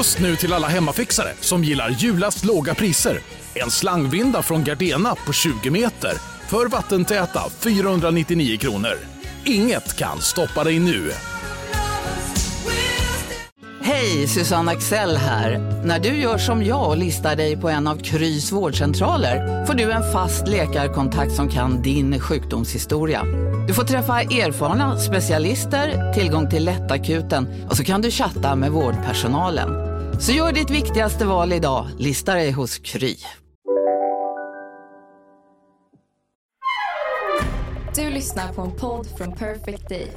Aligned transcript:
Just 0.00 0.20
nu 0.20 0.36
till 0.36 0.52
alla 0.52 0.68
hemmafixare 0.68 1.32
som 1.40 1.64
gillar 1.64 1.90
julast 1.90 2.44
låga 2.44 2.74
priser. 2.74 3.20
En 3.54 3.70
slangvinda 3.70 4.42
från 4.42 4.64
Gardena 4.64 5.14
på 5.26 5.32
20 5.32 5.70
meter 5.70 6.12
för 6.48 6.66
vattentäta 6.66 7.40
499 7.58 8.58
kronor. 8.58 8.98
Inget 9.44 9.96
kan 9.96 10.20
stoppa 10.20 10.64
dig 10.64 10.78
nu. 10.78 11.10
Hej, 13.82 14.28
Susanne 14.28 14.72
Axel 14.72 15.16
här. 15.16 15.58
När 15.84 15.98
du 15.98 16.08
gör 16.08 16.38
som 16.38 16.64
jag 16.64 16.88
och 16.88 16.96
listar 16.96 17.36
dig 17.36 17.56
på 17.56 17.68
en 17.68 17.86
av 17.86 17.96
Krys 17.96 18.52
vårdcentraler 18.52 19.66
får 19.66 19.74
du 19.74 19.92
en 19.92 20.12
fast 20.12 20.48
läkarkontakt 20.48 21.32
som 21.32 21.48
kan 21.48 21.82
din 21.82 22.20
sjukdomshistoria. 22.20 23.24
Du 23.68 23.74
får 23.74 23.84
träffa 23.84 24.20
erfarna 24.20 24.98
specialister, 24.98 26.12
tillgång 26.12 26.50
till 26.50 26.64
lättakuten 26.64 27.66
och 27.70 27.76
så 27.76 27.84
kan 27.84 28.02
du 28.02 28.10
chatta 28.10 28.56
med 28.56 28.70
vårdpersonalen. 28.70 29.89
Så 30.20 30.32
gör 30.32 30.52
ditt 30.52 30.70
viktigaste 30.70 31.26
val 31.26 31.52
idag, 31.52 31.86
lista 31.98 32.34
dig 32.34 32.50
hos 32.52 32.78
Kry. 32.78 33.16
Du 37.94 38.10
lyssnar 38.10 38.52
på 38.52 38.62
en 38.62 38.72
podd 38.72 39.06
från 39.18 39.32
Perfect 39.32 39.88
Day. 39.88 40.12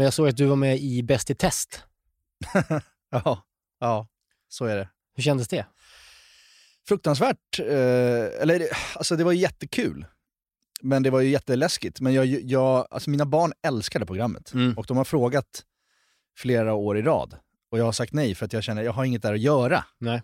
Men 0.00 0.04
jag 0.04 0.14
såg 0.14 0.28
att 0.28 0.36
du 0.36 0.46
var 0.46 0.56
med 0.56 0.78
i 0.78 1.02
Bäst 1.02 1.30
i 1.30 1.34
test. 1.34 1.84
Ja, 3.10 3.44
ja, 3.80 4.08
så 4.48 4.64
är 4.64 4.76
det. 4.76 4.88
Hur 5.14 5.22
kändes 5.22 5.48
det? 5.48 5.66
Fruktansvärt. 6.88 7.58
Eh, 7.58 8.42
eller 8.42 8.68
alltså 8.96 9.16
det 9.16 9.24
var 9.24 9.32
jättekul. 9.32 10.06
Men 10.80 11.02
det 11.02 11.10
var 11.10 11.20
ju 11.20 11.30
jätteläskigt. 11.30 12.00
Men 12.00 12.14
jag, 12.14 12.26
jag, 12.26 12.86
alltså 12.90 13.10
mina 13.10 13.26
barn 13.26 13.52
älskade 13.62 14.06
programmet. 14.06 14.52
Mm. 14.54 14.78
Och 14.78 14.86
de 14.88 14.96
har 14.96 15.04
frågat 15.04 15.64
flera 16.36 16.74
år 16.74 16.98
i 16.98 17.02
rad. 17.02 17.36
Och 17.70 17.78
jag 17.78 17.84
har 17.84 17.92
sagt 17.92 18.12
nej 18.12 18.34
för 18.34 18.46
att 18.46 18.52
jag 18.52 18.62
känner 18.62 18.82
att 18.82 18.86
jag 18.86 18.92
har 18.92 19.04
inget 19.04 19.22
där 19.22 19.34
att 19.34 19.40
göra. 19.40 19.84
Nej. 19.98 20.22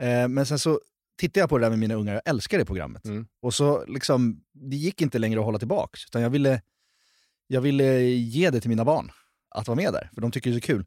Eh, 0.00 0.28
men 0.28 0.46
sen 0.46 0.58
så 0.58 0.80
tittade 1.18 1.40
jag 1.40 1.48
på 1.48 1.58
det 1.58 1.64
där 1.64 1.70
med 1.70 1.78
mina 1.78 1.94
ungar, 1.94 2.14
jag 2.14 2.22
älskar 2.24 2.58
det 2.58 2.64
programmet. 2.64 3.04
Mm. 3.04 3.26
Och 3.42 3.54
så 3.54 3.84
liksom, 3.86 4.44
det 4.52 4.76
gick 4.76 5.02
inte 5.02 5.18
längre 5.18 5.40
att 5.40 5.46
hålla 5.46 5.58
tillbaka. 5.58 5.98
Utan 6.08 6.22
jag 6.22 6.30
ville, 6.30 6.62
jag 7.52 7.60
ville 7.60 8.00
ge 8.02 8.50
det 8.50 8.60
till 8.60 8.70
mina 8.70 8.84
barn. 8.84 9.10
Att 9.54 9.68
vara 9.68 9.76
med 9.76 9.92
där, 9.92 10.10
för 10.14 10.20
de 10.20 10.30
tycker 10.30 10.50
det 10.50 10.56
är 10.56 10.60
så 10.60 10.66
kul. 10.66 10.84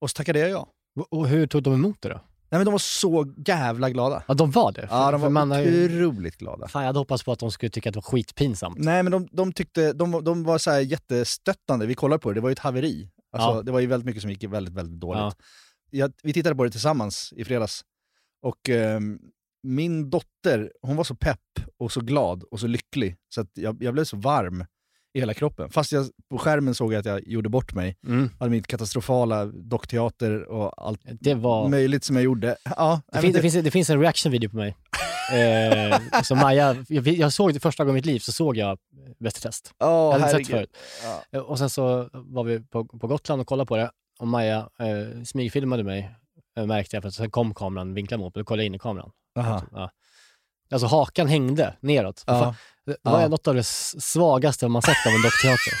Och 0.00 0.10
så 0.10 0.14
tackade 0.14 0.38
jag 0.38 0.50
ja. 0.50 0.68
Och 1.10 1.28
hur 1.28 1.46
tog 1.46 1.62
de 1.62 1.74
emot 1.74 1.96
det 2.02 2.08
då? 2.08 2.14
Nej 2.50 2.58
men 2.58 2.64
de 2.64 2.70
var 2.70 2.78
så 2.78 3.34
jävla 3.46 3.90
glada. 3.90 4.22
Ja, 4.28 4.34
de 4.34 4.50
var 4.50 4.72
det? 4.72 4.86
Ja, 4.90 5.10
de 5.10 5.20
var 5.20 5.30
man 5.30 5.50
har 5.50 5.60
ju- 5.60 5.84
otroligt 5.84 6.36
glada. 6.36 6.68
Fan, 6.68 6.82
jag 6.82 6.86
hade 6.86 6.98
hoppats 6.98 7.22
på 7.24 7.32
att 7.32 7.38
de 7.38 7.50
skulle 7.50 7.70
tycka 7.70 7.88
att 7.88 7.92
det 7.94 7.96
var 7.96 8.02
skitpinsamt. 8.02 8.78
Nej 8.78 9.02
men 9.02 9.12
de, 9.12 9.28
de 9.32 9.52
tyckte, 9.52 9.92
de, 9.92 10.24
de 10.24 10.44
var 10.44 10.58
så 10.58 10.70
här 10.70 10.80
jättestöttande. 10.80 11.86
Vi 11.86 11.94
kollade 11.94 12.18
på 12.20 12.28
det, 12.30 12.34
det 12.34 12.40
var 12.40 12.48
ju 12.48 12.52
ett 12.52 12.58
haveri. 12.58 13.10
Alltså, 13.32 13.48
Ja. 13.48 13.62
Det 13.62 13.72
var 13.72 13.80
ju 13.80 13.86
väldigt 13.86 14.06
mycket 14.06 14.22
som 14.22 14.30
gick 14.30 14.44
väldigt, 14.44 14.74
väldigt 14.74 15.00
dåligt. 15.00 15.20
Ja. 15.20 15.32
Jag, 15.90 16.12
vi 16.22 16.32
tittade 16.32 16.54
på 16.56 16.64
det 16.64 16.70
tillsammans 16.70 17.32
i 17.36 17.44
fredags. 17.44 17.82
Och 18.42 18.68
ehm, 18.68 19.18
min 19.62 20.10
dotter, 20.10 20.72
hon 20.82 20.96
var 20.96 21.04
så 21.04 21.14
pepp 21.14 21.38
och 21.78 21.92
så 21.92 22.00
glad 22.00 22.42
och 22.42 22.60
så 22.60 22.66
lycklig. 22.66 23.16
Så 23.34 23.40
att 23.40 23.50
jag, 23.54 23.82
jag 23.82 23.94
blev 23.94 24.04
så 24.04 24.16
varm 24.16 24.64
i 25.14 25.20
hela 25.20 25.34
kroppen. 25.34 25.70
Fast 25.70 25.92
jag 25.92 26.06
på 26.30 26.38
skärmen 26.38 26.74
såg 26.74 26.92
jag 26.92 26.98
att 27.00 27.06
jag 27.06 27.28
gjorde 27.28 27.48
bort 27.48 27.74
mig. 27.74 27.96
Mm. 28.06 28.30
Hade 28.38 28.50
mitt 28.50 28.66
katastrofala 28.66 29.44
dockteater 29.46 30.44
och 30.48 30.86
allt 30.86 31.00
Det 31.20 31.34
var... 31.34 31.68
möjligt 31.68 32.04
som 32.04 32.16
jag 32.16 32.24
gjorde. 32.24 32.56
Ja, 32.64 33.00
Det, 33.12 33.18
finns, 33.20 33.24
men 33.24 33.32
det, 33.32 33.50
finns, 33.50 33.64
det 33.64 33.70
finns 33.70 33.90
en 33.90 34.00
reaction-video 34.00 34.50
på 34.50 34.56
mig. 34.56 34.76
Eh, 35.32 35.98
som 36.22 36.38
Maja, 36.38 36.76
jag, 36.88 37.08
jag 37.08 37.32
såg 37.32 37.54
det 37.54 37.60
första 37.60 37.84
gången 37.84 37.96
i 37.96 37.98
mitt 37.98 38.06
liv, 38.06 38.18
så 38.18 38.32
såg 38.32 38.56
jag 38.56 38.78
Bäst 39.20 39.38
i 39.38 39.40
test. 39.40 39.74
Åh, 39.80 39.88
jag 39.88 40.12
hade 40.12 40.22
sett 40.24 40.32
herregud. 40.32 40.46
förut. 40.50 40.76
Ja. 41.30 41.40
Och 41.42 41.58
sen 41.58 41.70
så 41.70 42.08
var 42.12 42.44
vi 42.44 42.60
på, 42.60 42.84
på 42.84 43.06
Gotland 43.06 43.40
och 43.40 43.46
kollade 43.46 43.66
på 43.68 43.76
det. 43.76 43.90
Och 44.20 44.28
Maja 44.28 44.68
eh, 44.78 45.22
smygfilmade 45.24 45.84
mig, 45.84 46.10
eh, 46.56 46.66
märkte 46.66 46.96
jag, 46.96 47.02
för 47.02 47.08
att 47.08 47.14
sen 47.14 47.30
kom 47.30 47.54
kameran 47.54 47.94
vinklad 47.94 48.20
mot 48.20 48.34
mig. 48.34 48.40
Då 48.40 48.44
kollade 48.44 48.62
jag 48.62 48.66
in 48.66 48.74
i 48.74 48.78
kameran. 48.78 49.10
Aha. 49.38 49.62
Ja. 49.72 49.90
Alltså 50.72 50.86
hakan 50.86 51.28
hängde 51.28 51.74
neråt. 51.80 52.24
Ja. 52.26 52.54
Det 52.86 52.96
var 53.02 53.20
Ja. 53.22 53.28
något 53.28 53.46
av 53.48 53.54
det 53.54 53.66
svagaste 53.66 54.68
man 54.68 54.82
sett 54.82 55.06
av 55.06 55.12
en 55.12 55.22
dockteater. 55.22 55.72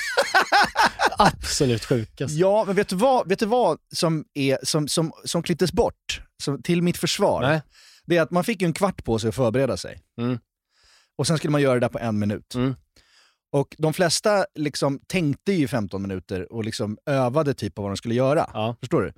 Absolut 1.18 1.84
sjukast. 1.84 2.34
Ja, 2.34 2.64
men 2.66 2.76
vet 2.76 2.88
du 2.88 2.96
vad, 2.96 3.28
vet 3.28 3.38
du 3.38 3.46
vad 3.46 3.78
som, 3.94 4.24
är, 4.34 4.58
som, 4.62 4.88
som, 4.88 5.12
som 5.24 5.42
klipptes 5.42 5.72
bort 5.72 6.22
som, 6.42 6.62
till 6.62 6.82
mitt 6.82 6.96
försvar? 6.96 7.42
Nej. 7.42 7.62
Det 8.06 8.16
är 8.16 8.22
att 8.22 8.30
man 8.30 8.44
fick 8.44 8.62
en 8.62 8.72
kvart 8.72 9.04
på 9.04 9.18
sig 9.18 9.28
att 9.28 9.34
förbereda 9.34 9.76
sig. 9.76 10.00
Mm. 10.20 10.38
Och 11.18 11.26
sen 11.26 11.38
skulle 11.38 11.50
man 11.50 11.62
göra 11.62 11.74
det 11.74 11.80
där 11.80 11.88
på 11.88 11.98
en 11.98 12.18
minut. 12.18 12.54
Mm. 12.54 12.74
Och 13.52 13.74
de 13.78 13.92
flesta 13.92 14.44
liksom 14.54 15.00
tänkte 15.06 15.52
ju 15.52 15.68
15 15.68 16.02
minuter 16.02 16.52
och 16.52 16.64
liksom 16.64 16.98
övade 17.06 17.54
typ 17.54 17.74
på 17.74 17.82
vad 17.82 17.90
de 17.90 17.96
skulle 17.96 18.14
göra. 18.14 18.50
Ja. 18.54 18.76
Förstår 18.80 19.02
du? 19.02 19.12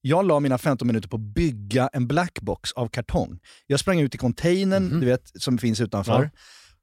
Jag 0.00 0.26
la 0.26 0.40
mina 0.40 0.58
15 0.58 0.88
minuter 0.88 1.08
på 1.08 1.16
att 1.16 1.22
bygga 1.22 1.88
en 1.92 2.06
blackbox 2.06 2.72
av 2.72 2.88
kartong. 2.88 3.38
Jag 3.66 3.80
sprang 3.80 4.00
ut 4.00 4.14
i 4.14 4.18
containern, 4.18 4.84
Mhm. 4.88 5.00
du 5.00 5.06
vet, 5.06 5.42
som 5.42 5.58
finns 5.58 5.80
utanför. 5.80 6.30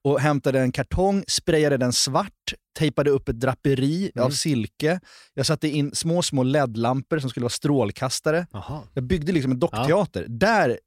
Och 0.04 0.20
hämtade 0.20 0.60
en 0.60 0.72
kartong, 0.72 1.24
sprayade 1.28 1.78
den 1.78 1.94
svart, 1.94 2.54
tejpade 2.80 3.10
upp 3.10 3.30
ett 3.30 3.40
draperi 3.40 4.12
Mm. 4.16 4.26
av 4.26 4.30
silke. 4.32 5.00
Jag 5.34 5.46
satte 5.46 5.68
in 5.68 5.96
små, 5.96 6.22
små 6.22 6.44
LED-lampor 6.44 7.20
som 7.20 7.30
skulle 7.30 7.44
vara 7.44 7.50
strålkastare. 7.50 8.48
Jaha. 8.52 8.82
Jag 8.94 9.04
byggde 9.04 9.32
liksom 9.32 9.52
en 9.52 9.60
dockteater. 9.60 10.26
Där, 10.30 10.80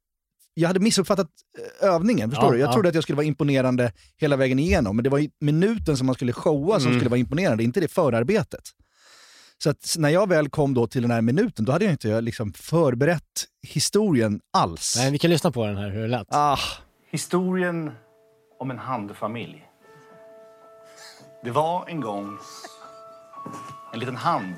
jag 0.54 0.68
hade 0.68 0.80
missuppfattat 0.80 1.28
eh, 1.82 1.88
övningen, 1.88 2.30
förstår 2.30 2.46
Ja, 2.48 2.52
du? 2.52 2.58
Jag 2.58 2.68
ja. 2.68 2.72
trodde 2.72 2.88
att 2.88 2.94
jag 2.94 3.02
skulle 3.04 3.16
vara 3.16 3.26
imponerande 3.26 3.92
hela 4.16 4.36
vägen 4.36 4.58
igenom, 4.58 4.96
men 4.96 5.02
det 5.02 5.10
var 5.10 5.26
minuten 5.40 5.96
som 5.96 6.06
man 6.06 6.14
skulle 6.14 6.32
showa 6.32 6.80
som 6.80 6.86
Mm. 6.88 6.98
skulle 7.00 7.10
vara 7.10 7.20
imponerande, 7.20 7.64
inte 7.64 7.80
det 7.80 7.88
förarbetet. 7.88 8.62
Så 9.58 9.70
att 9.70 9.94
när 9.98 10.08
jag 10.08 10.28
väl 10.28 10.48
kom 10.48 10.74
då 10.74 10.86
till 10.86 11.02
den 11.02 11.10
här 11.10 11.22
minuten, 11.22 11.64
då 11.64 11.72
hade 11.72 11.84
jag 11.84 11.94
inte 11.94 12.20
liksom 12.20 12.52
förberett 12.52 13.44
historien 13.66 14.40
alls. 14.52 14.94
Nej, 14.96 15.10
vi 15.10 15.18
kan 15.18 15.30
lyssna 15.30 15.50
på 15.50 15.66
den 15.66 15.76
här, 15.76 15.90
hur 15.90 16.02
det 16.02 16.08
lät. 16.08 16.26
Ah, 16.30 16.58
Historien 17.10 17.90
om 18.58 18.70
en 18.70 18.78
handfamilj. 18.78 19.68
Det 21.42 21.50
var 21.50 21.88
en 21.88 22.00
gång 22.00 22.38
en 23.92 24.00
liten 24.00 24.16
hand 24.16 24.54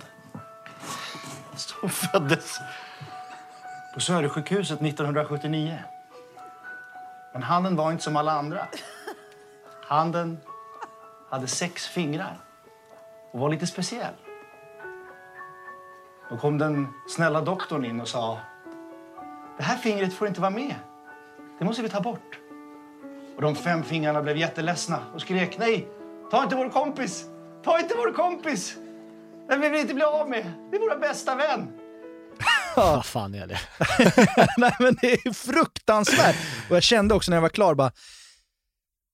som 1.57 1.89
föddes 1.89 2.61
på 3.95 4.01
Södersjukhuset 4.01 4.83
1979. 4.83 5.79
Men 7.33 7.43
handen 7.43 7.77
var 7.77 7.93
inte 7.93 8.05
som 8.05 8.17
alla 8.17 8.33
andra. 8.33 8.67
Handen 9.89 10.41
hade 11.31 11.47
sex 11.47 11.87
fingrar 11.87 12.39
och 13.33 13.41
var 13.41 13.49
lite 13.49 13.67
speciell. 13.67 14.15
Då 16.31 16.37
kom 16.37 16.59
den 16.59 16.89
snälla 17.09 17.41
doktorn 17.41 17.85
in 17.85 18.01
och 18.01 18.09
sa 18.09 18.39
det 19.57 19.63
här 19.63 19.77
fingret 19.77 20.15
får 20.15 20.29
inte 20.29 20.41
vara 20.41 20.51
med. 20.51 20.75
Det 21.59 21.65
måste 21.65 21.83
vi 21.83 21.89
ta 21.89 22.01
bort. 22.01 22.39
Och 23.39 23.43
de 23.43 23.55
fem 23.55 23.83
fingrarna 23.83 24.23
blev 24.23 24.37
jätteledsna 24.37 25.01
och 25.15 25.21
skrek 25.21 25.59
nej, 25.59 25.89
ta 26.31 26.43
inte 26.43 26.57
vår 26.57 26.71
kompis, 26.71 27.25
ta 27.65 27.81
inte 27.81 27.95
vår 27.97 28.13
kompis. 28.13 28.77
Den 29.49 29.61
vill 29.61 29.73
vi 29.73 29.81
inte 29.81 29.95
bli 29.95 30.05
av 30.05 30.29
med. 30.29 30.53
Det 30.71 30.77
är 30.77 30.81
vår 30.81 31.01
bästa 31.01 31.35
vän. 31.35 31.69
Vad 32.77 33.07
fan 33.07 33.35
är 33.35 33.47
det? 33.47 33.59
Nej 34.59 34.77
men 34.79 34.97
det 35.01 35.13
är 35.13 35.33
fruktansvärt! 35.33 36.37
Och 36.71 36.77
jag 36.77 36.83
kände 36.83 37.15
också 37.15 37.31
när 37.31 37.37
jag 37.37 37.43
var 37.43 37.49
klar, 37.49 37.75
bara, 37.75 37.93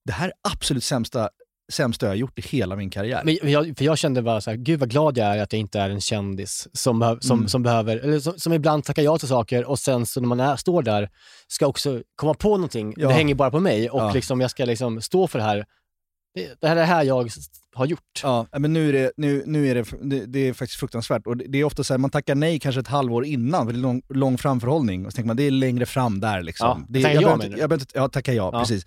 det 0.05 0.13
här 0.13 0.29
är 0.29 0.35
absolut 0.53 0.85
sämsta, 0.85 1.29
sämsta 1.73 2.07
jag 2.07 2.11
har 2.11 2.17
gjort 2.17 2.39
i 2.39 2.43
hela 2.43 2.77
min 2.77 2.91
karriär. 2.91 3.23
Men 3.25 3.51
jag, 3.53 3.79
för 3.79 3.85
jag 3.85 3.99
kände 3.99 4.23
bara 4.23 4.41
så 4.41 4.51
här, 4.51 4.57
gud 4.57 4.81
vad 4.81 4.91
glad 4.91 5.19
jag 5.19 5.27
är 5.37 5.43
att 5.43 5.53
jag 5.53 5.61
inte 5.61 5.81
är 5.81 5.91
en 5.91 6.01
kändis 6.01 6.69
som, 6.73 7.19
som, 7.21 7.39
Mm. 7.39 7.49
som 7.49 7.63
behöver, 7.63 7.97
eller 7.97 8.21
som, 8.21 8.39
som 8.39 8.53
ibland 8.53 8.85
tackar 8.85 9.03
ja 9.03 9.19
till 9.19 9.29
saker 9.29 9.65
och 9.65 9.79
sen 9.79 10.07
så 10.07 10.21
när 10.21 10.29
man 10.29 10.41
är, 10.41 10.57
står 10.57 10.83
där 10.83 11.11
ska 11.49 11.67
också 11.67 12.03
komma 12.17 12.35
på 12.35 12.49
någonting. 12.57 12.95
Ja. 12.97 13.09
Det 13.09 13.15
hänger 13.15 13.35
bara 13.35 13.51
på 13.51 13.61
mig 13.61 13.91
och 13.91 14.01
Ja. 14.01 14.13
liksom, 14.13 14.41
jag 14.41 14.51
ska 14.51 14.65
liksom 14.65 15.01
stå 15.01 15.27
för 15.29 15.39
det 15.39 15.45
här. 15.45 15.65
Det, 16.35 16.61
det 16.61 16.69
här 16.69 16.77
är 16.77 16.81
det 16.81 16.87
här 16.87 17.03
jag 17.05 17.31
har 17.75 17.87
gjort. 17.87 18.21
Ja, 18.23 18.47
men 18.59 18.73
nu 18.73 18.89
är 18.89 18.93
det, 18.93 19.13
nu, 19.17 19.43
nu 19.47 19.69
är 19.69 19.75
det, 19.75 19.85
det, 20.03 20.27
det 20.27 20.39
är 20.49 20.53
faktiskt 20.53 20.81
fruktansvärt. 20.81 21.27
Och 21.27 21.37
det, 21.37 21.45
det 21.49 21.59
är 21.59 21.65
ofta 21.65 21.85
så 21.85 21.93
här, 21.95 21.99
man 21.99 22.11
tackar 22.11 22.35
nej 22.35 22.61
kanske 22.61 22.81
ett 22.81 22.89
halvår 22.89 23.25
innan, 23.25 23.67
för 23.67 23.73
det 23.73 23.79
är 23.79 23.81
lång, 23.81 24.03
lång 24.09 24.39
framförhållning. 24.39 25.07
Och 25.07 25.13
så 25.13 25.17
tänker 25.17 25.27
man, 25.27 25.37
det 25.37 25.43
är 25.43 25.51
längre 25.51 25.87
fram 25.87 26.21
där 26.21 26.43
liksom. 26.43 26.67
Ja, 26.67 26.87
det, 26.89 27.01
jag 27.01 27.15
ja, 27.15 27.21
behöver 27.21 27.37
menar 27.37 27.45
inte- 27.45 27.57
du? 27.57 27.61
jag 27.61 27.69
behöver 27.71 27.83
inte- 27.83 27.99
Ja, 27.99 28.09
tackar 28.09 28.33
ja, 28.33 28.51
Ja. 28.53 28.59
precis. 28.61 28.85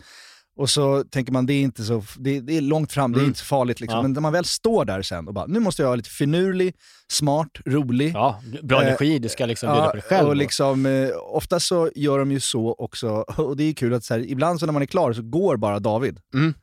Och 0.57 0.69
så 0.69 1.04
tänker 1.04 1.33
man, 1.33 1.45
det 1.45 1.54
är 1.54 1.62
inte 1.62 1.83
så, 1.83 2.04
det, 2.18 2.39
det 2.39 2.57
är 2.57 2.62
långt 2.62 2.92
fram, 2.92 3.12
det 3.12 3.18
är 3.18 3.19
Mm. 3.19 3.27
inte 3.30 3.39
så 3.39 3.45
farligt 3.45 3.80
liksom. 3.81 3.98
Ja. 3.98 4.01
Men 4.01 4.13
när 4.13 4.21
man 4.21 4.33
väl 4.33 4.45
står 4.45 4.86
där 4.86 5.01
sen 5.01 5.27
och 5.27 5.33
bara, 5.33 5.45
nu 5.45 5.59
måste 5.59 5.81
jag 5.81 5.88
vara 5.88 5.95
lite 5.95 6.09
finurlig, 6.09 6.75
smart, 7.12 7.50
rolig. 7.65 8.12
Ja, 8.13 8.42
bra 8.63 8.81
Eh, 8.81 8.88
energi, 8.88 9.19
du 9.19 9.30
ska 9.30 9.45
liksom 9.45 9.69
bjuda 9.74 9.88
på 9.88 9.94
dig 9.94 10.01
själv. 10.01 10.27
och 10.27 10.36
liksom, 10.36 10.86
eh, 10.86 11.09
ofta 11.33 11.59
så 11.59 11.92
gör 11.95 12.19
de 12.19 12.31
ju 12.31 12.39
så 12.39 12.74
också, 12.77 13.09
och 13.38 13.57
det 13.57 13.63
är 13.63 13.74
kul 13.74 13.94
att 13.94 14.04
så 14.04 14.13
här, 14.13 14.21
ibland 14.31 14.59
så 14.59 14.65
när 14.65 14.74
man 14.74 14.81
är 14.81 14.86
klar 14.86 15.13
så 15.13 15.21
går 15.21 15.57
bara 15.57 15.80
David. 15.80 16.19
Mm. 16.33 16.54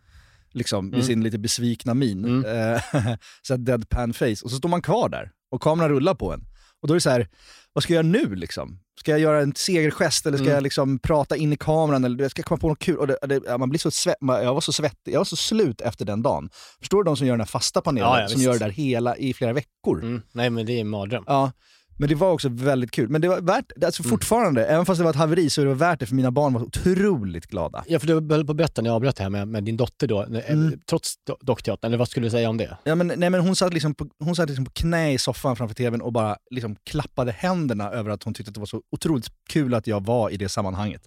Liksom, 0.53 0.89
Mm. 0.89 1.03
sin 1.03 1.23
lite 1.25 1.39
besvikna 1.39 1.95
min. 1.95 2.25
Mm. 2.25 2.45
Eh, 2.75 2.83
så 3.43 3.57
deadpan 3.57 4.13
face. 4.13 4.27
Och 4.45 4.51
så 4.51 4.57
står 4.57 4.69
man 4.69 4.83
kvar 4.83 5.09
där 5.09 5.31
och 5.51 5.63
kameran 5.63 5.91
rullar 5.91 6.15
på 6.15 6.33
en. 6.33 6.41
Och 6.83 6.89
då 6.89 6.95
är 6.95 6.97
det 6.97 7.01
så 7.01 7.11
här, 7.11 7.29
vad 7.73 7.83
ska 7.85 7.95
jag 7.95 8.05
göra 8.07 8.13
nu 8.27 8.35
liksom? 8.35 8.79
Ska 9.05 9.11
jag 9.11 9.21
göra 9.21 9.41
en 9.43 9.53
segergest 9.57 10.27
eller 10.27 10.37
ska 10.39 10.45
Mm. 10.45 10.55
jag 10.55 10.63
liksom 10.63 10.99
prata 10.99 11.37
in 11.37 11.53
i 11.53 11.57
kameran 11.57 12.05
eller 12.05 12.29
ska 12.29 12.41
jag 12.41 12.47
komma 12.47 12.59
på 12.59 12.69
något 12.69 12.79
kul? 12.79 12.99
Och 12.99 13.07
det, 13.07 13.19
det, 13.23 13.59
man 13.59 13.69
blir 13.71 13.79
så 13.79 13.91
svett, 13.91 14.17
jag 14.21 14.55
var 14.55 14.61
så 14.61 14.73
svettig, 14.73 15.13
jag 15.13 15.21
var 15.21 15.25
så 15.25 15.37
slut 15.37 15.81
efter 15.81 16.05
den 16.05 16.23
dagen. 16.23 16.51
Förstår 16.79 17.05
du 17.05 17.09
de 17.09 17.17
som 17.17 17.27
gör 17.27 17.35
den 17.35 17.41
här 17.41 17.47
fasta 17.47 17.81
panelen? 17.81 18.09
Ja, 18.11 18.21
ja, 18.21 18.29
som 18.29 18.35
visst. 18.39 18.47
gör 18.47 18.53
det 18.53 18.59
där 18.59 18.71
hela, 18.71 19.17
i 19.17 19.35
flera 19.35 19.53
veckor. 19.53 20.03
Mm. 20.03 20.23
Nej 20.33 20.51
men 20.51 20.67
det 20.67 20.73
är 20.73 20.81
en 20.81 20.89
mardröm. 20.89 21.25
Ja, 21.27 21.53
men 21.97 22.09
det 22.09 22.15
var 22.15 22.31
också 22.31 22.49
väldigt 22.49 22.91
kul. 22.91 23.09
Men 23.09 23.21
det 23.21 23.29
var 23.29 23.41
värt, 23.41 23.73
alltså 23.85 24.03
Mm. 24.03 24.11
fortfarande, 24.11 24.67
även 24.67 24.87
fast 24.87 24.99
det 24.99 25.05
var 25.05 25.11
ett 25.11 25.17
haveri 25.17 25.51
så 25.51 25.61
är 25.61 25.65
det 25.65 25.69
var 25.69 25.77
värt 25.79 26.01
det 26.01 26.07
för 26.07 26.15
mina 26.15 26.31
barn 26.31 26.53
var 26.53 26.63
otroligt 26.63 27.47
glada. 27.47 27.85
Ja 27.87 27.99
för 27.99 28.07
du 28.07 28.13
höll 28.35 28.45
på 28.47 28.53
att 28.53 28.57
berätta 28.57 28.83
när 28.83 28.91
jag 28.91 28.95
avbröt 28.97 29.17
det 29.17 29.23
här 29.23 29.31
med, 29.31 29.49
med 29.49 29.65
din 29.65 29.77
dotter 29.77 30.07
då, 30.07 30.23
eh, 30.23 30.51
Mm. 30.51 30.81
trots 30.87 31.15
do- 31.31 31.37
dockteatern, 31.41 31.89
eller 31.89 31.99
vad 31.99 32.09
skulle 32.09 32.27
du 32.27 32.31
säga 32.31 32.49
om 32.49 32.57
det? 32.57 32.77
Ja, 32.85 32.95
men, 32.95 33.07
nej, 33.17 33.31
men 33.31 33.41
hon 33.41 33.57
satt, 33.57 33.75
liksom 33.75 33.95
på, 33.95 34.07
hon 34.19 34.37
satt 34.37 34.49
liksom 34.49 34.65
på 34.65 34.71
knä 34.71 35.13
i 35.13 35.19
soffan 35.19 35.57
framför 35.57 35.75
tvn 35.75 36.01
och 36.03 36.13
bara 36.13 36.37
liksom 36.51 36.77
klappade 36.85 37.33
händerna 37.33 37.91
över 37.91 38.11
att 38.11 38.23
hon 38.23 38.35
tyckte 38.35 38.49
att 38.51 38.55
det 38.55 38.61
var 38.61 38.67
så 38.67 38.83
otroligt 38.93 39.27
kul 39.51 39.75
att 39.75 39.87
jag 39.87 40.05
var 40.07 40.31
i 40.31 40.37
det 40.37 40.49
sammanhanget. 40.49 41.03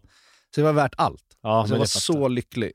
Så 0.55 0.61
det 0.61 0.65
var 0.65 0.73
värt 0.73 0.93
allt. 0.97 1.23
Ja, 1.41 1.59
Alltså, 1.59 1.73
jag 1.73 1.79
var 1.79 1.85
det 1.85 1.89
fattar 1.91 1.99
så 2.13 2.27
lycklig. 2.27 2.71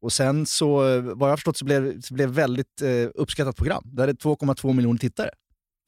Och 0.00 0.12
sen 0.12 0.46
så, 0.46 0.88
eh, 0.88 1.00
vad 1.02 1.28
jag 1.28 1.32
har 1.32 1.36
förstått 1.36 1.56
så 1.56 1.64
blev 1.64 2.00
blev 2.10 2.28
väldigt 2.28 2.82
eh, 2.82 2.88
uppskattat 3.14 3.56
program. 3.56 3.82
Det 3.84 4.02
hade 4.02 4.12
2,2 4.12 4.72
miljoner 4.72 4.98
tittare. 4.98 5.30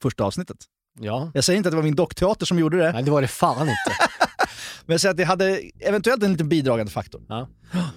Första 0.03 0.25
avsnittet. 0.25 0.57
Ja. 1.01 1.31
Jag 1.35 1.45
säger 1.45 1.57
inte 1.57 1.69
att 1.69 1.73
det 1.73 1.77
var 1.77 1.83
min 1.83 1.95
dockteater 1.95 2.47
som 2.47 2.59
gjorde 2.59 2.79
det, 2.79 2.93
Nej 2.93 3.03
det 3.03 3.11
var 3.11 3.23
det 3.23 3.29
fan 3.29 3.69
inte. 3.69 3.75
men 4.87 4.95
jag 4.95 5.01
säger 5.01 5.11
att 5.11 5.17
det 5.17 5.25
hade 5.25 5.61
eventuellt 5.81 6.23
en 6.23 6.33
liten 6.33 6.49
bidragande 6.49 6.93
faktor. 6.93 7.23
Ja. 7.29 7.49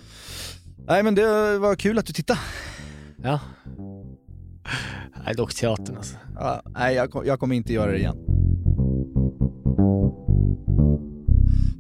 Nej 0.88 1.04
men 1.04 1.16
det 1.16 1.58
var 1.58 1.76
kul 1.76 1.98
att 2.00 2.06
du 2.06 2.14
tittade. 2.14 2.40
Ja. 3.24 3.40
Nej 5.26 5.36
dockteatern 5.36 5.98
alltså. 5.98 6.16
Ja, 6.36 6.62
nej, 6.66 6.96
jag, 6.96 7.12
kom- 7.12 7.26
jag 7.26 7.40
kommer 7.40 7.56
inte 7.56 7.74
göra 7.74 7.92
det 7.92 7.98
igen. 7.98 8.18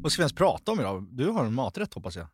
Vad 0.03 0.11
ska 0.11 0.21
vi 0.21 0.23
ens 0.23 0.33
prata 0.33 0.71
om 0.71 0.79
idag? 0.79 1.07
Du 1.11 1.29
har 1.29 1.45
en 1.45 1.53
maträtt 1.53 1.93
hoppas 1.93 2.15
jag. 2.15 2.27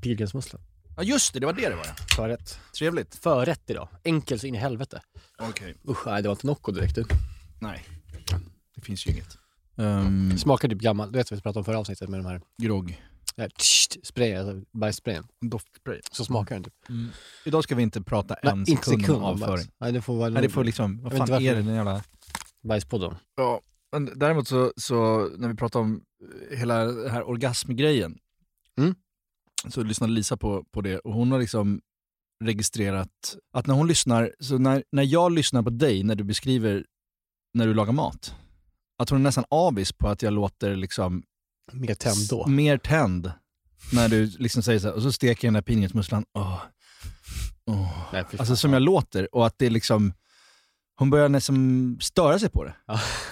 Pilgrimsmusslor. 0.00 0.60
Ja 0.96 1.02
just 1.02 1.32
det, 1.34 1.40
det 1.40 1.46
var 1.46 1.52
det 1.52 1.68
det 1.68 1.76
var 1.76 1.84
ja. 1.86 1.92
Förrätt. 2.16 2.58
Trevligt. 2.78 3.14
Förrätt 3.14 3.62
idag. 3.70 3.88
Enkel 4.04 4.40
så 4.40 4.46
in 4.46 4.54
i 4.54 4.58
helvete. 4.58 5.00
Okej. 5.38 5.74
Usch, 5.88 6.06
nej 6.06 6.22
det 6.22 6.28
var 6.28 6.34
inte 6.34 6.46
Nocco 6.46 6.72
direkt 6.72 6.94
du. 6.94 7.04
Nej, 7.60 7.84
det 8.74 8.80
finns 8.80 9.06
ju 9.06 9.10
inget. 9.10 9.38
Um, 9.76 10.38
Smakar 10.38 10.68
typ 10.68 10.78
gammal, 10.78 11.12
du 11.12 11.18
vet 11.18 11.30
vad 11.30 11.38
vi 11.38 11.42
pratade 11.42 11.58
om 11.58 11.64
förra 11.64 11.78
avsnittet 11.78 12.08
med 12.08 12.20
de 12.20 12.26
här, 12.26 12.40
grogg. 12.62 13.02
här 13.36 13.48
tsch, 13.48 13.98
spray, 14.06 14.34
alltså 14.34 14.64
bajssprayen. 14.72 15.26
Doftspray. 15.40 16.00
Så 16.12 16.24
smakar 16.24 16.54
den 16.54 16.64
typ. 16.64 16.74
Idag 17.44 17.64
ska 17.64 17.74
vi 17.74 17.82
inte 17.82 18.02
prata 18.02 18.36
Nej, 18.42 18.52
en 18.52 18.58
inte 18.58 18.82
sekund 18.82 19.10
om 19.10 19.22
avföring. 19.24 19.66
Nej 19.80 19.92
det 19.92 20.02
får 20.02 20.16
vara 20.16 20.28
Nej, 20.30 20.42
det 20.42 20.48
får 20.48 20.64
liksom, 20.64 21.02
vad 21.02 21.12
fan 21.16 21.30
är 21.32 21.54
det 21.54 21.62
den 21.62 21.74
jävla... 21.74 22.02
bajspodden. 22.62 23.14
Ja, 23.36 23.60
men 23.92 24.18
däremot 24.18 24.48
så, 24.48 24.72
så 24.76 25.28
när 25.38 25.48
vi 25.48 25.54
pratar 25.54 25.80
om 25.80 26.00
eh, 26.52 26.58
hela 26.58 26.84
den 26.84 27.10
här 27.10 27.28
orgasmgrejen, 27.28 28.18
Mm. 28.78 28.94
så 29.68 29.82
lyssnade 29.82 30.12
Lisa 30.12 30.36
på, 30.36 30.64
på 30.70 30.80
det 30.80 30.98
och 30.98 31.12
hon 31.12 31.32
har 31.32 31.38
liksom 31.38 31.80
registrerat 32.44 33.36
att 33.52 33.66
när 33.66 33.74
hon 33.74 33.86
lyssnar, 33.88 34.34
så 34.40 34.58
när, 34.58 34.84
när 34.92 35.02
jag 35.02 35.32
lyssnar 35.32 35.62
på 35.62 35.70
dig 35.70 36.02
när 36.02 36.14
du 36.14 36.24
beskriver 36.24 36.84
när 37.54 37.66
du 37.66 37.74
lagar 37.74 37.92
mat, 37.92 38.34
att 38.98 39.10
hon 39.10 39.18
är 39.18 39.22
nästan 39.22 39.44
avis 39.50 39.92
på 39.92 40.08
att 40.08 40.22
jag 40.22 40.32
låter 40.32 40.76
liksom 40.76 41.22
Mer 41.72 41.94
tänd 41.94 42.28
då. 42.30 42.46
mer 42.46 42.78
tänd 42.78 43.32
när 43.92 44.08
du 44.08 44.26
liksom 44.26 44.62
säger 44.62 44.78
så 44.78 44.86
här, 44.86 44.94
och 44.94 45.02
så 45.02 45.12
steker 45.12 45.48
jag 45.48 45.54
den 45.54 45.62
där. 45.62 45.62
Nej, 48.12 48.24
fy 48.30 48.36
fan. 48.36 48.40
Alltså 48.40 48.56
som 48.56 48.72
jag 48.72 48.82
låter 48.82 49.34
och 49.34 49.46
att 49.46 49.54
det 49.58 49.70
liksom, 49.70 50.12
hon 50.98 51.10
börjar 51.10 51.28
nästan 51.28 51.98
störa 52.00 52.38
sig 52.38 52.50
på 52.50 52.64
det. 52.64 52.74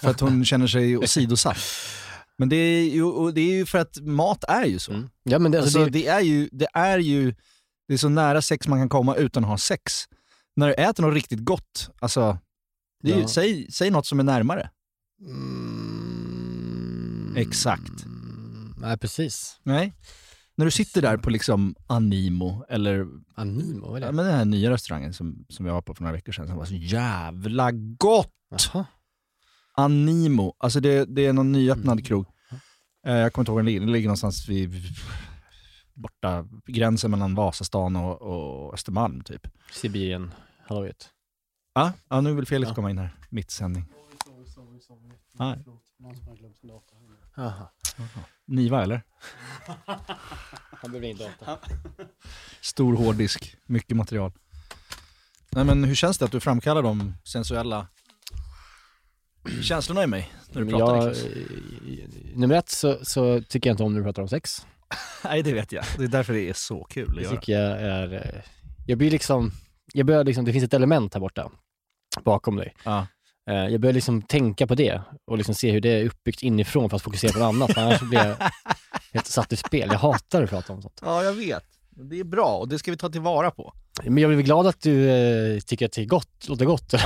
För 0.01 0.11
att 0.11 0.21
hon 0.21 0.45
känner 0.51 0.67
sig 0.67 0.97
åsidosatt. 0.97 1.59
Men 2.39 2.49
det 2.49 2.57
är, 2.57 2.85
ju, 2.85 3.33
det 3.33 3.41
är 3.41 3.55
ju 3.55 3.67
för 3.67 3.79
att 3.79 3.97
mat 4.01 4.45
är 4.49 4.65
ju 4.65 4.79
så. 4.79 4.93
Mm. 4.93 5.09
Ja 5.23 5.39
men 5.39 5.53
det, 5.53 5.59
alltså, 5.61 5.79
Alltså, 5.79 5.93
det, 5.93 5.99
det, 5.99 6.07
är 6.07 6.21
ju, 6.21 6.49
det 6.53 6.69
är 6.75 6.99
ju, 6.99 7.35
det 7.89 7.95
är 7.95 7.99
så 7.99 8.09
nära 8.09 8.43
sex 8.43 8.69
man 8.69 8.79
kan 8.79 8.89
komma 8.89 9.15
utan 9.15 9.45
att 9.45 9.51
ha 9.51 9.59
sex. 9.59 9.93
När 10.57 10.69
du 10.69 10.75
äter 10.75 11.03
något 11.03 11.15
riktigt 11.15 11.45
gott, 11.45 11.91
alltså, 11.99 12.39
det 13.03 13.13
är 13.13 13.17
ju, 13.17 13.23
Ja. 13.23 13.29
säg, 13.29 13.71
säg 13.73 13.91
något 13.91 14.07
som 14.07 14.21
är 14.21 14.25
närmare. 14.25 14.71
Mm. 15.97 17.37
Exakt. 17.37 18.05
Nej 18.77 18.99
precis. 18.99 19.61
Nej. 19.63 19.95
När 20.57 20.65
du 20.65 20.71
sitter 20.71 21.03
där 21.03 21.17
på 21.17 21.31
liksom 21.31 21.75
Animo, 21.87 22.65
eller 22.69 23.07
Animo, 23.35 23.87
vad 23.87 23.97
är 23.97 24.01
ja, 24.01 24.07
det? 24.07 24.13
men 24.13 24.25
den 24.27 24.35
här 24.35 24.45
nya 24.45 24.71
restaurangen 24.71 25.13
som, 25.15 25.45
som 25.49 25.67
jag 25.67 25.75
var 25.75 25.83
på 25.83 25.95
för 25.95 26.03
några 26.03 26.13
veckor 26.17 26.33
sedan, 26.33 26.47
som 26.49 26.57
var 26.57 26.65
så 26.65 26.75
jävla 26.75 27.71
gott! 27.73 28.33
Jaha. 28.73 28.87
Animo, 29.75 30.55
alltså 30.59 30.81
det, 30.81 31.05
det 31.05 31.27
är 31.27 31.33
någon 31.33 31.53
nyöppnad 31.53 31.93
Mm. 31.93 32.05
krog. 32.05 32.27
Eh, 33.07 33.15
jag 33.15 33.33
kommer 33.33 33.43
inte 33.43 33.51
ihåg 33.51 33.55
var 33.57 33.63
den 33.63 33.67
ligger, 33.67 33.81
den 33.81 33.93
ligger 33.93 34.09
någonstans 34.09 34.49
vid, 34.49 34.75
borta 35.95 36.47
gränsen 36.67 37.11
mellan 37.11 37.35
Vasastan 37.35 37.97
och, 37.97 38.23
och 38.23 38.75
Östermalm 38.75 39.21
typ. 39.21 39.49
Sibirien, 39.73 40.31
halvöjet. 40.69 41.09
Ja, 41.77 41.93
ja 42.09 42.21
nu 42.21 42.35
vill 42.35 42.47
Felix 42.47 42.69
Ja. 42.69 42.75
komma 42.75 42.91
in 42.91 42.99
här, 42.99 43.17
mitt 43.29 43.51
sändning. 43.51 43.85
Nej. 45.33 45.59
Niva 48.47 48.83
eller? 48.83 49.03
Han 50.71 50.91
behöver 50.91 51.03
ingen 51.07 51.19
data. 51.19 51.59
Stor 52.61 52.97
hårddisk, 52.97 53.57
mycket 53.67 53.97
material. 53.97 54.33
Nej 55.51 55.65
men 55.65 55.85
hur 55.85 55.95
känns 55.95 56.19
det 56.19 56.25
att 56.25 56.33
du 56.33 56.41
framkallar 56.41 56.83
de 56.83 57.15
sensuella 57.25 57.87
känslorna 59.63 60.05
i 60.05 60.07
mig 60.07 60.33
när 60.53 60.63
du 60.63 60.71
pratar 60.71 60.97
jag, 61.07 61.17
Nummer 62.35 62.55
ett 62.55 62.69
så, 62.69 62.99
så 63.05 63.43
tycker 63.43 63.71
jag 63.71 63.75
inte 63.75 63.83
om 63.83 63.93
när 63.93 64.01
du 64.01 64.05
pratar 64.05 64.23
om 64.23 64.29
sex. 64.29 64.67
Nej 65.25 65.43
det 65.43 65.53
vet 65.53 65.73
jag, 65.73 65.85
det 65.99 66.05
är 66.05 66.09
därför 66.09 66.33
det 66.33 66.49
är 66.49 66.53
så 66.53 66.85
kul 66.85 67.09
att 67.09 67.17
Det 67.17 67.23
göra. 67.23 67.37
tycker 67.37 67.53
jag 67.61 67.81
är... 67.83 68.13
eh, 68.15 68.43
Jag 68.87 68.99
blir 68.99 69.11
liksom... 69.11 69.51
Jag 69.93 70.07
börjar 70.07 70.25
liksom, 70.25 70.45
det 70.45 70.53
finns 70.53 70.65
ett 70.65 70.75
element 70.75 71.15
här 71.15 71.21
borta, 71.21 71.51
bakom 72.25 72.57
dig. 72.57 72.75
Ja. 72.85 73.07
Eh, 73.51 73.55
Jag 73.55 73.81
börjar 73.81 73.93
liksom 73.95 74.23
tänka 74.23 74.67
på 74.67 74.75
det 74.75 75.01
och 75.25 75.37
liksom 75.39 75.55
se 75.55 75.71
hur 75.71 75.81
det 75.81 75.89
är 75.89 76.05
uppbyggt 76.07 76.43
inifrån 76.43 76.91
för 76.91 76.97
att 76.97 77.03
fokusera 77.03 77.33
på 77.33 77.39
något 77.39 77.49
annat. 77.55 77.77
Annars 77.79 78.01
blir 78.01 78.19
jag 78.25 78.37
helt 79.13 79.27
satt 79.27 79.53
ur 79.53 79.57
spel. 79.57 79.89
Jag 79.93 79.99
hatar 79.99 80.43
att 80.43 80.51
prata 80.51 80.73
om 80.73 80.83
sånt. 80.83 81.01
ja, 81.05 81.23
jag 81.25 81.33
vet. 81.33 81.65
Det 81.91 82.21
är 82.21 82.25
bra 82.25 82.57
och 82.57 82.69
det 82.69 82.79
ska 82.79 82.91
vi 82.91 82.97
ta 82.97 83.09
tillvara 83.09 83.51
på. 83.51 83.73
Men 84.05 84.19
jag 84.19 84.31
blir 84.31 84.43
glad 84.43 84.67
att 84.67 84.81
du 84.81 85.11
eh, 85.11 85.61
tycker 85.61 85.87
att 85.87 85.93
det 85.93 86.03
är 86.03 86.07
gott, 86.07 86.49
låter 86.49 86.65
gott. 86.65 86.93
Ja, 86.93 87.01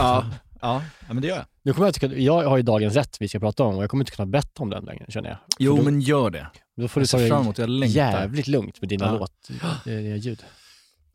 ja, 0.60 0.82
ja 1.08 1.12
men 1.12 1.22
det 1.22 1.28
gör 1.28 1.36
jag. 1.36 1.44
Nu 1.62 1.72
kommer 1.72 1.86
jag, 1.86 1.94
tycka, 1.94 2.06
jag 2.06 2.42
har 2.48 2.56
ju 2.56 2.62
dagens 2.62 2.94
rätt 2.94 3.16
vi 3.20 3.28
ska 3.28 3.38
prata 3.40 3.62
om 3.64 3.76
och 3.76 3.82
jag 3.82 3.90
kommer 3.90 4.02
inte 4.04 4.12
kunna 4.16 4.26
berätta 4.26 4.62
om 4.62 4.70
den 4.70 4.85
längre 4.85 5.04
känner 5.08 5.28
jag. 5.28 5.38
Jo 5.58 5.76
då, 5.76 5.82
men 5.82 6.00
gör 6.00 6.30
det. 6.30 6.46
då 6.76 6.88
får 6.88 7.00
du 7.00 7.02
Jag 7.02 7.11
ta 7.11 7.18
ser 7.18 7.28
fram 7.28 7.42
emot, 7.42 7.58
jag 7.58 7.68
längtar. 7.68 7.96
jävligt 7.96 8.46
lugnt 8.46 8.80
med 8.80 8.88
dina 8.88 9.06
Ja. 9.06 9.12
låt, 9.18 9.50
eh, 9.87 9.92
dina 9.92 10.16
ljud. 10.16 10.42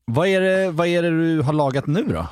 Vad 0.06 0.28
är, 0.28 0.42
det, 0.42 0.72
vad 0.72 0.88
är 0.88 1.02
det 1.02 1.10
du 1.10 1.42
har 1.42 1.54
lagat 1.54 1.88
nu 1.88 2.04
då? 2.04 2.28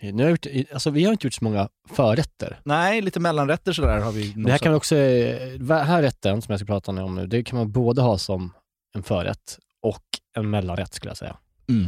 Nu 0.00 0.22
har 0.22 0.30
gjort, 0.30 0.46
alltså, 0.72 0.90
vi 0.90 1.04
har 1.04 1.12
inte 1.12 1.26
gjort 1.26 1.34
så 1.34 1.44
många 1.44 1.68
förrätter. 1.90 2.60
Nej, 2.64 3.00
lite 3.00 3.20
mellanrätter 3.20 3.72
sådär 3.72 4.00
har 4.00 4.12
vi 4.12 4.32
Det 4.32 4.50
här 4.50 4.58
kan 4.58 4.72
man 4.72 4.76
också, 4.76 4.96
eh, 4.96 5.62
här 5.70 6.02
rätten 6.02 6.42
som 6.42 6.52
jag 6.52 6.60
ska 6.60 6.66
prata 6.66 7.02
om 7.02 7.14
nu, 7.14 7.26
det 7.26 7.42
kan 7.42 7.58
man 7.58 7.72
både 7.72 8.02
ha 8.02 8.18
som 8.18 8.52
en 8.94 9.02
förrätt 9.02 9.58
och 9.82 10.04
en 10.36 10.50
mellanrätt 10.50 10.94
skulle 10.94 11.10
jag 11.10 11.16
säga. 11.16 11.36
Mm. 11.68 11.86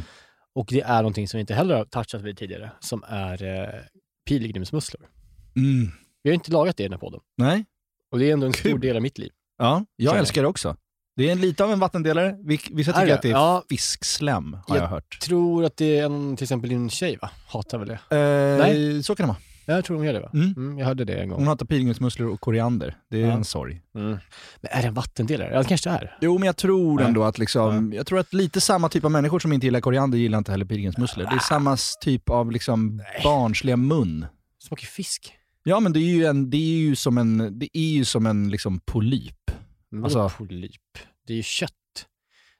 Och 0.54 0.66
det 0.70 0.80
är 0.80 0.96
någonting 0.96 1.28
som 1.28 1.38
vi 1.38 1.40
inte 1.40 1.54
heller 1.54 1.74
har 1.74 1.84
touchat 1.84 2.22
vid 2.22 2.38
tidigare, 2.38 2.70
som 2.80 3.04
är 3.08 3.42
eh, 3.44 3.80
pilgrimsmusslor. 4.28 5.02
Mm. 5.56 5.90
Vi 6.22 6.30
har 6.30 6.34
inte 6.34 6.52
lagat 6.52 6.76
det 6.76 6.82
i 6.82 6.86
den 6.86 6.92
här 6.92 6.98
podden. 6.98 7.20
Nej, 7.36 7.64
Och 8.10 8.18
det 8.18 8.28
är 8.28 8.32
ändå 8.32 8.46
en 8.46 8.52
stor 8.52 8.70
Kul. 8.70 8.80
del 8.80 8.96
av 8.96 9.02
mitt 9.02 9.18
liv. 9.18 9.30
ja, 9.58 9.84
jag 9.96 10.18
älskar 10.18 10.42
det 10.42 10.48
också. 10.48 10.76
Det 11.16 11.28
är 11.28 11.32
en 11.32 11.40
lite 11.40 11.64
av 11.64 11.72
en 11.72 11.80
vattendelare. 11.80 12.36
Vi- 12.44 12.60
Vissa 12.70 12.92
tycker 12.92 13.14
att 13.14 13.22
det 13.22 13.28
är 13.28 13.32
Ja. 13.32 13.64
fiskslem, 13.68 14.56
har 14.68 14.76
jag, 14.76 14.84
Jag 14.84 14.88
hört. 14.88 15.18
Tror 15.22 15.64
att 15.64 15.76
det 15.76 15.98
är 15.98 16.04
en, 16.04 16.36
till 16.36 16.44
exempel 16.44 16.70
din 16.70 16.90
tjej 16.90 17.18
va? 17.22 17.30
Hatar 17.48 17.78
väl 17.78 17.88
det? 17.88 18.16
Eh, 18.16 18.58
Nej. 18.58 19.02
Så 19.02 19.14
kan 19.14 19.24
det 19.24 19.28
vara. 19.28 19.38
Ja, 19.66 19.74
Jag 19.74 19.84
tror 19.84 19.96
hon 19.96 20.06
gör 20.06 20.12
det 20.12 20.20
va? 20.20 20.30
Mm. 20.34 20.54
Mm, 20.56 20.78
jag 20.78 20.86
hörde 20.86 21.04
det 21.04 21.14
en 21.14 21.28
gång. 21.28 21.38
Hon 21.38 21.46
hatar 21.48 21.66
pilgrimsmusslor 21.66 22.28
och 22.32 22.40
koriander. 22.40 22.96
Det 23.10 23.22
är 23.22 23.26
Ja. 23.26 23.32
en 23.32 23.44
sorg. 23.44 23.80
Mm. 23.94 24.08
Men 24.60 24.70
är 24.72 24.82
det 24.82 24.88
en 24.88 24.94
vattendelare? 24.94 25.50
Ja, 25.52 25.58
det 25.58 25.64
kanske 25.68 25.90
det 25.90 25.96
är. 25.96 26.18
Jo, 26.20 26.38
men 26.38 26.46
jag 26.46 26.56
tror 26.56 27.02
ändå 27.02 27.24
att 27.24 27.38
liksom, 27.38 27.92
jag 27.92 28.06
tror 28.06 28.18
att 28.18 28.32
lite 28.34 28.60
samma 28.60 28.88
typ 28.88 29.04
av 29.04 29.10
människor 29.10 29.38
som 29.38 29.52
inte 29.52 29.66
gillar 29.66 29.80
koriander 29.80 30.18
gillar 30.18 30.38
inte 30.38 30.50
heller 30.52 30.64
pilgrimsmusslor. 30.64 31.24
Det 31.24 31.34
är 31.34 31.38
samma 31.38 31.74
s- 31.74 31.94
typ 32.00 32.30
av 32.30 32.50
liksom 32.52 33.02
barnsliga 33.24 33.76
mun. 33.76 34.26
Smakar 34.62 34.86
fisk. 34.86 35.32
Ja, 35.64 35.80
men 35.80 35.92
det 35.92 35.98
är 36.00 36.14
ju, 36.14 36.24
en, 36.24 36.50
det 36.50 36.56
är 36.56 36.78
ju 36.78 36.96
som 36.96 37.18
en, 37.18 37.58
det 37.58 37.68
är 37.78 37.90
ju 37.92 38.04
som 38.04 38.26
en 38.26 38.48
liksom 38.50 38.80
polyp. 38.80 39.50
Men 39.90 40.04
Alltså- 40.04 40.28
polyp. 40.38 40.98
Det 41.26 41.32
är 41.32 41.36
ju 41.36 41.42
kött. 41.42 41.72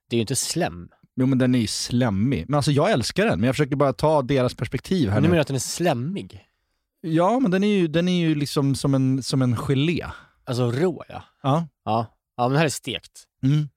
Det 0.09 0.17
är 0.17 0.19
ju 0.19 0.21
inte 0.21 0.37
slem. 0.37 0.89
Jo, 1.17 1.27
men 1.27 1.39
den 1.39 1.55
är 1.55 1.59
ju 1.59 1.67
slemmig. 1.67 2.45
Men 2.49 2.55
alltså 2.57 2.71
jag 2.73 2.91
älskar 2.91 3.27
den, 3.27 3.41
men 3.41 3.47
jag 3.47 3.55
försöker 3.55 3.77
bara 3.77 3.93
ta 3.93 4.23
deras 4.23 4.55
perspektiv 4.55 5.09
här 5.09 5.17
Men 5.17 5.23
nu. 5.23 5.29
menar 5.29 5.41
att 5.41 5.47
den 5.47 5.57
är 5.57 5.61
slemmig? 5.61 6.47
Ja, 7.01 7.41
men 7.41 7.51
den 7.51 7.65
är 7.65 7.79
ju, 7.79 7.89
den 7.89 8.09
är 8.09 8.21
ju 8.21 8.35
liksom 8.35 8.75
som 8.75 8.95
en, 8.95 9.23
som 9.23 9.43
en 9.43 9.57
gelé. 9.57 10.07
Alltså 10.45 10.71
rå 10.71 11.05
ja. 11.09 11.23
Ja. 11.43 11.69
Ja, 11.85 12.07
ja 12.37 12.43
men 12.43 12.53
det 12.53 12.59
här 12.59 12.65
är 12.65 12.69
stekt. 12.71 13.25
Mm. 13.43 13.69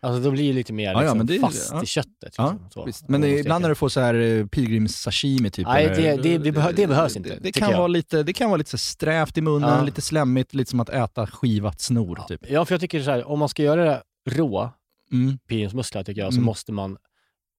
Alltså 0.00 0.20
då 0.22 0.30
blir 0.30 0.48
det 0.48 0.52
lite 0.52 0.72
mer 0.72 0.84
Ja, 0.84 0.92
ja, 0.92 1.00
liksom, 1.00 1.18
men 1.18 1.26
det- 1.26 1.38
fast 1.40 1.70
ja. 1.72 1.82
i 1.82 1.86
köttet. 1.86 2.34
Ja, 2.38 2.54
Liksom. 2.64 2.86
Visst. 2.86 3.08
Men 3.08 3.20
det, 3.20 3.28
ibland 3.38 3.62
när 3.62 3.68
du 3.68 3.74
får 3.74 3.88
så 3.88 4.00
här 4.00 4.14
eh, 4.14 4.44
pilgrims-sashimi 4.46 5.50
typ. 5.50 5.66
Nej, 5.66 5.86
det- 5.96 6.16
det- 6.22 6.38
det 6.38 6.50
behö- 6.50 6.72
det 6.76 6.86
behövs 6.86 7.16
inte, 7.16 7.38
Det, 7.40 7.52
kan 7.52 7.70
jag. 7.70 7.78
vara 7.78 7.88
lite, 7.88 8.22
det 8.22 8.32
kan 8.32 8.50
vara 8.50 8.56
lite 8.56 8.70
så 8.70 8.78
strävt 8.78 9.38
i 9.38 9.40
munnen, 9.40 9.70
Ja. 9.78 9.82
lite 9.84 10.02
slemmigt, 10.02 10.54
lite 10.54 10.70
som 10.70 10.80
att 10.80 10.88
äta 10.88 11.26
skivat 11.26 11.80
snor 11.80 12.20
typ. 12.28 12.50
Ja, 12.50 12.64
för 12.64 12.74
jag 12.74 12.80
tycker 12.80 13.02
så 13.02 13.10
här, 13.10 13.28
om 13.28 13.38
man 13.38 13.48
ska 13.48 13.62
göra 13.62 13.84
det 13.84 14.02
rå, 14.30 14.70
Mm. 15.12 15.38
pilgrimsmussla 15.48 16.04
tycker 16.04 16.20
jag, 16.20 16.32
så 16.32 16.36
Mm. 16.38 16.44
måste 16.46 16.72
man 16.72 16.96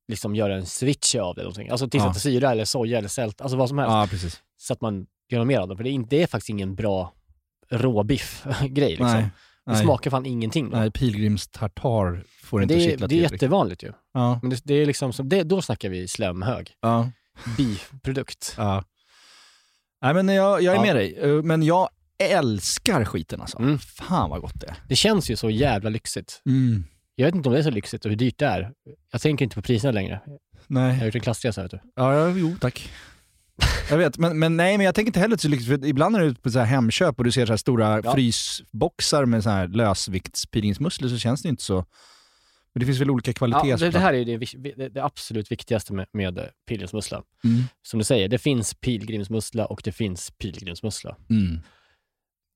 liksom 0.08 0.36
göra 0.36 0.56
en 0.56 0.65
switch 0.65 1.15
av 1.15 1.36
det. 1.36 1.41
någonting. 1.41 1.70
Alltså 1.70 1.89
tillsätta 1.89 2.12
Ja. 2.15 2.20
syra 2.20 2.51
eller 2.51 2.65
soja 2.65 2.98
eller 2.98 3.10
sält, 3.10 3.41
alltså 3.41 3.58
vad 3.58 3.70
som 3.70 3.77
helst. 3.77 4.24
Ja. 4.24 4.29
Så 4.58 4.74
att 4.74 4.82
man 4.82 5.06
gör 5.29 5.44
mer 5.46 5.60
av 5.60 5.67
det. 5.67 5.75
För 5.77 5.84
det 5.84 5.89
är, 5.89 5.91
inte, 5.91 6.15
det 6.15 6.24
är 6.24 6.27
faktiskt 6.27 6.50
ingen 6.50 6.75
bra 6.75 7.13
råbiff-grej. 7.70 8.89
Liksom. 8.89 9.06
Nej. 9.08 9.29
Det 9.68 9.74
Nej. 9.74 9.84
smakar 9.84 10.12
fan 10.12 10.26
ingenting. 10.26 10.70
Då. 10.70 10.78
Nej, 10.78 10.92
pilgrimstartar 10.92 12.24
får 12.44 12.62
inte 12.62 12.76
det, 12.76 12.82
kittla 12.82 13.08
det 13.08 13.16
är 13.16 13.28
till 13.28 13.34
jättevanligt 13.34 13.84
ju. 13.84 13.92
Ja. 14.14 14.40
Men 14.42 14.50
det, 14.50 14.62
det 14.64 14.74
är 14.74 14.86
liksom, 14.86 15.14
så 15.14 15.24
det, 15.24 15.44
då 15.44 15.62
snackar 15.62 15.90
vi 15.90 16.08
slemhög. 16.08 16.72
Ja. 16.82 17.10
Biprodukt. 17.58 18.54
ja. 18.58 18.84
Nej, 20.02 20.14
men 20.14 20.28
jag, 20.30 20.62
jag 20.62 20.72
är 20.74 20.78
Ja. 20.78 20.82
med 20.82 20.96
dig. 20.96 21.18
Eh, 21.18 21.44
Men 21.44 21.64
jag 21.64 21.90
älskar 22.24 23.06
skiten 23.06 23.42
alltså. 23.42 23.60
Mm. 23.60 23.80
Fan 23.80 24.30
vad 24.30 24.42
gott 24.42 24.60
det 24.62 24.68
är. 24.68 24.76
Det 24.90 24.96
känns 24.96 25.30
ju 25.32 25.36
så 25.36 25.50
jävla 25.50 25.90
lyxigt. 25.90 26.42
Mm. 26.46 26.84
Jag 27.16 27.26
vet 27.26 27.36
inte 27.36 27.50
om 27.50 27.54
det 27.54 27.60
är 27.60 27.64
så 27.64 27.70
lyxigt 27.70 28.06
och 28.06 28.10
hur 28.10 28.18
dyrt 28.18 28.38
det 28.40 28.46
är. 28.46 28.72
Jag 29.12 29.22
tänker 29.22 29.44
inte 29.46 29.56
på 29.56 29.62
priserna 29.62 29.92
längre. 29.92 30.22
Jag 30.26 30.38
Nej. 30.68 30.98
har 30.98 31.06
gjort 31.06 31.16
en 31.16 31.22
klassresa 31.22 31.62
vet 31.62 31.72
du. 31.72 31.80
Ja, 31.96 32.14
ja, 32.16 32.30
jo 32.30 32.56
tack. 32.62 32.90
Jag 33.90 33.98
vet, 33.98 34.18
men, 34.18 34.40
men 34.40 34.58
nej, 34.58 34.78
men 34.78 34.86
jag 34.86 34.96
tänker 34.96 35.10
inte 35.10 35.20
heller 35.20 35.38
så 35.38 35.48
lyxigt, 35.48 35.70
för 35.82 35.86
ibland 35.88 36.16
är 36.16 36.20
du 36.20 36.26
ute 36.26 36.42
på 36.42 36.50
så 36.50 36.60
här 36.60 36.66
Hemköp 36.66 37.18
och 37.18 37.24
du 37.24 37.32
ser 37.32 37.46
så 37.46 37.52
här 37.52 37.58
stora 37.58 38.02
Ja. 38.04 38.14
frysboxar 38.14 39.26
med 39.26 39.44
så 39.44 39.50
här 39.50 39.68
lösviktspilgrimsmusslor 39.68 41.10
så 41.10 41.18
känns 41.18 41.42
det 41.42 41.50
inte 41.50 41.64
så... 41.64 41.86
Men 42.74 42.80
det 42.80 42.86
finns 42.86 43.00
väl 43.02 43.10
olika 43.12 43.30
Ja, 43.32 43.34
kvaliteter? 43.34 43.78
det, 43.86 43.92
det 43.92 44.00
här 44.00 44.14
är 44.14 44.26
det, 44.26 44.74
det, 44.76 44.90
det 44.90 45.04
absolut 45.04 45.52
viktigaste 45.52 45.94
med, 45.94 46.08
med 46.14 46.38
eh, 46.38 46.44
pilgrimsmussla. 46.68 47.24
Mm. 47.44 47.64
Som 47.82 48.00
du 48.00 48.04
säger, 48.06 48.28
det 48.30 48.38
finns 48.38 48.74
pilgrimsmussla 48.74 49.66
och 49.66 49.82
det 49.84 49.92
finns 49.92 50.32
pilgrimsmussla. 50.32 51.16
Mm. 51.30 51.60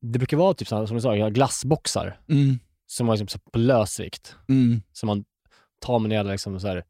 Det 0.02 0.20
brukar 0.20 0.38
vara 0.38 0.54
typ 0.54 0.68
som 0.68 0.86
du 0.96 1.02
sa, 1.02 1.30
glassboxar 1.30 2.20
Mm. 2.30 2.60
som 2.88 3.08
var 3.08 3.18
liksom 3.18 3.40
på 3.54 3.60
lösvikt. 3.60 4.36
Mm. 4.50 4.82
Som 4.94 5.08
man 5.08 5.24
tar 5.86 6.00
med 6.00 6.12
en 6.12 6.16
jävla 6.16 6.32
liksom 6.32 6.60
så 6.60 6.68
här 6.68 6.84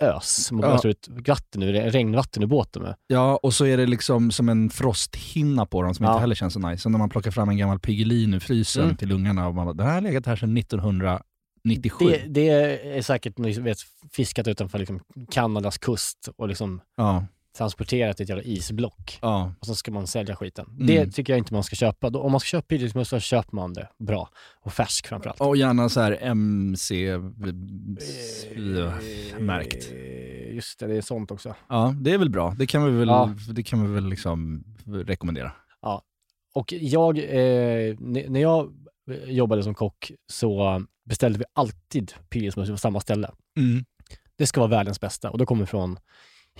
båtös. 0.00 0.52
Man 0.52 0.60
Ja. 0.70 0.74
öser 0.74 0.88
ut 0.88 1.08
vatten 1.28 1.62
ur, 1.62 1.72
regnvatten 1.72 2.42
ur 2.42 2.46
båten 2.46 2.82
med. 2.82 2.94
Ja, 3.06 3.36
och 3.42 3.54
så 3.54 3.66
är 3.66 3.76
det 3.76 3.86
liksom 3.86 4.30
som 4.30 4.48
en 4.48 4.70
frosthinna 4.70 5.66
på 5.66 5.82
dem 5.82 5.94
som 5.94 6.04
Ja. 6.04 6.12
inte 6.12 6.20
heller 6.20 6.34
känns 6.34 6.52
så 6.54 6.58
nice. 6.60 6.82
Som 6.82 6.92
när 6.92 6.98
man 6.98 7.08
plockar 7.10 7.30
fram 7.30 7.48
en 7.48 7.56
gammal 7.58 7.78
Piggelin 7.78 8.34
ur 8.34 8.40
frysen 8.40 8.84
Mm. 8.84 8.96
till 8.96 9.12
ungarna 9.12 9.48
och 9.48 9.54
man 9.54 9.66
bara, 9.66 9.74
den 9.74 9.86
här 9.86 9.94
har 9.94 10.00
legat 10.00 10.26
här 10.26 10.36
sedan 10.36 10.54
1997. 10.56 12.04
Det, 12.10 12.24
det 12.28 12.48
är 12.96 13.02
säkert 13.02 13.38
vet, 13.38 13.78
fiskat 14.12 14.48
utanför 14.48 14.78
liksom 14.78 15.00
Kanadas 15.30 15.78
kust 15.78 16.28
och 16.36 16.48
liksom 16.48 16.80
Ja, 16.96 17.26
transporterat 17.58 18.20
ett 18.20 18.28
jävla 18.28 18.42
isblock. 18.44 19.18
ja. 19.22 19.52
Och 19.60 19.66
så 19.66 19.74
ska 19.74 19.90
man 19.90 20.06
sälja 20.06 20.36
skiten. 20.36 20.66
Mm. 20.70 20.86
Det 20.86 21.06
tycker 21.12 21.32
jag 21.32 21.38
inte 21.38 21.54
man 21.54 21.62
ska 21.64 21.76
köpa. 21.76 22.10
Då- 22.10 22.20
Om 22.20 22.30
man 22.32 22.40
ska 22.40 22.46
köpa 22.46 22.66
pilgrimsmussla 22.66 23.20
så 23.20 23.24
köper 23.24 23.56
man 23.56 23.72
det 23.72 23.88
bra. 23.98 24.28
Och 24.60 24.72
färsk 24.72 25.06
framförallt. 25.06 25.40
Och 25.40 25.56
gärna 25.56 25.88
så 25.88 26.00
här 26.00 26.18
MC-märkt. 28.50 29.92
Eh, 29.92 30.54
Just 30.54 30.78
det, 30.78 30.86
det 30.86 30.96
är 30.96 31.00
sånt 31.00 31.30
också. 31.30 31.54
Ja, 31.68 31.94
det 32.00 32.12
är 32.12 32.18
väl 32.18 32.30
bra. 32.30 32.54
Det 32.58 32.66
kan 32.66 32.84
vi 32.84 32.90
väl, 32.98 33.08
Ja. 33.08 33.34
det 33.52 33.62
kan 33.62 33.86
vi 33.86 33.94
väl 33.94 34.08
liksom 34.08 34.64
rekommendera. 35.06 35.52
Och 36.54 36.72
jag, 36.72 37.18
eh, 37.18 37.96
när 38.00 38.40
jag 38.40 38.72
eh, 39.10 39.30
jobbade 39.32 39.62
som 39.62 39.74
kock 39.74 40.10
så 40.32 40.82
beställde 41.04 41.38
vi 41.38 41.44
alltid 41.52 42.12
pilgrimsmussla 42.30 42.74
på 42.74 42.78
samma 42.78 43.00
ställe. 43.00 43.30
Mm. 43.58 43.84
Det 44.36 44.46
ska 44.46 44.60
vara 44.60 44.70
världens 44.70 45.00
bästa 45.00 45.30
och 45.30 45.38
då 45.38 45.46
kommer 45.46 45.66
från 45.66 45.98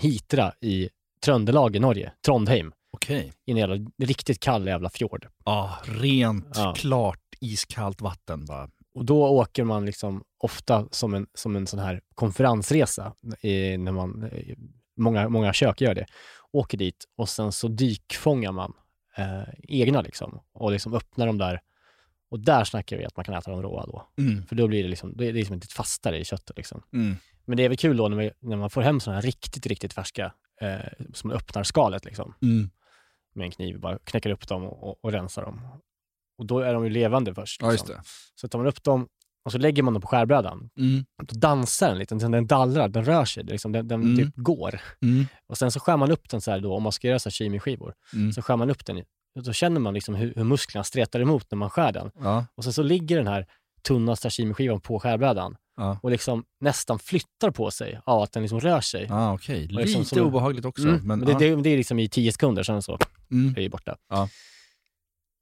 Hitra 0.00 0.52
i 0.60 0.88
Trøndelag 1.24 1.76
i 1.76 1.78
Norge, 1.78 2.12
Trondheim, 2.26 2.72
Okej. 2.92 3.32
i 3.46 3.50
en 3.50 3.56
jävla, 3.56 3.76
riktigt 4.02 4.40
kall 4.40 4.66
jävla 4.66 4.90
fjord. 4.90 5.26
Ja, 5.44 5.78
rent, 5.84 6.46
Ja. 6.54 6.74
klart, 6.76 7.20
iskallt 7.40 8.00
vatten 8.00 8.46
bara. 8.46 8.70
Och 8.94 9.04
då 9.04 9.28
åker 9.28 9.64
man 9.64 9.86
liksom 9.86 10.24
ofta 10.38 10.88
som 10.90 11.14
en, 11.14 11.26
som 11.34 11.56
en 11.56 11.66
sån 11.66 11.80
här 11.80 12.00
konferensresa, 12.14 13.12
i, 13.42 13.76
när 13.76 13.92
man, 13.92 14.22
eh, 14.32 14.56
många, 14.96 15.28
många 15.28 15.52
kök 15.52 15.80
gör 15.80 15.94
det. 15.94 16.06
Åker 16.52 16.78
dit 16.78 17.04
och 17.16 17.28
sen 17.28 17.52
så 17.52 17.68
dykfångar 17.68 18.52
man 18.52 18.72
eh, 19.16 19.42
egna 19.68 20.00
liksom 20.00 20.40
och 20.54 20.72
liksom 20.72 20.94
öppnar 20.94 21.26
dem 21.26 21.38
där. 21.38 21.60
Och 22.30 22.40
där 22.40 22.64
snackar 22.64 22.96
vi 22.96 23.04
att 23.04 23.16
man 23.16 23.24
kan 23.24 23.34
äta 23.34 23.50
dem 23.50 23.62
råa 23.62 23.86
då. 23.86 24.08
Mm. 24.18 24.46
För 24.46 24.56
då 24.56 24.68
blir 24.68 24.82
det 24.82 24.88
liksom, 24.88 25.12
det 25.16 25.26
är 25.28 25.32
liksom 25.32 25.54
inte 25.54 25.66
fastare 25.66 26.18
i 26.18 26.24
köttet 26.24 26.56
liksom. 26.56 26.82
Mm. 26.92 27.16
Men 27.50 27.56
det 27.56 27.64
är 27.64 27.68
väl 27.68 27.78
kul 27.78 27.96
då 27.96 28.08
när, 28.08 28.16
vi, 28.16 28.30
när 28.40 28.56
man 28.56 28.70
får 28.70 28.82
hem 28.82 29.00
såna 29.00 29.14
här 29.16 29.22
riktigt, 29.22 29.66
riktigt 29.66 29.92
färska 29.92 30.32
eh, 30.60 30.78
som 31.12 31.30
öppnar 31.30 31.62
skalet 31.64 32.04
liksom 32.04 32.34
Mm. 32.42 32.70
med 33.34 33.44
en 33.44 33.50
kniv, 33.50 33.80
bara 33.80 33.98
knäcker 33.98 34.30
upp 34.30 34.48
dem 34.48 34.64
och, 34.64 34.88
och, 34.88 34.98
och 35.04 35.12
rensar 35.12 35.42
dem. 35.42 35.60
Och 36.38 36.46
då 36.46 36.58
är 36.60 36.74
de 36.74 36.84
ju 36.84 36.90
levande 36.90 37.34
först. 37.34 37.62
Ja, 37.62 37.70
liksom. 37.70 37.88
det. 37.88 38.00
Så 38.34 38.48
tar 38.48 38.58
man 38.58 38.68
upp 38.68 38.82
dem 38.82 39.08
och 39.44 39.52
så 39.52 39.58
lägger 39.58 39.82
man 39.82 39.94
dem 39.94 40.00
på 40.02 40.08
skärbrädan. 40.08 40.70
Mm. 40.78 41.04
Då 41.22 41.38
dansar 41.38 41.88
den 41.88 41.98
lite, 41.98 42.14
den 42.14 42.46
dallrar, 42.46 42.88
den 42.88 43.04
rör 43.04 43.24
sig, 43.24 43.44
liksom, 43.44 43.72
den, 43.72 43.88
den 43.88 44.02
Mm. 44.02 44.16
typ 44.16 44.34
går. 44.36 44.80
Mm. 45.02 45.26
Och 45.46 45.58
sen 45.58 45.70
så 45.70 45.80
skär 45.80 45.96
man 45.96 46.10
upp 46.10 46.28
den 46.30 46.40
så 46.40 46.50
här 46.50 46.60
då, 46.60 46.74
om 46.74 46.82
man 46.82 46.92
ska 46.92 47.08
göra 47.08 47.18
sashimi-skivor, 47.18 47.94
Mm. 48.14 48.32
så 48.32 48.42
skär 48.42 48.56
man 48.56 48.70
upp 48.70 48.86
den. 48.86 49.04
Då 49.44 49.52
känner 49.52 49.80
man 49.80 49.94
liksom 49.94 50.14
hur, 50.14 50.32
hur 50.36 50.44
musklerna 50.44 50.84
stretar 50.84 51.20
emot 51.20 51.46
när 51.50 51.56
man 51.56 51.70
skär 51.70 51.92
den. 51.92 52.10
Ja. 52.18 52.46
Och 52.54 52.64
sen 52.64 52.72
så 52.72 52.82
ligger 52.82 53.16
den 53.16 53.26
här 53.26 53.46
tunna 53.82 54.14
sashimi-skivan 54.16 54.80
på 54.80 55.00
skärbrädan 55.00 55.56
Ja. 55.80 55.98
och 56.02 56.10
liksom 56.10 56.44
nästan 56.60 56.98
flyttar 56.98 57.50
på 57.50 57.70
sig 57.70 58.00
av 58.04 58.22
att 58.22 58.32
den 58.32 58.42
liksom 58.42 58.60
rör 58.60 58.80
sig. 58.80 59.06
Ah, 59.10 59.32
Och 59.32 59.48
liksom 59.48 59.76
lite 59.78 60.04
som 60.04 60.18
en- 60.18 60.24
obehagligt 60.24 60.64
också. 60.64 60.88
Mm, 60.88 61.00
Men, 61.06 61.20
det, 61.20 61.38
det, 61.38 61.56
det 61.56 61.70
är 61.70 61.76
liksom 61.76 61.98
i 61.98 62.08
tio 62.08 62.32
sekunder, 62.32 62.62
sen 62.62 62.82
så 62.82 62.98
Mm. 63.30 63.50
är 63.56 63.60
det 63.60 63.68
borta. 63.68 63.96
Ja. 64.08 64.28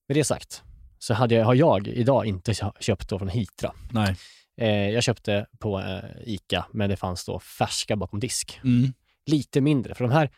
Med 0.09 0.17
det 0.17 0.25
sagt 0.25 0.63
så 0.99 1.15
hade 1.15 1.35
jag, 1.35 1.45
har 1.45 1.55
jag 1.55 1.89
idag 1.89 2.27
inte 2.27 2.55
kö- 2.55 2.73
köpt 2.81 3.09
då 3.09 3.19
från 3.19 3.29
Hitra. 3.29 3.73
Nej. 3.91 4.17
Eh, 4.61 4.69
jag 4.91 5.03
köpte 5.03 5.47
på 5.59 5.81
eh, 5.81 6.05
Ica, 6.25 6.67
men 6.73 6.91
det 6.91 6.97
fanns 6.97 7.25
då 7.25 7.39
färska 7.41 7.97
bakom 7.97 8.21
disk. 8.21 8.61
Mm. 8.65 8.93
Lite 9.27 9.61
mindre, 9.61 9.95
för 9.95 10.05
de 10.05 10.13
här 10.13 10.31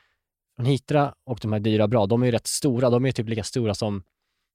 från 0.56 0.66
Hitra 0.66 1.14
och 1.26 1.38
de 1.42 1.52
här 1.52 1.60
dyra 1.60 1.88
bra, 1.88 2.06
de 2.06 2.22
är 2.22 2.26
ju 2.26 2.32
rätt 2.32 2.46
stora. 2.46 2.90
De 2.90 3.06
är 3.06 3.12
typ 3.12 3.28
lika 3.28 3.44
stora 3.44 3.74
som 3.74 4.02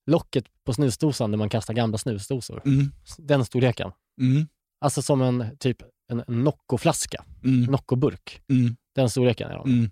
locket 0.07 0.45
på 0.63 0.73
snusdosan 0.73 1.31
när 1.31 1.37
man 1.37 1.49
kastar 1.49 1.73
gamla 1.73 1.97
snusdosor. 1.97 2.61
Mm. 2.65 2.91
Den 3.17 3.45
storleken. 3.45 3.91
Mm. 4.21 4.47
Alltså 4.79 5.01
som 5.01 5.21
en 5.21 5.57
typ 5.59 5.81
en 6.11 6.23
en 6.27 6.43
Nocco-flaska, 6.43 7.23
Mm. 7.43 7.71
Nocco-burk. 7.71 8.41
Mm. 8.49 8.75
Den 8.95 9.09
storleken 9.09 9.49
är 9.51 9.55
de. 9.55 9.69
Mm. 9.69 9.91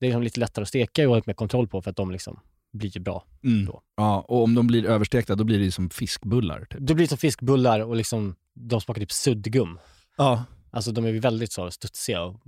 Det 0.00 0.06
är 0.06 0.08
liksom 0.08 0.22
lite 0.22 0.40
lättare 0.40 0.62
att 0.62 0.68
steka 0.68 1.08
och 1.08 1.14
ha 1.14 1.22
mer 1.26 1.34
kontroll 1.34 1.68
på 1.68 1.82
för 1.82 1.90
att 1.90 1.96
de 1.96 2.10
liksom 2.10 2.40
blir 2.72 2.90
ju 2.96 3.00
bra. 3.00 3.24
Mm. 3.44 3.64
Då. 3.66 3.82
Ja, 3.96 4.20
och 4.28 4.42
om 4.44 4.54
de 4.54 4.66
blir 4.66 4.84
överstekta 4.86 5.34
då 5.34 5.44
blir 5.44 5.58
det 5.58 5.72
som 5.72 5.90
fiskbullar. 5.90 6.64
Typ. 6.64 6.78
Det 6.80 6.94
blir 6.94 7.06
som 7.06 7.18
fiskbullar 7.18 7.80
och 7.80 7.96
liksom, 7.96 8.36
de 8.54 8.80
smakar 8.80 9.00
typ 9.00 9.12
suddgum. 9.12 9.78
Ja. 10.16 10.44
Alltså 10.70 10.92
de 10.92 11.04
är 11.04 11.08
ju 11.08 11.18
väldigt 11.18 11.52
så 11.52 11.70
studsiga 11.70 12.22
och 12.22 12.40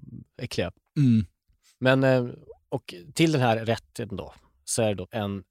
äckliga. 0.42 0.72
Mm. 0.96 1.26
Men, 1.78 2.04
eh, 2.04 2.26
och 2.68 2.94
till 3.14 3.32
den 3.32 3.40
här 3.40 3.64
rätten 3.64 4.16
då, 4.16 4.34
så 4.64 4.82
är 4.82 4.88
det 4.88 4.94
då 4.94 5.08
en 5.10 5.44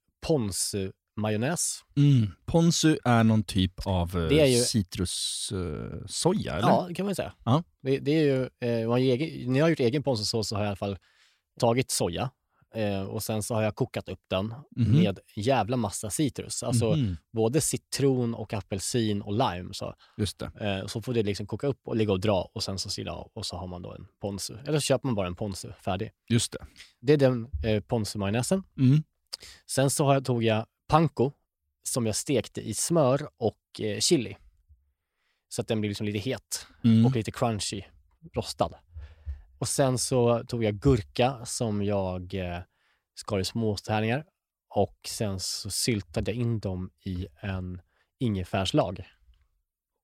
ponzu-majonnäs. 1.16 1.82
Mm. 1.96 2.30
Ponzu 2.46 2.96
är 3.04 3.24
någon 3.24 3.42
typ 3.42 3.86
av 3.86 4.16
eh, 4.32 4.44
ju- 4.54 4.62
citrussoja, 4.64 6.52
eller? 6.56 6.68
Ja, 6.68 6.84
det 6.88 6.94
kan 6.94 7.06
man 7.06 7.10
ju 7.10 7.14
säga. 7.14 7.32
Ja. 7.44 7.62
Det, 7.82 7.98
det 7.98 8.10
är 8.12 8.24
ju, 8.24 8.42
eh, 8.42 9.48
när 9.48 9.58
jag 9.58 9.64
har 9.64 9.70
gjort 9.70 9.80
egen 9.80 10.02
ponzusås 10.02 10.48
så 10.48 10.56
har 10.56 10.62
jag 10.62 10.66
i 10.66 10.68
alla 10.68 10.76
fall 10.76 10.98
tagit 11.60 11.90
soja 11.90 12.30
eh, 12.74 13.02
och 13.02 13.22
sen 13.22 13.42
så 13.42 13.54
har 13.54 13.62
jag 13.62 13.74
kokat 13.74 14.08
upp 14.08 14.20
den 14.30 14.54
Mhm. 14.76 14.92
med 15.02 15.18
jävla 15.36 15.76
massa 15.76 16.10
citrus. 16.10 16.62
Alltså 16.62 16.90
Mhm. 16.96 17.16
både 17.32 17.60
citron 17.60 18.34
och 18.34 18.52
apelsin 18.54 19.22
och 19.22 19.32
lime. 19.32 19.74
Så, 19.74 19.94
Just 20.16 20.38
det. 20.38 20.50
eh, 20.60 20.86
så 20.86 21.02
får 21.02 21.14
det 21.14 21.22
liksom 21.22 21.46
koka 21.46 21.66
upp 21.66 21.80
och 21.84 21.96
ligga 21.96 22.12
och 22.12 22.20
dra 22.20 22.50
och 22.52 22.62
sen 22.62 22.78
så 22.78 22.90
sila 22.90 23.12
av 23.12 23.30
och 23.34 23.46
så 23.46 23.56
har 23.56 23.66
man 23.66 23.82
då 23.82 23.92
en 23.94 24.06
ponzu. 24.20 24.54
Eller 24.66 24.78
så 24.78 24.82
köper 24.82 25.06
man 25.06 25.14
bara 25.14 25.26
en 25.26 25.34
ponzu 25.36 25.68
färdig. 25.84 26.10
Just 26.28 26.52
det. 26.52 26.58
Det 27.00 27.12
är 27.12 27.16
den 27.16 27.48
eh, 27.64 27.80
ponzu-majonnäsen. 27.82 28.62
Mm. 28.78 29.02
Sen 29.70 29.90
så 29.90 30.04
har 30.04 30.14
jag, 30.14 30.24
tog 30.24 30.44
jag 30.44 30.66
panko 30.92 31.32
som 31.82 32.06
jag 32.06 32.16
stekte 32.16 32.60
i 32.60 32.74
smör 32.74 33.28
och 33.36 33.80
eh, 33.80 33.98
chili. 33.98 34.36
Så 35.48 35.60
att 35.62 35.68
den 35.68 35.80
blir 35.80 35.90
liksom 35.90 36.06
lite 36.06 36.18
het 36.18 36.66
Mm. 36.84 37.06
och 37.06 37.16
lite 37.16 37.30
crunchy, 37.30 37.82
rostad. 38.34 38.70
Och 39.58 39.68
sen 39.68 39.98
så 39.98 40.44
tog 40.44 40.64
jag 40.64 40.74
gurka 40.74 41.44
som 41.44 41.84
jag 41.84 42.34
eh, 42.34 42.58
skar 43.14 43.38
i 43.38 43.44
små 43.44 43.76
tärningar 43.76 44.24
och 44.74 44.98
sen 45.08 45.40
så 45.40 45.70
syltade 45.70 46.30
jag 46.30 46.40
in 46.40 46.60
dem 46.60 46.90
i 47.04 47.26
en 47.40 47.80
ingefärslag. 48.18 49.04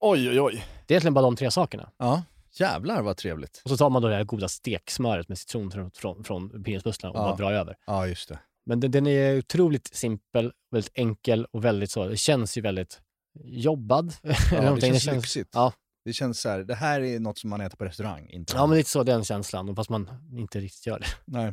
Oj, 0.00 0.28
oj, 0.30 0.40
oj. 0.40 0.64
Det 0.86 0.94
är 0.94 0.94
egentligen 0.94 1.14
bara 1.14 1.22
de 1.24 1.36
tre 1.36 1.50
sakerna. 1.50 1.90
Ja. 1.96 2.22
Jävlar 2.52 3.02
vad 3.02 3.16
trevligt. 3.16 3.62
Och 3.64 3.70
så 3.70 3.76
tar 3.76 3.90
man 3.90 4.02
då 4.02 4.08
det 4.08 4.14
här 4.14 4.24
goda 4.24 4.48
steksmöret 4.48 5.28
med 5.28 5.38
citron 5.38 5.70
från, 5.70 5.90
från, 5.90 6.24
från 6.24 6.48
pilgrimsmusslan 6.50 7.12
och 7.12 7.18
Ja. 7.18 7.22
bara 7.22 7.36
drar 7.36 7.52
över. 7.52 7.76
Ja, 7.86 8.06
just 8.06 8.28
det. 8.28 8.38
Men 8.68 8.80
den, 8.80 8.90
den 8.90 9.06
är 9.06 9.38
otroligt 9.38 9.94
simpel, 9.94 10.52
väldigt 10.70 10.92
enkel 10.94 11.46
och 11.50 11.64
väldigt 11.64 11.90
så, 11.90 12.06
det 12.06 12.16
känns 12.16 12.58
ju 12.58 12.62
väldigt 12.62 13.00
jobbad. 13.44 14.14
Ja, 14.22 14.74
det 14.74 14.80
känns 14.80 15.02
känns, 15.02 15.16
lyxigt. 15.16 15.50
Ja, 15.52 15.72
Det 16.04 16.12
känns 16.12 16.40
så 16.40 16.48
här, 16.48 16.58
det 16.58 16.74
här 16.74 17.00
är 17.00 17.20
något 17.20 17.38
som 17.38 17.50
man 17.50 17.60
äter 17.60 17.76
på 17.76 17.84
restaurang. 17.84 18.28
Inte 18.30 18.52
Ja, 18.56 18.66
men 18.66 18.78
lite 18.78 18.90
så 18.90 19.02
den 19.02 19.24
känslan, 19.24 19.76
fast 19.76 19.90
man 19.90 20.10
inte 20.32 20.60
riktigt 20.60 20.86
gör 20.86 20.98
det. 20.98 21.06
Nej. 21.24 21.52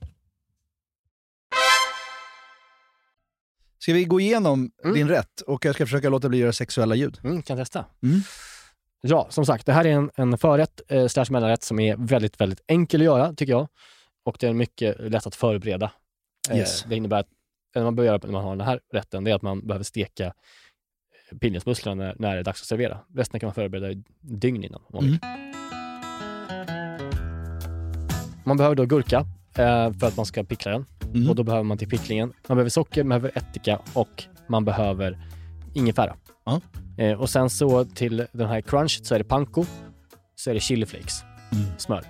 Ska 3.81 3.93
vi 3.93 4.05
gå 4.05 4.19
igenom 4.19 4.71
Mm. 4.83 4.95
din 4.95 5.07
rätt? 5.09 5.41
Och 5.41 5.65
jag 5.65 5.75
ska 5.75 5.85
försöka 5.85 6.09
låta 6.09 6.29
bli 6.29 6.37
att 6.37 6.41
göra 6.41 6.53
sexuella 6.53 6.95
ljud. 6.95 7.19
Mm, 7.23 7.41
kan 7.41 7.57
testa. 7.57 7.85
Mm. 8.03 8.19
Ja, 9.01 9.27
som 9.29 9.45
sagt, 9.45 9.65
det 9.65 9.73
här 9.73 9.85
är 9.85 9.91
en, 9.91 10.11
en 10.15 10.37
förrätt 10.37 10.81
eh, 10.87 11.07
slash 11.07 11.25
mellanrätt 11.29 11.63
som 11.63 11.79
är 11.79 11.95
väldigt, 11.97 12.41
väldigt 12.41 12.61
enkel 12.67 13.01
att 13.01 13.05
göra, 13.05 13.33
tycker 13.33 13.53
jag. 13.53 13.67
Och 14.25 14.37
det 14.39 14.47
är 14.47 14.53
mycket 14.53 14.95
lätt 15.11 15.27
att 15.27 15.35
förbereda. 15.35 15.91
Eh, 16.49 16.57
Yes. 16.57 16.83
Det 16.89 16.95
innebär 16.95 17.19
att 17.19 17.27
det 17.73 17.83
man 17.83 17.95
bör 17.95 18.03
göra 18.03 18.19
när 18.23 18.31
man 18.31 18.43
har 18.43 18.55
den 18.55 18.67
här 18.67 18.79
rätten, 18.93 19.23
det 19.23 19.31
är 19.31 19.35
att 19.35 19.41
man 19.41 19.67
behöver 19.67 19.83
steka 19.83 20.33
pilgrimsmusslarna 21.39 22.03
när, 22.03 22.15
när 22.19 22.33
det 22.33 22.39
är 22.39 22.43
dags 22.43 22.61
att 22.61 22.67
servera. 22.67 22.99
Resten 23.15 23.39
kan 23.39 23.47
man 23.47 23.53
förbereda 23.53 23.91
i 23.91 24.03
dygn 24.21 24.63
innan. 24.63 24.81
Om 24.87 24.95
man, 24.95 25.03
vill. 25.03 25.19
man 28.45 28.57
behöver 28.57 28.75
då 28.75 28.85
gurka 28.85 29.19
eh, 29.55 29.93
för 29.93 30.05
att 30.07 30.17
man 30.17 30.25
ska 30.25 30.43
pickla 30.43 30.71
den. 30.71 30.85
Mm. 31.13 31.29
Och 31.29 31.35
då 31.35 31.43
behöver 31.43 31.63
man 31.63 31.77
till 31.77 31.89
picklingen, 31.89 32.33
man 32.47 32.55
behöver 32.57 32.69
socker, 32.69 33.03
man 33.03 33.21
behöver 33.21 33.37
ättika 33.37 33.79
och 33.93 34.23
man 34.47 34.65
behöver 34.65 35.17
ingefära. 35.73 36.15
Ja. 36.45 36.61
Eh, 36.97 37.19
och 37.21 37.29
sen 37.29 37.49
så 37.49 37.85
till 37.85 38.27
den 38.31 38.47
här 38.47 38.61
crunch 38.61 38.99
så 39.03 39.15
är 39.15 39.19
det 39.19 39.25
panko, 39.25 39.65
så 40.35 40.49
är 40.49 40.53
det 40.53 40.59
chili 40.59 40.85
flakes, 40.85 41.23
Mm. 41.51 41.65
smör. 41.77 42.03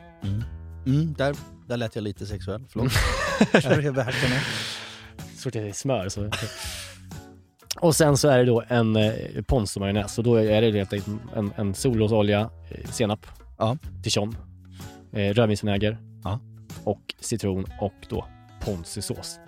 Mm, 0.85 1.13
där, 1.17 1.35
där 1.67 1.77
lät 1.77 1.95
jag 1.95 2.03
lite 2.03 2.25
sexuell, 2.25 2.63
förlåt. 2.69 2.91
jag 3.83 3.93
behärskar 3.95 4.29
mig. 4.29 4.39
Så 5.35 5.41
fort 5.41 5.53
det 5.53 5.59
är 5.59 5.71
smör 5.73 6.09
så... 6.09 6.29
och 7.79 7.95
sen 7.95 8.17
så 8.17 8.27
är 8.27 8.37
det 8.37 8.45
då 8.45 8.63
en 8.67 8.95
eh, 8.95 9.11
ponzo-majonnäs 9.47 10.17
och 10.17 10.23
då 10.23 10.35
är 10.35 10.61
det 10.61 10.71
helt 10.71 10.93
enkelt 10.93 11.17
en, 11.35 11.51
en 11.55 11.73
solrosolja, 11.73 12.49
eh, 12.71 12.89
senap, 12.91 13.25
Ja. 13.57 13.77
dijon, 14.03 14.35
eh, 15.13 15.33
rödvinsvinäger 15.33 15.97
Ja. 16.23 16.39
och 16.83 17.01
citron 17.19 17.65
och 17.81 17.93
då 18.09 18.25
ponzu-sås. 18.61 19.39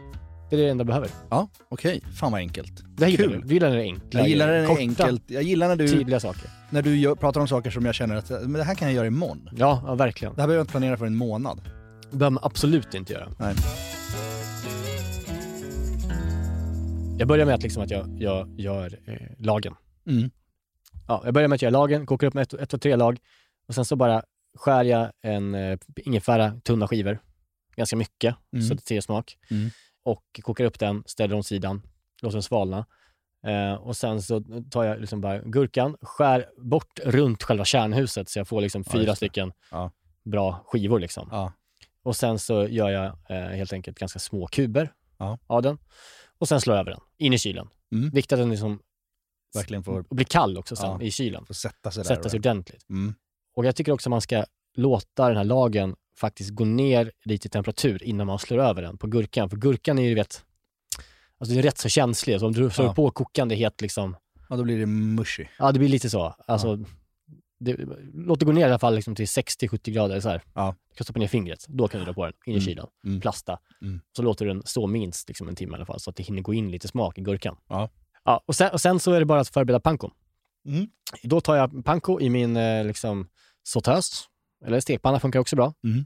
Det 0.50 0.56
är 0.56 0.64
det 0.64 0.70
enda 0.70 0.82
jag 0.82 0.88
behöver. 0.88 1.10
Ja, 1.30 1.50
okej. 1.70 2.02
Fan 2.20 2.32
vad 2.32 2.42
enkelt. 2.42 2.84
Det 2.98 3.04
här 3.04 3.12
gillar 3.12 3.24
Kul. 3.30 3.42
du. 3.42 3.48
Du 3.48 3.54
gillar 3.54 3.70
när 3.70 3.78
det 3.78 3.84
är 3.84 3.86
enkla 3.86 4.20
Jag 4.20 4.30
gillar 4.30 4.48
när 4.48 4.54
det 4.54 4.60
är 4.60 4.68
Korta, 4.68 4.80
enkelt. 4.80 5.24
Jag 5.28 5.44
gillar 5.44 5.68
när 5.68 5.76
du, 5.76 5.88
tydliga 5.88 6.20
saker. 6.20 6.50
när 6.70 6.82
du 6.82 6.96
gör, 6.98 7.16
pratar 7.16 7.42
om 7.42 7.48
saker 7.48 7.70
som 7.72 7.86
jag 7.86 7.96
känner 7.96 8.16
att 8.16 8.30
men 8.30 8.54
det 8.54 8.64
här 8.64 8.76
kan 8.76 8.88
jag 8.88 8.96
göra 8.96 9.08
imorgon. 9.08 9.50
Ja, 9.58 9.84
ja, 9.86 9.96
verkligen. 9.96 10.36
Det 10.36 10.42
här 10.42 10.48
behöver 10.48 10.60
jag 10.60 10.64
inte 10.64 10.72
planera 10.72 10.98
för 10.98 11.06
en 11.06 11.16
månad. 11.16 11.62
Det 12.12 12.18
behöver 12.18 12.30
man 12.34 12.44
absolut 12.44 12.94
inte 12.94 13.14
göra. 13.14 13.28
Nej. 13.40 13.56
Jag 17.18 17.28
börjar 17.28 17.46
med 17.46 17.56
att, 17.56 17.64
liksom 17.64 17.84
att 17.84 17.92
jag, 17.92 18.16
jag 18.20 18.60
gör 18.60 19.00
eh, 19.06 19.16
lagen. 19.38 19.76
Mm. 20.08 20.30
Ja, 21.08 21.22
jag 21.26 21.34
börjar 21.34 21.48
med 21.48 21.56
att 21.56 21.62
göra 21.62 21.72
lagen, 21.72 22.06
kokar 22.06 22.28
upp 22.28 22.34
med 22.34 22.42
ett, 22.42 22.54
ett 22.54 22.74
och 22.74 22.82
tre 22.82 22.96
lag 22.96 23.18
och 23.68 23.76
sen 23.76 23.86
så 23.86 23.96
bara 23.96 24.24
skär 24.58 24.84
jag 24.84 25.12
en 25.22 25.56
eh, 25.56 25.78
ingefära, 25.96 26.54
tunna 26.64 26.88
skivor, 26.88 27.20
ganska 27.76 27.96
mycket, 27.96 28.36
Mm. 28.54 28.66
så 28.66 28.74
att 28.74 28.86
det 28.86 28.94
ger 28.94 29.02
smak. 29.02 29.38
Mm. 29.52 29.70
Och 30.04 30.24
kokar 30.44 30.66
upp 30.66 30.80
den, 30.80 31.04
ställer 31.06 31.36
åt 31.36 31.46
sidan, 31.46 31.82
låter 32.22 32.36
den 32.36 32.44
svalna. 32.44 32.86
Eh, 33.48 33.74
och 33.74 33.98
sen 33.98 34.22
så 34.22 34.44
tar 34.72 34.84
jag 34.84 35.00
liksom 35.02 35.22
bara 35.22 35.40
gurkan, 35.40 35.98
skär 36.02 36.50
bort 36.58 37.00
runt 37.04 37.44
själva 37.44 37.66
kärnhuset 37.66 38.30
så 38.30 38.40
jag 38.40 38.48
får 38.48 38.62
liksom 38.62 38.84
fyra 38.84 39.16
stycken 39.16 39.52
Ja. 39.72 39.92
bra 40.24 40.64
skivor. 40.68 41.00
Liksom. 41.00 41.28
Ja. 41.32 41.54
Och 42.04 42.16
sen 42.16 42.40
så 42.40 42.68
gör 42.68 42.90
jag 42.90 43.06
eh, 43.30 43.48
helt 43.58 43.74
enkelt 43.74 44.00
ganska 44.00 44.20
små 44.20 44.48
kuber 44.48 44.94
av 45.48 45.62
den. 45.62 45.78
Och 46.38 46.48
sen 46.48 46.62
slår 46.62 46.76
jag 46.76 46.82
över 46.82 46.92
den, 46.92 47.02
in 47.18 47.34
i 47.34 47.38
kylen. 47.38 47.68
Mm. 47.92 48.10
Viktigt 48.10 48.32
att 48.34 48.40
den 48.40 48.50
liksom 48.50 48.80
Verkligen 49.56 49.84
får, 49.84 50.06
blir 50.10 50.26
kall 50.26 50.58
också 50.58 50.76
sen 50.76 51.02
i 51.02 51.12
kylen. 51.12 51.46
får 51.46 51.54
sätta 51.54 51.92
sig. 51.92 52.06
Sätta 52.06 52.30
sig 52.30 52.40
ordentligt. 52.40 52.90
Mm. 52.90 53.16
Och 53.56 53.66
jag 53.66 53.76
tycker 53.76 53.92
också 53.92 54.10
man 54.10 54.22
ska 54.22 54.46
låta 54.76 55.28
den 55.28 55.38
här 55.38 55.44
lagen 55.44 55.96
faktiskt 56.20 56.50
gå 56.50 56.66
ner 56.66 57.12
lite 57.26 57.48
i 57.48 57.50
temperatur 57.50 58.04
innan 58.04 58.28
man 58.28 58.40
slår 58.40 58.58
över 58.60 58.82
den 58.82 58.98
på 58.98 59.08
gurkan. 59.08 59.50
För 59.50 59.58
gurkan 59.58 60.00
är 60.00 60.04
ju 60.04 60.16
vet, 60.16 60.44
alltså 61.38 61.54
det 61.54 61.62
är 61.62 61.64
rätt 61.64 61.78
så 61.78 61.90
känslig. 61.90 62.40
Så 62.40 62.46
om 62.46 62.54
du 62.54 62.70
slår 62.70 62.88
Ja. 62.88 62.94
på 62.94 63.12
kokande 63.12 63.56
helt 63.56 63.82
liksom, 63.82 64.16
Ja, 64.50 64.56
då 64.56 64.64
blir 64.64 64.80
det 64.80 64.86
mushy. 64.86 65.46
ja 65.60 65.72
det 65.72 65.80
blir 65.80 65.90
lite 65.90 66.10
så. 66.10 66.36
Alltså, 66.48 66.80
det, 67.60 67.78
låt 68.14 68.40
det 68.40 68.46
gå 68.46 68.52
ner 68.52 68.62
i 68.62 68.64
alla 68.64 68.80
fall 68.80 68.96
liksom 68.96 69.16
till 69.16 69.26
60-70 69.26 69.92
grader 69.92 70.20
så 70.20 70.30
här. 70.30 70.42
Ja. 70.54 70.76
Du 70.90 70.96
kan 70.96 71.04
stoppa 71.06 71.20
ner 71.20 71.28
fingret, 71.28 71.66
då 71.68 71.88
kan 71.88 72.00
du 72.00 72.06
dra 72.06 72.14
på 72.14 72.26
den 72.26 72.34
in 72.46 72.54
i 72.54 72.56
Mm. 72.58 72.66
kylen. 72.66 72.88
Mm. 73.06 73.22
Plasta. 73.22 73.60
Mm. 73.82 74.02
Så 74.16 74.22
låter 74.22 74.46
du 74.46 74.54
den 74.54 74.64
stå 74.66 74.88
minst 74.88 75.28
liksom, 75.28 75.48
en 75.48 75.56
timme 75.56 75.72
i 75.74 75.76
alla 75.76 75.86
fall 75.86 76.00
så 76.00 76.10
att 76.10 76.16
det 76.16 76.24
hinner 76.24 76.42
gå 76.42 76.54
in 76.54 76.72
lite 76.72 76.88
smak 76.88 77.18
i 77.18 77.22
gurkan. 77.22 77.58
Ja. 77.70 77.90
Ja, 78.26 78.44
och, 78.46 78.56
sen, 78.56 78.70
och 78.72 78.82
sen 78.82 79.00
så 79.00 79.12
är 79.12 79.20
det 79.20 79.26
bara 79.26 79.40
att 79.40 79.50
förbereda 79.50 79.80
panko. 79.80 80.10
Mm. 80.68 80.88
Då 81.24 81.42
tar 81.42 81.56
jag 81.56 81.86
panko 81.86 82.20
i 82.22 82.30
min 82.30 82.58
eh, 82.58 82.86
liksom, 82.86 83.28
sautös, 83.68 84.24
eller 84.66 84.80
stekpanna 84.80 85.20
funkar 85.20 85.40
också 85.40 85.56
bra. 85.56 85.74
Mm. 85.84 86.06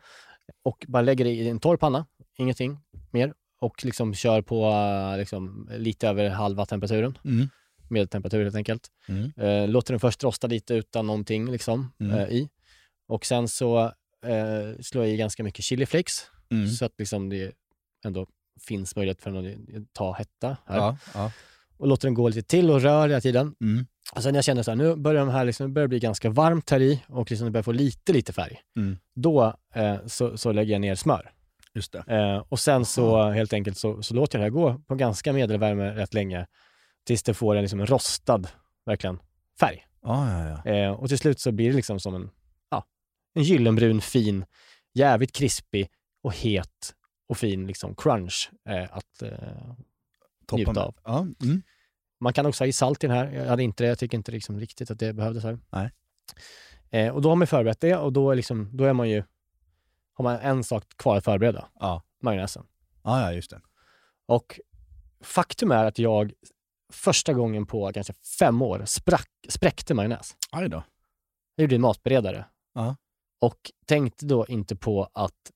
Och 0.63 0.85
bara 0.87 1.01
lägger 1.01 1.25
det 1.25 1.31
i 1.31 1.49
en 1.49 1.59
torr 1.59 1.77
panna, 1.77 2.05
ingenting 2.37 2.77
mer. 3.11 3.33
Och 3.59 3.85
liksom 3.85 4.13
kör 4.13 4.41
på 4.41 4.73
liksom, 5.17 5.69
lite 5.77 6.07
över 6.07 6.29
halva 6.29 6.65
temperaturen, 6.65 7.17
Mm. 7.25 7.49
medeltemperatur 7.89 8.43
helt 8.43 8.55
enkelt. 8.55 8.87
Mm. 9.07 9.31
Eh, 9.37 9.67
låter 9.69 9.93
den 9.93 9.99
först 9.99 10.23
rosta 10.23 10.47
lite 10.47 10.73
utan 10.73 11.07
någonting 11.07 11.51
liksom, 11.51 11.93
Mm. 11.99 12.17
eh, 12.19 12.27
i. 12.29 12.49
Och 13.07 13.25
sen 13.25 13.47
så 13.47 13.79
eh, 14.25 14.79
slår 14.81 15.03
jag 15.05 15.13
i 15.13 15.17
ganska 15.17 15.43
mycket 15.43 15.65
chili 15.65 15.85
flakes 15.85 16.25
Mm. 16.49 16.67
så 16.67 16.85
att 16.85 16.93
liksom 16.97 17.29
det 17.29 17.51
ändå 18.05 18.27
finns 18.67 18.95
möjlighet 18.95 19.21
för 19.21 19.31
den 19.31 19.47
att 19.81 19.93
ta 19.93 20.13
hetta 20.13 20.57
här. 20.65 20.77
Ja, 20.77 20.97
ja. 21.13 21.31
Och 21.77 21.87
låter 21.87 22.07
den 22.07 22.13
gå 22.13 22.29
lite 22.29 22.41
till 22.41 22.71
och 22.71 22.81
rör 22.81 23.07
hela 23.09 23.21
tiden. 23.21 23.55
Mm. 23.61 23.85
Och 24.15 24.23
sen 24.23 24.33
när 24.33 24.37
jag 24.37 24.45
känner 24.45 24.63
så 24.63 24.71
här, 24.71 24.75
nu 24.75 24.95
börjar 24.95 25.25
de 25.25 25.31
här 25.31 25.45
liksom, 25.45 25.73
börjar 25.73 25.87
bli 25.87 25.99
ganska 25.99 26.29
varmt 26.29 26.69
här 26.69 26.81
i 26.81 27.03
och 27.07 27.31
liksom 27.31 27.45
det 27.45 27.51
börjar 27.51 27.63
få 27.63 27.71
lite, 27.71 28.13
lite 28.13 28.33
färg. 28.33 28.59
Mm. 28.77 28.97
Då 29.15 29.53
eh, 29.75 29.95
så, 30.05 30.37
så 30.37 30.51
lägger 30.51 30.73
jag 30.73 30.81
ner 30.81 30.95
smör. 30.95 31.31
Just 31.73 31.91
det. 31.91 32.03
Eh, 32.07 32.43
och 32.49 32.59
sen 32.59 32.85
så 32.85 33.29
helt 33.29 33.53
enkelt 33.53 33.77
så, 33.77 34.03
så 34.03 34.13
låter 34.13 34.39
jag 34.39 34.41
det 34.41 34.45
här 34.45 34.63
gå 34.63 34.81
på 34.87 34.95
ganska 34.95 35.33
medelvärme 35.33 35.95
rätt 35.95 36.13
länge 36.13 36.47
tills 37.05 37.23
det 37.23 37.33
får 37.33 37.55
en, 37.55 37.61
liksom 37.61 37.85
rostad, 37.85 38.47
verkligen, 38.85 39.19
färg. 39.59 39.85
Ja, 40.01 40.31
ja, 40.31 40.61
ja. 40.65 40.71
Eh, 40.71 40.91
och 40.91 41.07
till 41.07 41.17
slut 41.17 41.39
så 41.39 41.51
blir 41.51 41.69
det 41.69 41.75
liksom 41.75 41.99
som 41.99 42.15
en, 42.15 42.29
ja, 42.69 42.85
en 43.33 43.43
gyllenbrun, 43.43 44.01
fin, 44.01 44.45
jävligt 44.93 45.31
krispig 45.31 45.87
och 46.23 46.33
het 46.35 46.93
och 47.29 47.37
fin 47.37 47.67
liksom 47.67 47.95
crunch 47.95 48.51
eh, 48.69 48.83
att 48.91 49.21
eh, 49.21 49.71
Toppen. 50.47 50.65
njuta 50.65 50.83
av. 50.83 50.95
Ja. 51.03 51.19
Mm. 51.19 51.61
Man 52.19 52.33
kan 52.33 52.45
också 52.45 52.63
ha 52.63 52.67
i 52.67 52.73
salt 52.73 53.03
i 53.03 53.07
den 53.07 53.15
här. 53.15 53.31
Jag 53.31 53.45
hade 53.45 53.63
inte 53.63 53.83
det. 53.83 53.87
Jag 53.87 53.99
tycker 53.99 54.17
inte 54.17 54.31
liksom 54.31 54.59
riktigt 54.59 54.91
att 54.91 54.99
det 54.99 55.13
behövdes 55.13 55.43
här. 55.43 55.59
Nej. 55.69 55.91
Eh, 56.89 57.13
och 57.13 57.21
då 57.21 57.29
har 57.29 57.35
man 57.35 57.47
förberett 57.47 57.79
det 57.79 57.95
och 57.95 58.13
då 58.13 58.31
är, 58.31 58.35
liksom, 58.35 58.69
då 58.77 58.83
är 58.83 58.93
man 58.93 59.09
ju, 59.09 59.23
har 60.13 60.23
man 60.23 60.39
en 60.39 60.63
sak 60.63 60.83
kvar 60.97 61.17
att 61.17 61.23
förbereda. 61.23 61.69
Ja. 61.79 62.03
Majonnäsen. 62.21 62.65
ja, 63.03 63.21
ja, 63.21 63.33
just 63.33 63.49
det. 63.49 63.61
Och 64.25 64.59
faktum 65.21 65.71
är 65.71 65.85
att 65.85 65.99
jag 65.99 66.33
första 66.93 67.33
gången 67.33 67.65
på 67.65 67.91
kanske 67.93 68.13
fem 68.39 68.61
år 68.61 68.83
sprack, 68.85 69.29
spräckte 69.49 69.93
majonnäs. 69.93 70.35
Aj 70.51 70.69
då. 70.69 70.83
Jag 71.55 71.63
gjorde 71.63 71.75
en 71.75 71.81
matberedare. 71.81 72.45
Ja. 72.73 72.95
Och 73.39 73.71
tänkte 73.85 74.25
då 74.25 74.45
inte 74.47 74.75
på 74.75 75.09
att, 75.13 75.51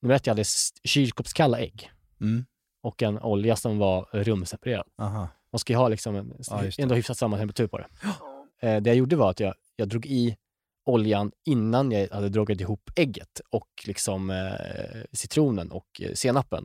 nu 0.00 0.08
vet 0.08 0.26
jag 0.26 0.34
hade 0.34 0.44
kylskåpskalla 0.84 1.58
ägg 1.58 1.90
Mm. 2.20 2.44
Och 2.82 3.02
en 3.02 3.18
olja 3.18 3.56
som 3.56 3.78
var 3.78 4.08
rumsseparerad. 4.12 4.86
Aha. 4.98 5.28
Man 5.52 5.58
ska 5.58 5.72
ju 5.72 5.76
ha 5.76 5.88
liksom 5.88 6.16
en, 6.16 6.34
Ja, 6.50 6.62
ändå 6.78 6.94
hyfsat 6.94 7.18
samma 7.18 7.36
temperatur 7.38 7.66
på 7.66 7.78
det. 7.78 7.86
Eh, 8.66 8.80
det 8.82 8.90
jag 8.90 8.96
gjorde 8.96 9.16
var 9.16 9.30
att 9.30 9.40
jag, 9.40 9.54
jag 9.76 9.88
drog 9.88 10.06
i 10.06 10.36
oljan 10.84 11.32
innan 11.46 11.92
jag 11.92 12.08
hade 12.08 12.28
dragit 12.28 12.60
ihop 12.60 12.90
ägget 12.96 13.40
och 13.50 13.68
liksom 13.86 14.30
eh, 14.30 15.02
citronen 15.12 15.70
och 15.70 15.86
eh, 16.00 16.12
senapen 16.14 16.64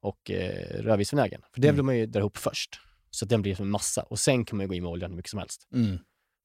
och 0.00 0.30
eh, 0.30 0.82
rödvinsvinägern. 0.82 1.42
För 1.54 1.60
det 1.60 1.68
Mm. 1.68 1.76
vill 1.76 1.84
man 1.84 1.96
ju 1.98 2.06
dra 2.06 2.20
ihop 2.20 2.36
först. 2.36 2.80
så 3.10 3.24
att 3.24 3.28
den 3.28 3.42
blir 3.42 3.54
som 3.54 3.64
en 3.64 3.70
massa. 3.70 4.02
Och 4.02 4.18
sen 4.18 4.44
kan 4.44 4.56
man 4.56 4.64
ju 4.64 4.68
gå 4.68 4.74
in 4.74 4.82
med 4.82 4.92
oljan 4.92 5.10
hur 5.10 5.16
mycket 5.16 5.30
som 5.30 5.38
helst. 5.38 5.68
Mm. 5.74 5.98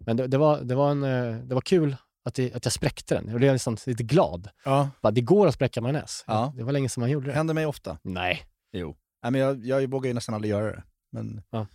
Men 0.05 0.17
det, 0.17 0.27
det, 0.27 0.37
var, 0.37 0.61
det, 0.61 0.75
var, 0.75 0.91
en, 0.91 1.03
eh, 1.03 1.35
det 1.37 1.55
var 1.55 1.61
kul 1.61 1.95
att, 2.25 2.33
det, 2.35 2.53
att 2.53 2.65
jag 2.65 2.71
spräckte 2.73 3.15
den. 3.15 3.27
Jag 3.27 3.37
blev 3.37 3.53
nästan 3.53 3.77
lite 3.85 4.03
glad. 4.03 4.49
Ja, 4.65 4.89
Bara, 5.01 5.11
det 5.11 5.21
går 5.21 5.47
att 5.47 5.53
spräcka 5.53 5.81
majonnäs. 5.81 6.23
Ja. 6.27 6.53
Det 6.57 6.63
var 6.63 6.71
länge 6.71 6.89
sedan 6.89 7.01
man 7.01 7.09
gjorde 7.11 7.25
det 7.25 7.31
det. 7.31 7.35
händer 7.37 7.53
mig 7.53 7.65
ofta. 7.65 7.97
Nej. 8.01 8.41
Jo. 8.71 8.95
Nej, 9.23 9.31
men 9.31 9.41
jag, 9.41 9.65
jag 9.65 9.89
vågar 9.91 10.07
ju 10.07 10.13
nästan 10.13 10.35
aldrig 10.35 10.51
göra 10.51 10.65
det. 10.71 10.83
Men 11.11 11.41
Ja. 11.49 11.67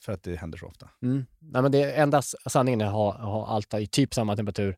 För 0.00 0.12
att 0.12 0.22
det 0.22 0.36
händer 0.36 0.58
så 0.58 0.66
ofta. 0.66 0.90
Mm. 1.02 1.26
Nej, 1.38 1.62
men 1.62 1.72
det 1.72 1.92
enda 1.92 2.22
sanningen 2.22 2.80
är 2.80 2.86
att 2.86 2.92
ha, 2.92 3.12
ha 3.12 3.46
allt 3.46 3.74
i 3.74 3.86
typ 3.86 4.14
samma 4.14 4.36
temperatur 4.36 4.76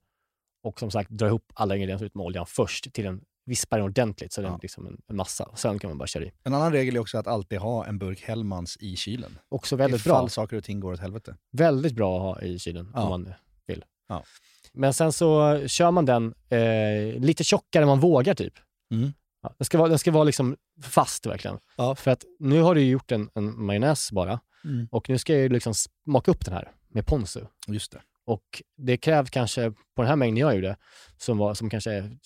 och 0.63 0.79
som 0.81 0.91
sagt 0.91 1.11
dra 1.11 1.27
ihop 1.27 1.53
alla 1.55 1.77
ingredienser 1.77 2.07
ut 2.07 2.15
med 2.15 2.25
oljan 2.25 2.47
först 2.47 2.93
till 2.93 3.07
en 3.07 3.21
vispar 3.47 3.77
den 3.79 3.85
ordentligt 3.87 4.33
så 4.33 4.41
den 4.43 4.51
Ja. 4.53 4.59
liksom 4.63 4.87
en, 4.87 5.01
en 5.07 5.17
massa. 5.17 5.45
Och 5.45 5.59
sen 5.59 5.79
kan 5.79 5.91
man 5.91 5.99
bara 5.99 6.07
köra 6.07 6.25
i. 6.25 6.33
En 6.45 6.55
annan 6.55 6.73
regel 6.73 6.97
är 6.97 7.01
också 7.01 7.19
att 7.19 7.27
alltid 7.27 7.59
ha 7.59 7.87
en 7.87 7.99
burk 7.99 8.21
Hellmans 8.21 8.77
i 8.81 8.97
kylen. 8.97 9.39
Också 9.49 9.77
väldigt 9.77 10.01
Ifall 10.01 10.23
bra. 10.25 10.29
saker 10.29 10.57
och 10.57 10.65
ting 10.65 10.81
går 10.81 10.93
åt 10.93 11.01
helvete. 11.01 11.37
Väldigt 11.53 11.95
bra 11.95 12.17
att 12.17 12.23
ha 12.23 12.43
i 12.47 12.59
kylen 12.59 12.91
Ja. 12.95 13.03
om 13.03 13.09
man 13.11 13.35
vill. 13.67 13.85
Ja. 14.09 14.25
Men 14.73 14.95
sen 14.95 15.13
så 15.13 15.61
kör 15.69 15.91
man 15.91 16.05
den 16.07 16.35
eh, 16.49 17.21
lite 17.21 17.45
tjockare 17.45 17.83
än 17.83 17.89
man 17.89 18.01
vågar 18.01 18.35
typ. 18.35 18.55
Mm. 18.95 19.13
Ja, 19.43 19.55
den, 19.59 19.65
ska 19.65 19.79
vara, 19.79 19.89
den 19.89 19.99
ska 19.99 20.11
vara 20.11 20.25
liksom 20.25 20.57
fast 20.83 21.27
verkligen. 21.27 21.59
Ja. 21.77 21.95
För 21.95 22.11
att 22.11 22.25
nu 22.39 22.61
har 22.61 22.75
du 22.75 22.83
gjort 22.83 23.13
en, 23.13 23.31
en 23.35 23.65
majonnäs 23.65 24.13
bara 24.13 24.41
Mm. 24.65 24.89
och 24.91 25.09
nu 25.09 25.19
ska 25.19 25.33
jag 25.33 25.43
ju 25.43 25.49
liksom 25.49 25.75
smaka 25.75 26.31
upp 26.31 26.45
den 26.45 26.55
här 26.55 26.73
med 26.89 27.07
ponzu. 27.07 27.41
Just 27.67 27.93
det. 27.93 28.03
Och 28.25 28.63
det 28.77 28.97
krävs 28.97 29.31
kanske, 29.31 29.71
på 29.71 30.03
den 30.03 30.07
här 30.07 30.17
mängden 30.17 30.37
jag 30.37 30.55
gjorde, 30.55 30.77
som, 31.17 31.39
var, 31.39 31.55
som 31.55 31.71
kanske 31.71 31.93
är 31.93 32.19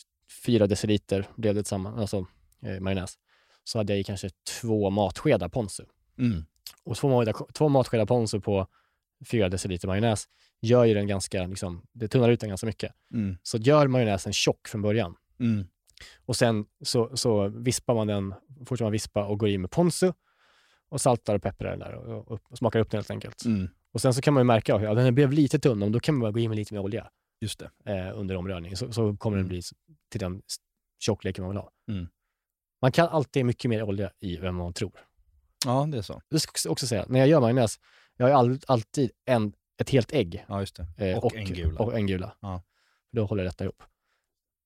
fyra 0.44 0.66
deciliter, 0.66 1.28
blev 1.36 1.54
det 1.54 1.72
alltså 1.72 2.26
eh, 2.62 2.80
majonnäs, 2.80 3.14
så 3.64 3.78
hade 3.78 3.92
jag 3.92 4.00
i 4.00 4.04
kanske 4.04 4.30
två 4.60 4.90
matskedar 4.90 5.48
ponzu. 5.48 5.84
Mm. 6.18 6.44
Och 6.84 6.96
två, 6.96 7.24
två 7.52 7.68
matskedar 7.68 8.06
ponzu 8.06 8.40
på 8.40 8.66
fyra 9.30 9.48
deciliter 9.48 9.88
majonnäs 9.88 10.24
gör 10.60 10.84
ju 10.84 10.94
den 10.94 11.06
ganska, 11.06 11.46
liksom, 11.46 11.86
det 11.92 12.08
tunnar 12.08 12.30
ut 12.30 12.40
den 12.40 12.48
ganska 12.48 12.66
mycket. 12.66 12.92
Mm. 13.12 13.36
Så 13.42 13.58
gör 13.58 13.86
majonnäsen 13.86 14.32
tjock 14.32 14.68
från 14.68 14.82
början. 14.82 15.16
Mm. 15.40 15.66
Och 16.26 16.36
sen 16.36 16.66
så, 16.80 17.16
så 17.16 17.48
vispar 17.48 17.94
man 17.94 18.06
den, 18.06 18.34
fortsätter 18.58 18.84
man 18.84 18.92
vispa 18.92 19.24
och 19.26 19.38
går 19.38 19.48
in 19.48 19.60
med 19.60 19.70
ponzu 19.70 20.12
och 20.88 21.00
saltar 21.00 21.34
och 21.34 21.42
pepprar 21.42 21.70
den 21.70 21.78
där 21.78 21.94
och, 21.94 22.28
och, 22.32 22.40
och 22.50 22.58
smakar 22.58 22.80
upp 22.80 22.90
den 22.90 22.98
helt 22.98 23.10
enkelt. 23.10 23.44
Mm. 23.44 23.68
Och 23.92 24.00
sen 24.00 24.14
så 24.14 24.20
kan 24.20 24.34
man 24.34 24.40
ju 24.40 24.44
märka 24.44 24.74
att 24.74 24.82
ja, 24.82 24.94
den 24.94 25.14
blev 25.14 25.32
lite 25.32 25.58
tunn, 25.58 25.78
men 25.78 25.92
då 25.92 26.00
kan 26.00 26.14
man 26.14 26.20
bara 26.20 26.30
gå 26.32 26.38
in 26.38 26.50
med 26.50 26.56
lite 26.56 26.74
mer 26.74 26.80
olja 26.80 27.10
Just 27.40 27.58
det. 27.84 27.92
eh, 27.92 28.18
under 28.18 28.36
omrörning. 28.36 28.76
Så, 28.76 28.92
så 28.92 29.16
kommer 29.16 29.36
den 29.36 29.44
Mm. 29.44 29.48
bli 29.48 29.58
s- 29.58 29.72
till 30.10 30.20
den 30.20 30.42
tjockleken 30.98 31.42
man 31.44 31.50
vill 31.50 31.58
ha. 31.60 31.70
Mm. 31.88 32.08
Man 32.82 32.92
kan 32.92 33.08
alltid 33.08 33.44
mycket 33.46 33.68
mer 33.68 33.82
olja 33.82 34.10
i 34.20 34.36
än 34.36 34.54
man 34.54 34.72
tror. 34.72 34.92
Ja, 35.66 35.86
det 35.92 35.98
är 35.98 36.02
så. 36.02 36.22
Det 36.30 36.38
ska 36.40 36.50
jag 36.64 36.72
också 36.72 36.86
säga, 36.86 37.04
när 37.08 37.18
jag 37.18 37.28
gör 37.28 37.40
majonnäs, 37.40 37.80
jag 38.16 38.26
har 38.26 38.32
all, 38.32 38.58
alltid 38.66 39.10
en, 39.24 39.52
ett 39.80 39.90
helt 39.90 40.12
ägg 40.12 40.44
Ja, 40.48 40.60
just 40.60 40.76
det. 40.96 41.10
eh, 41.12 41.18
Och 41.18 41.36
en 41.36 41.44
gula. 41.44 41.80
Och 41.80 41.98
en 41.98 42.06
gula. 42.06 42.36
Ja. 42.40 42.62
För 43.10 43.16
då 43.16 43.24
håller 43.24 43.44
detta 43.44 43.64
ihop. 43.64 43.82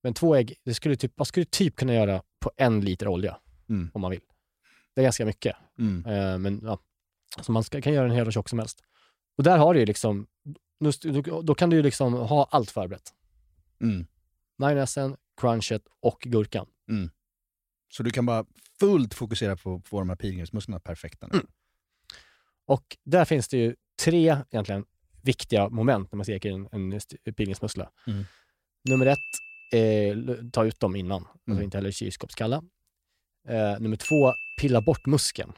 Men 0.03 0.15
två 0.15 0.35
ägg, 0.35 0.55
det 0.65 0.75
skulle 0.75 0.97
typ, 0.97 1.19
man 1.19 1.27
skulle 1.27 1.47
typ 1.47 1.77
kunna 1.77 1.95
göra 1.95 2.23
på 2.41 2.51
en 2.57 2.81
liter 2.81 3.09
olja 3.09 3.39
Mm. 3.69 3.91
om 3.95 4.01
man 4.01 4.11
vill. 4.11 4.21
Det 4.95 5.01
är 5.01 5.03
ganska 5.03 5.25
mycket. 5.25 5.57
Mm. 5.79 6.07
Eh, 6.07 6.39
men 6.39 6.61
ja, 6.65 6.79
så 7.41 7.53
man 7.53 7.65
ska, 7.65 7.81
kan 7.81 7.93
göra 7.93 8.09
den 8.09 8.27
och 8.27 8.33
tjock 8.33 8.49
som 8.49 8.59
helst. 8.59 8.81
Och 9.37 9.45
där 9.45 9.59
har 9.59 9.75
du 9.75 9.81
ju 9.81 9.87
liksom, 9.87 10.27
då, 10.81 11.43
då, 11.43 11.55
kan 11.55 11.71
du 11.71 11.77
ju 11.77 11.83
liksom 11.83 12.15
ha 12.15 12.49
allt 12.51 12.71
förberett. 12.71 13.15
Mm. 13.81 14.07
Majonnäsen, 14.59 15.17
crunchet 15.41 15.83
och 16.01 16.21
gurkan. 16.21 16.67
Så 17.89 18.03
du 18.03 18.11
kan 18.11 18.27
bara 18.27 18.45
fullt 18.81 19.15
fokusera 19.15 19.57
på 19.57 19.75
att 19.75 19.89
få 19.89 19.99
de 19.99 20.09
här 20.09 20.17
pilgrimsmusklerna 20.17 20.81
perfekta 20.81 21.27
nu. 21.27 21.35
Mm. 21.35 21.47
Och 22.67 22.97
där 23.05 23.25
finns 23.25 23.49
det 23.49 23.57
ju 23.59 23.77
tre 24.05 24.37
egentligen 24.51 24.85
viktiga 25.23 25.69
moment 25.69 26.13
när 26.13 26.17
man 26.17 26.25
steker 26.25 26.51
en, 26.51 26.69
en 26.73 27.01
pilgrimsmussla. 27.35 27.91
Mm. 28.07 28.25
Nummer 28.89 29.07
ett, 29.07 29.19
eh, 29.73 30.17
ta 30.53 30.65
ut 30.65 30.81
dem 30.81 30.97
innan, 30.97 31.17
alltså 31.23 31.51
Mm. 31.51 31.63
inte 31.63 31.77
heller 31.77 31.91
kylskåpskalla. 31.91 32.63
Eh, 33.49 33.81
nummer 33.81 33.97
två, 33.97 34.33
pilla 34.61 34.81
bort 34.81 35.07
muskeln. 35.07 35.53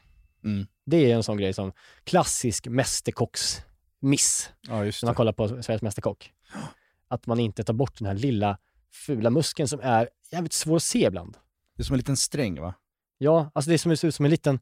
Mm. 0.45 0.67
Det 0.87 0.97
är 1.11 1.15
en 1.17 1.23
sån 1.23 1.37
grej 1.37 1.53
som 1.55 1.73
klassisk 2.05 2.67
mästerkocksmiss. 2.67 4.51
Ja, 4.69 4.85
just 4.85 5.03
när 5.03 5.07
man 5.07 5.13
det. 5.13 5.17
kollar 5.17 5.33
på 5.33 5.49
Sveriges 5.63 5.83
Mästerkock. 5.83 6.33
Att 7.09 7.27
man 7.27 7.41
inte 7.41 7.65
tar 7.65 7.75
bort 7.75 7.99
den 7.99 8.07
här 8.07 8.15
lilla 8.15 8.59
fula 8.93 9.31
muskeln 9.31 9.69
som 9.69 9.81
är 9.83 10.09
jävligt 10.33 10.53
svår 10.53 10.77
att 10.77 10.83
se 10.83 11.07
ibland. 11.07 11.37
Det 11.77 11.83
är 11.83 11.85
som 11.85 11.95
en 11.95 11.99
liten 11.99 12.17
sträng, 12.17 12.61
va? 12.61 12.75
Ja, 13.19 13.51
alltså 13.55 13.69
det 13.69 13.75
är 13.75 13.79
som 13.79 13.91
det 13.91 13.97
ser 13.97 14.09
ut 14.09 14.15
som 14.15 14.25
en 14.25 14.31
liten, 14.31 14.61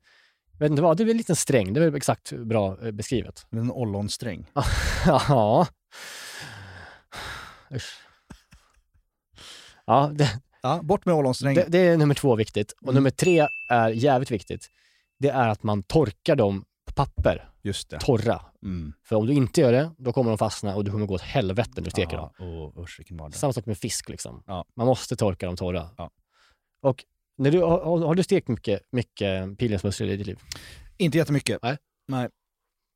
jag 0.53 0.59
vet 0.59 0.71
inte 0.71 0.83
vad, 0.83 0.97
det 0.97 1.03
är 1.03 1.11
en 1.11 1.17
liten 1.17 1.37
sträng, 1.37 1.73
det 1.73 1.81
är 1.81 1.85
väl 1.85 1.95
exakt 1.95 2.33
bra 2.33 2.87
eh, 2.87 2.91
beskrivet. 2.91 3.47
En 3.51 3.71
ollonsträng. 3.73 4.47
Ja. 5.07 5.67
Usch. 7.75 7.93
Ja, 9.89 10.11
det, 10.15 10.41
Ja, 10.63 10.81
bort 10.83 11.05
med 11.07 11.15
det, 11.15 11.19
ollonsträngen. 11.19 11.65
det 11.69 11.79
är 11.79 11.97
nummer 11.97 12.15
två 12.15 12.37
viktigt. 12.37 12.73
Och 12.73 12.83
Mm. 12.83 12.95
nummer 12.95 13.11
tre 13.11 13.49
är 13.71 13.89
jävligt 13.89 14.31
viktigt. 14.31 14.71
Det 15.19 15.29
är 15.29 15.49
att 15.49 15.63
man 15.63 15.83
torkar 15.83 16.37
dem 16.37 16.65
på 16.87 16.93
papper, 16.93 17.51
Just 17.63 17.91
det. 17.91 18.01
torra. 18.01 18.41
Mm. 18.63 18.93
För 19.05 19.17
om 19.17 19.27
du 19.27 19.33
inte 19.33 19.61
gör 19.61 19.73
det, 19.73 19.91
då 19.99 20.13
kommer 20.13 20.31
de 20.31 20.39
fastna 20.39 20.77
och 20.77 20.85
du 20.85 20.91
kommer 20.91 21.07
gå 21.07 21.15
åt 21.15 21.21
helvete 21.21 21.71
när 21.77 21.83
du 21.83 21.91
steker 21.91 22.17
dem. 22.17 22.31
Ja, 22.39 22.45
åh, 22.45 22.83
usch, 22.85 22.99
vilken 23.01 23.17
mardröm. 23.17 23.33
Samma 23.33 23.53
sak 23.53 23.67
med 23.67 23.79
fisk. 23.79 24.09
Liksom. 24.09 24.43
Ja. 24.47 24.65
Man 24.77 24.87
måste 24.87 25.17
torka 25.17 25.47
dem 25.47 25.57
torra. 25.57 25.89
Ja. 25.97 26.11
Och 26.83 27.05
när 27.39 27.51
du, 27.51 27.63
har, 27.63 27.99
har 28.07 28.15
du 28.15 28.23
stekt 28.23 28.49
mycket, 28.49 28.81
mycket 28.93 29.59
pilgrimsmusslor 29.59 30.09
i 30.09 30.17
ditt 30.17 30.27
liv? 30.27 30.39
Inte 30.97 31.19
jättemycket. 31.19 31.59
Nej. 31.63 31.77
Nej. 32.09 32.29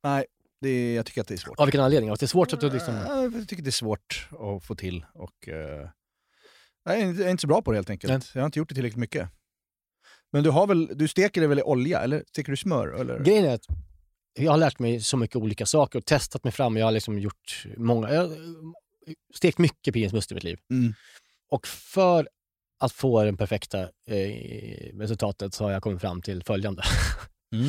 Nej, 0.05 0.27
det 0.61 0.69
är, 0.69 0.97
jag 0.97 1.07
tycker 1.07 1.21
att 1.21 1.29
det 1.29 1.35
är 1.35 1.39
svårt. 1.39 1.59
Av 1.61 1.67
vilken 1.67 1.81
anledning? 1.81 2.11
Att 2.11 2.21
det 2.21 2.25
är 2.27 2.29
svårt 2.29 2.53
att 2.53 2.61
du 2.61 2.71
liksom... 2.71 2.95
Ja, 2.95 3.23
Jag 3.23 3.49
tycker 3.49 3.63
det 3.63 3.69
är 3.69 3.71
svårt 3.71 4.29
att 4.31 4.65
få 4.65 4.75
till 4.75 5.05
och 5.15 5.49
eh, 5.49 5.89
jag, 6.85 7.01
är 7.01 7.05
inte, 7.05 7.21
jag 7.21 7.27
är 7.27 7.31
inte 7.31 7.41
så 7.41 7.47
bra 7.47 7.63
på 7.63 7.73
det 7.73 7.77
helt 7.77 7.91
enkelt. 7.91 8.13
Nej. 8.13 8.21
Jag 8.35 8.43
har 8.43 8.47
inte 8.47 8.59
gjort 8.59 8.69
det 8.69 8.75
tillräckligt 8.75 9.01
mycket. 9.01 9.29
Men 10.33 10.45
du, 10.45 10.51
har 10.51 10.67
väl, 10.67 10.91
du 10.95 11.09
steker 11.09 11.41
det 11.41 11.47
väl 11.47 11.59
i 11.59 11.63
olja, 11.63 12.01
eller 12.01 12.25
steker 12.29 12.51
du 12.51 12.57
smör? 12.57 12.89
Eller? 12.89 13.25
Grejen 13.25 13.45
är 13.45 13.55
att 13.55 13.67
jag 14.35 14.51
har 14.51 14.59
lärt 14.59 14.79
mig 14.79 15.01
så 15.01 15.17
mycket 15.17 15.37
olika 15.37 15.67
saker 15.67 15.99
och 15.99 16.05
testat 16.05 16.45
mig 16.45 16.53
fram. 16.53 16.77
Jag 16.77 16.87
har 16.87 16.93
liksom 16.93 17.19
gjort 17.19 17.67
många... 17.77 18.13
Jag 18.13 18.21
har 18.21 18.37
stekt 19.35 19.59
mycket 19.59 19.95
pilgrimsmusslor 19.95 20.35
i 20.35 20.37
mitt 20.37 20.45
liv. 20.45 20.59
Mm. 20.71 20.95
Och 21.49 21.67
för 21.67 22.29
att 22.81 22.93
få 22.93 23.25
det 23.25 23.37
perfekta 23.37 23.81
eh, 24.07 24.99
resultatet 24.99 25.55
så 25.55 25.65
har 25.65 25.71
jag 25.71 25.83
kommit 25.83 26.01
fram 26.01 26.23
till 26.23 26.43
följande. 26.43 26.83
Mm. 27.55 27.67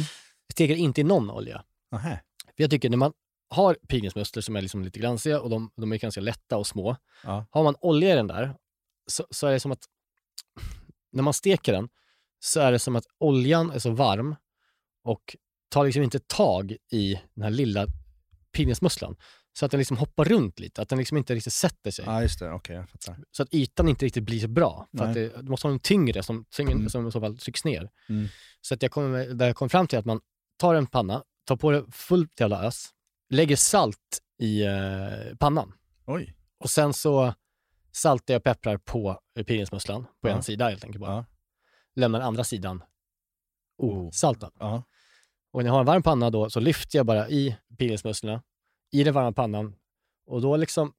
Jag 0.48 0.54
steker 0.54 0.76
inte 0.76 1.02
i 1.02 1.04
någon 1.04 1.30
olja. 1.30 1.64
Nähä. 1.92 2.20
För 2.46 2.64
jag 2.64 2.70
tycker 2.70 2.90
när 2.90 2.98
man 2.98 3.14
har 3.50 3.78
pilgrimsmusslor 3.88 4.42
som 4.42 4.56
är 4.56 4.62
liksom 4.62 4.84
lite 4.84 5.00
glansiga 5.00 5.42
och 5.42 5.50
de, 5.50 5.72
de 5.76 5.92
är 5.92 5.98
ganska 5.98 6.22
lätta 6.22 6.58
och 6.58 6.68
små. 6.68 6.96
Ja. 7.24 7.46
Har 7.52 7.64
man 7.64 7.76
olja 7.80 8.14
i 8.14 8.16
den 8.16 8.28
där 8.28 8.56
så, 9.08 9.28
så 9.30 9.48
är 9.48 9.52
det 9.52 9.60
som 9.60 9.72
att 9.72 9.86
när 11.12 11.24
man 11.24 11.34
steker 11.34 11.74
den 11.74 11.90
så 12.40 12.60
är 12.60 12.72
det 12.72 12.80
som 12.80 12.96
att 12.96 13.06
oljan 13.20 13.72
är 13.72 13.80
så 13.80 13.92
varm 13.92 14.36
och 15.04 15.36
tar 15.70 15.86
liksom 15.86 16.04
inte 16.04 16.20
tag 16.20 16.78
i 16.92 17.20
den 17.34 17.44
här 17.44 17.52
lilla 17.52 17.88
pilgrimsmusslan. 18.52 19.16
Så 19.60 19.66
att 19.66 19.72
den 19.72 19.78
liksom 19.78 19.98
hoppar 19.98 20.26
runt 20.26 20.60
lite, 20.60 20.82
att 20.82 20.90
den 20.90 21.00
liksom 21.00 21.18
inte 21.18 21.36
riktigt 21.36 21.54
sätter 21.54 21.92
sig. 21.92 22.06
Ja, 22.06 22.22
just 22.22 22.40
det. 22.40 22.52
Okej, 22.52 22.76
jag 22.76 22.90
fattar. 22.90 23.18
Så 23.32 23.44
att 23.44 23.54
ytan 23.54 23.88
inte 23.88 24.06
riktigt 24.06 24.24
blir 24.24 24.40
så 24.40 24.48
bra. 24.48 24.88
För 24.98 25.06
att 25.06 25.14
det, 25.14 25.42
du 25.42 25.50
måste 25.50 25.68
ha 25.68 25.74
en 25.74 25.80
tyngre 25.80 26.24
som, 26.24 26.46
tyngre, 26.50 26.72
Mm. 26.74 26.90
som 26.90 27.08
i 27.08 27.12
så 27.12 27.20
fall 27.20 27.38
trycks 27.38 27.64
ner. 27.66 27.90
Mm. 28.10 28.28
Så 28.62 28.74
att 28.74 28.82
jag 28.84 28.98
med- 28.98 29.38
där 29.38 29.48
jag 29.48 29.56
kom 29.56 29.70
fram 29.70 29.88
till 29.88 30.00
att 30.00 30.06
man 30.06 30.22
tar 30.58 30.76
en 30.76 30.88
panna, 30.88 31.24
tar 31.46 31.56
på 31.56 31.72
det 31.72 31.86
fullt 31.92 32.40
jävla 32.40 32.64
ös, 32.64 32.90
lägger 33.30 33.56
salt 33.56 34.22
i 34.42 34.64
eh, 34.64 35.36
pannan 35.40 35.74
Oj. 36.06 36.34
och 36.60 36.70
sen 36.70 36.94
så 36.94 37.34
saltar 37.96 38.34
jag 38.34 38.40
och 38.40 38.44
pepprar 38.44 38.78
på 38.78 39.20
pilgrimsmusslan 39.36 40.06
på 40.22 40.28
Ja. 40.30 40.36
en 40.36 40.44
sida 40.44 40.70
helt 40.70 40.84
enkelt 40.84 41.02
bara. 41.02 41.12
Ja. 41.16 41.26
Lämnar 41.96 42.22
andra 42.22 42.44
sidan 42.44 42.84
osaltad. 43.78 44.52
Ja. 44.60 44.84
Och 45.52 45.60
när 45.64 45.66
jag 45.68 45.74
har 45.74 45.80
en 45.80 45.86
varm 45.86 46.04
panna 46.04 46.30
då 46.30 46.50
så 46.50 46.60
lyfter 46.60 47.00
jag 47.00 47.06
bara 47.06 47.30
i 47.30 47.58
pilgrimsmusslorna 47.78 48.44
i 48.92 49.04
den 49.04 49.14
varma 49.14 49.32
pannan 49.32 49.76
och 50.26 50.42
då 50.42 50.58
liksom 50.58 50.94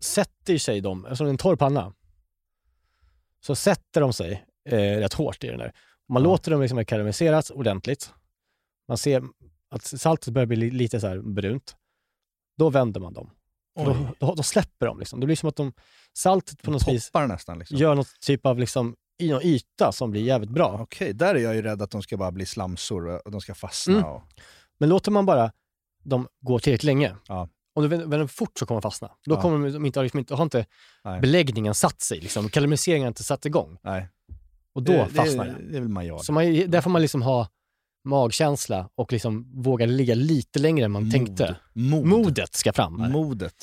sätter 0.00 0.58
sig 0.58 0.80
de, 0.80 1.04
eftersom 1.04 1.24
det 1.26 1.28
är 1.28 1.32
en 1.32 1.38
torr 1.38 1.56
panna, 1.56 1.94
så 3.40 3.54
sätter 3.54 4.00
de 4.00 4.12
sig 4.12 4.46
eh, 4.64 4.76
rätt 4.98 5.12
hårt 5.14 5.44
i 5.44 5.46
den 5.46 5.58
där. 5.58 5.72
Man 6.08 6.22
Ja. 6.22 6.28
låter 6.28 6.50
dem 6.50 6.60
liksom 6.60 6.84
karamelliseras 6.84 7.50
ordentligt. 7.50 8.12
Man 8.88 8.98
ser 8.98 9.22
att 9.70 9.82
saltet 9.84 10.34
börjar 10.34 10.46
bli 10.46 10.56
li- 10.56 10.70
lite 10.70 11.00
så 11.00 11.06
här 11.06 11.18
brunt. 11.18 11.76
Då 12.56 12.70
vänder 12.70 13.00
man 13.00 13.12
dem. 13.12 13.30
Då, 13.76 13.96
då, 14.18 14.34
då 14.34 14.42
släpper 14.42 14.86
de 14.86 14.98
liksom. 14.98 15.20
Det 15.20 15.26
blir 15.26 15.36
som 15.36 15.48
att 15.48 15.56
de, 15.56 15.72
saltet 16.12 16.62
på 16.62 16.70
något 16.70 16.88
vis 16.88 17.10
nästan 17.14 17.58
liksom. 17.58 17.76
gör 17.76 17.94
något 17.94 18.20
typ 18.20 18.46
av 18.46 18.58
liksom, 18.58 18.96
i 19.18 19.30
någon 19.30 19.42
yta 19.42 19.92
som 19.92 20.10
blir 20.10 20.22
jävligt 20.22 20.50
bra. 20.50 20.78
Okej, 20.80 21.12
där 21.12 21.34
är 21.34 21.38
jag 21.38 21.54
ju 21.54 21.62
rädd 21.62 21.82
att 21.82 21.90
de 21.90 22.02
ska 22.02 22.16
bara 22.16 22.32
bli 22.32 22.46
slamsor 22.46 23.26
och 23.26 23.30
de 23.30 23.40
ska 23.40 23.54
fastna. 23.54 23.94
Mm. 23.94 24.04
Och... 24.04 24.22
Men 24.78 24.88
låter 24.88 25.10
man 25.10 25.26
bara 25.26 25.52
dem 26.04 26.28
gå 26.40 26.58
tillräckligt 26.58 26.84
länge, 26.84 27.16
Ja. 27.28 27.48
om 27.74 27.82
du 27.82 27.88
vänder 27.88 28.06
vänder 28.06 28.26
fort 28.26 28.58
så 28.58 28.66
kommer 28.66 28.80
de 28.80 28.82
fastna. 28.82 29.10
Då 29.24 29.34
Ja. 29.34 29.40
kommer 29.40 29.70
de 29.70 29.86
inte, 29.86 30.02
liksom 30.02 30.18
inte, 30.18 30.34
har 30.34 30.42
inte 30.42 30.66
Nej. 31.04 31.20
beläggningen 31.20 31.74
satt 31.74 32.00
sig, 32.00 32.20
liksom. 32.20 32.48
karamelliseringen 32.48 33.04
har 33.04 33.08
inte 33.08 33.24
satt 33.24 33.46
igång. 33.46 33.78
Nej. 33.82 34.08
Och 34.72 34.82
då 34.82 34.92
det, 34.92 35.08
fastnar 35.08 35.44
det. 35.44 35.52
det. 35.52 35.70
Det 35.70 35.76
är 35.76 35.80
väl 35.80 35.88
major. 35.88 36.18
Så 36.18 36.32
man, 36.32 36.70
där 36.70 36.80
får 36.80 36.90
man 36.90 37.02
liksom 37.02 37.22
ha, 37.22 37.48
magkänsla 38.06 38.88
och 38.94 39.12
liksom 39.12 39.62
våga 39.62 39.86
ligga 39.86 40.14
lite 40.14 40.58
längre 40.58 40.84
än 40.84 40.90
man 40.92 41.10
tänkte. 41.10 41.56
Mod. 41.72 42.04
Modet 42.06 42.54
ska 42.54 42.72
fram. 42.72 43.00
här. 43.00 43.10
Modet. 43.10 43.54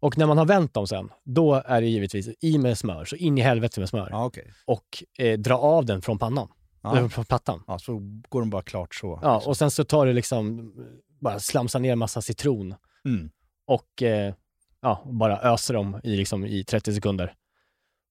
Och 0.00 0.18
när 0.18 0.26
man 0.26 0.38
har 0.38 0.44
vänt 0.44 0.74
dem 0.74 0.86
sen, 0.86 1.08
då 1.24 1.54
är 1.54 1.80
det 1.80 1.86
givetvis 1.86 2.28
i 2.40 2.58
med 2.58 2.78
smör, 2.78 3.04
så 3.04 3.16
in 3.16 3.38
i 3.38 3.40
helvete 3.40 3.80
med 3.80 3.88
smör. 3.88 4.08
Ja, 4.10 4.24
okej. 4.24 4.52
Och 4.66 5.02
eh, 5.18 5.38
dra 5.38 5.54
av 5.58 5.84
den 5.86 6.02
från 6.02 6.18
pannan, 6.18 6.48
Ja. 6.82 6.96
eller 6.96 7.08
från 7.08 7.24
plattan. 7.24 7.62
Ja, 7.66 7.78
så 7.78 7.98
går 8.28 8.40
de 8.40 8.50
bara 8.50 8.62
klart 8.62 8.94
så. 8.94 9.18
Ja, 9.22 9.42
och 9.46 9.56
sen 9.56 9.70
så 9.70 9.84
tar 9.84 10.06
du 10.06 10.12
liksom, 10.12 10.72
bara 11.20 11.40
slamsar 11.40 11.80
ner 11.80 11.96
massa 11.96 12.22
citron 12.22 12.74
Mm. 13.04 13.30
och 13.66 14.02
eh, 14.02 14.34
ja, 14.82 15.02
bara 15.06 15.40
öser 15.40 15.74
dem 15.74 16.00
i, 16.04 16.16
liksom, 16.16 16.44
i 16.46 16.64
30 16.64 16.94
sekunder. 16.94 17.34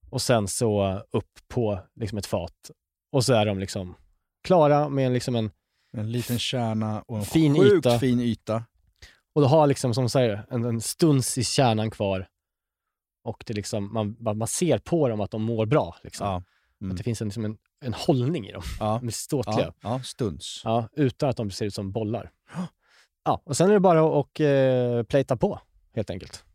Och 0.10 0.22
sen 0.22 0.48
så 0.48 1.02
upp 1.12 1.40
på 1.48 1.80
liksom, 1.96 2.18
ett 2.18 2.26
fat. 2.26 2.72
Och 3.12 3.26
så 3.26 3.34
är 3.34 3.46
de 3.46 3.60
liksom 3.60 3.96
klara 4.44 4.90
med 4.90 5.06
en, 5.06 5.14
liksom 5.14 5.36
en, 5.36 5.52
En 5.98 6.12
liten 6.12 6.40
kärna 6.40 7.02
och 7.02 7.18
en 7.18 7.26
Fin 7.26 7.56
sjukt 7.56 7.86
yta. 7.86 8.00
fin 8.00 8.20
yta. 8.20 8.64
och 9.36 9.42
du 9.42 9.48
har 9.48 9.68
liksom 9.68 9.94
som 9.94 10.10
säger 10.10 10.46
en, 10.50 10.66
en 10.66 10.82
stuns 10.82 11.38
i 11.38 11.44
kärnan 11.44 11.92
kvar. 11.92 12.28
Och 13.24 13.44
det 13.48 13.54
liksom, 13.54 13.94
man, 13.94 14.16
man 14.38 14.48
ser 14.48 14.78
på 14.78 15.08
dem 15.08 15.22
att 15.22 15.32
de 15.32 15.42
mår 15.44 15.66
bra. 15.66 15.96
Liksom. 16.04 16.28
Ja. 16.28 16.44
Mm. 16.82 16.92
Att 16.92 16.98
det 16.98 17.04
finns 17.04 17.22
en, 17.22 17.28
liksom 17.28 17.46
en, 17.46 17.58
en 17.86 17.94
hållning 17.94 18.48
i 18.48 18.52
dem. 18.52 18.62
Ja. 18.80 18.98
De 19.02 19.08
är 19.08 19.12
ståtliga. 19.12 19.66
Ja, 19.66 19.74
ja, 19.90 20.02
stuns. 20.04 20.62
Ja, 20.64 20.88
utan 20.94 21.30
att 21.30 21.38
de 21.38 21.52
ser 21.52 21.66
ut 21.66 21.74
som 21.74 21.92
bollar. 21.92 22.32
Ja, 23.26 23.42
och 23.46 23.58
sen 23.58 23.70
är 23.70 23.74
det 23.74 23.80
bara 23.80 24.00
att 24.00 24.12
och, 24.26 24.42
eh, 24.42 25.04
plata 25.04 25.38
på, 25.38 25.60
helt 25.96 26.10
enkelt. 26.10 26.46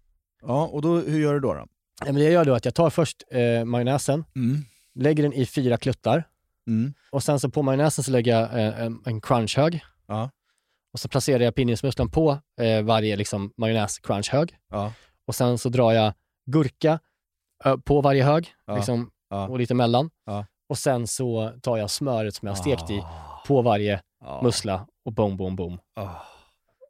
Ja, 0.42 0.66
och 0.66 0.82
då, 0.82 0.98
hur 0.98 1.18
gör 1.20 1.34
du 1.34 1.40
då? 1.40 1.54
då? 1.54 1.66
Ja, 2.00 2.04
men 2.06 2.14
det 2.14 2.22
jag 2.22 2.32
gör 2.32 2.44
då 2.44 2.52
är 2.52 2.56
att 2.56 2.64
jag 2.64 2.74
tar 2.74 2.90
först 2.90 3.22
eh, 3.30 3.64
majonnäsen, 3.64 4.24
Mm. 4.36 4.56
lägger 4.94 5.22
den 5.22 5.32
i 5.32 5.46
fyra 5.46 5.76
kluttar 5.76 6.24
Mm. 6.66 6.94
och 7.10 7.22
sen 7.22 7.40
så 7.40 7.50
på 7.50 7.62
majonnäsen 7.62 8.04
så 8.04 8.10
lägger 8.10 8.32
jag 8.40 8.42
eh, 8.66 8.80
en, 8.80 9.02
en 9.06 9.20
crunchhög. 9.20 9.80
Ja. 10.06 10.30
Och 10.92 11.00
så 11.00 11.08
placerar 11.08 11.40
jag 11.44 11.54
pinjensmusseln 11.54 12.10
på 12.10 12.38
eh, 12.60 12.82
varje 12.82 13.16
liksom, 13.16 13.52
majonnäs-crunchhög. 13.56 14.54
Ja. 14.70 14.92
Och 15.26 15.34
sen 15.34 15.58
så 15.58 15.68
drar 15.68 15.92
jag 15.92 16.12
gurka 16.46 16.98
ö, 17.64 17.76
på 17.84 18.00
varje 18.00 18.24
hög 18.24 18.54
Ja. 18.66 18.76
liksom, 18.76 19.10
och 19.48 19.58
lite 19.58 19.74
mellan. 19.74 20.10
Och 20.68 20.78
sen 20.78 21.06
så 21.06 21.52
tar 21.62 21.76
jag 21.76 21.90
smöret 21.90 22.34
som 22.34 22.46
jag 22.48 22.54
har 22.54 22.62
stekt 22.62 22.90
i 22.90 22.98
Ah. 22.98 23.42
på 23.46 23.62
varje 23.62 24.00
Ja. 24.20 24.40
mussla 24.42 24.86
och 25.04 25.12
boom, 25.12 25.36
boom, 25.36 25.56
boom. 25.56 25.78
Ah. 25.96 26.08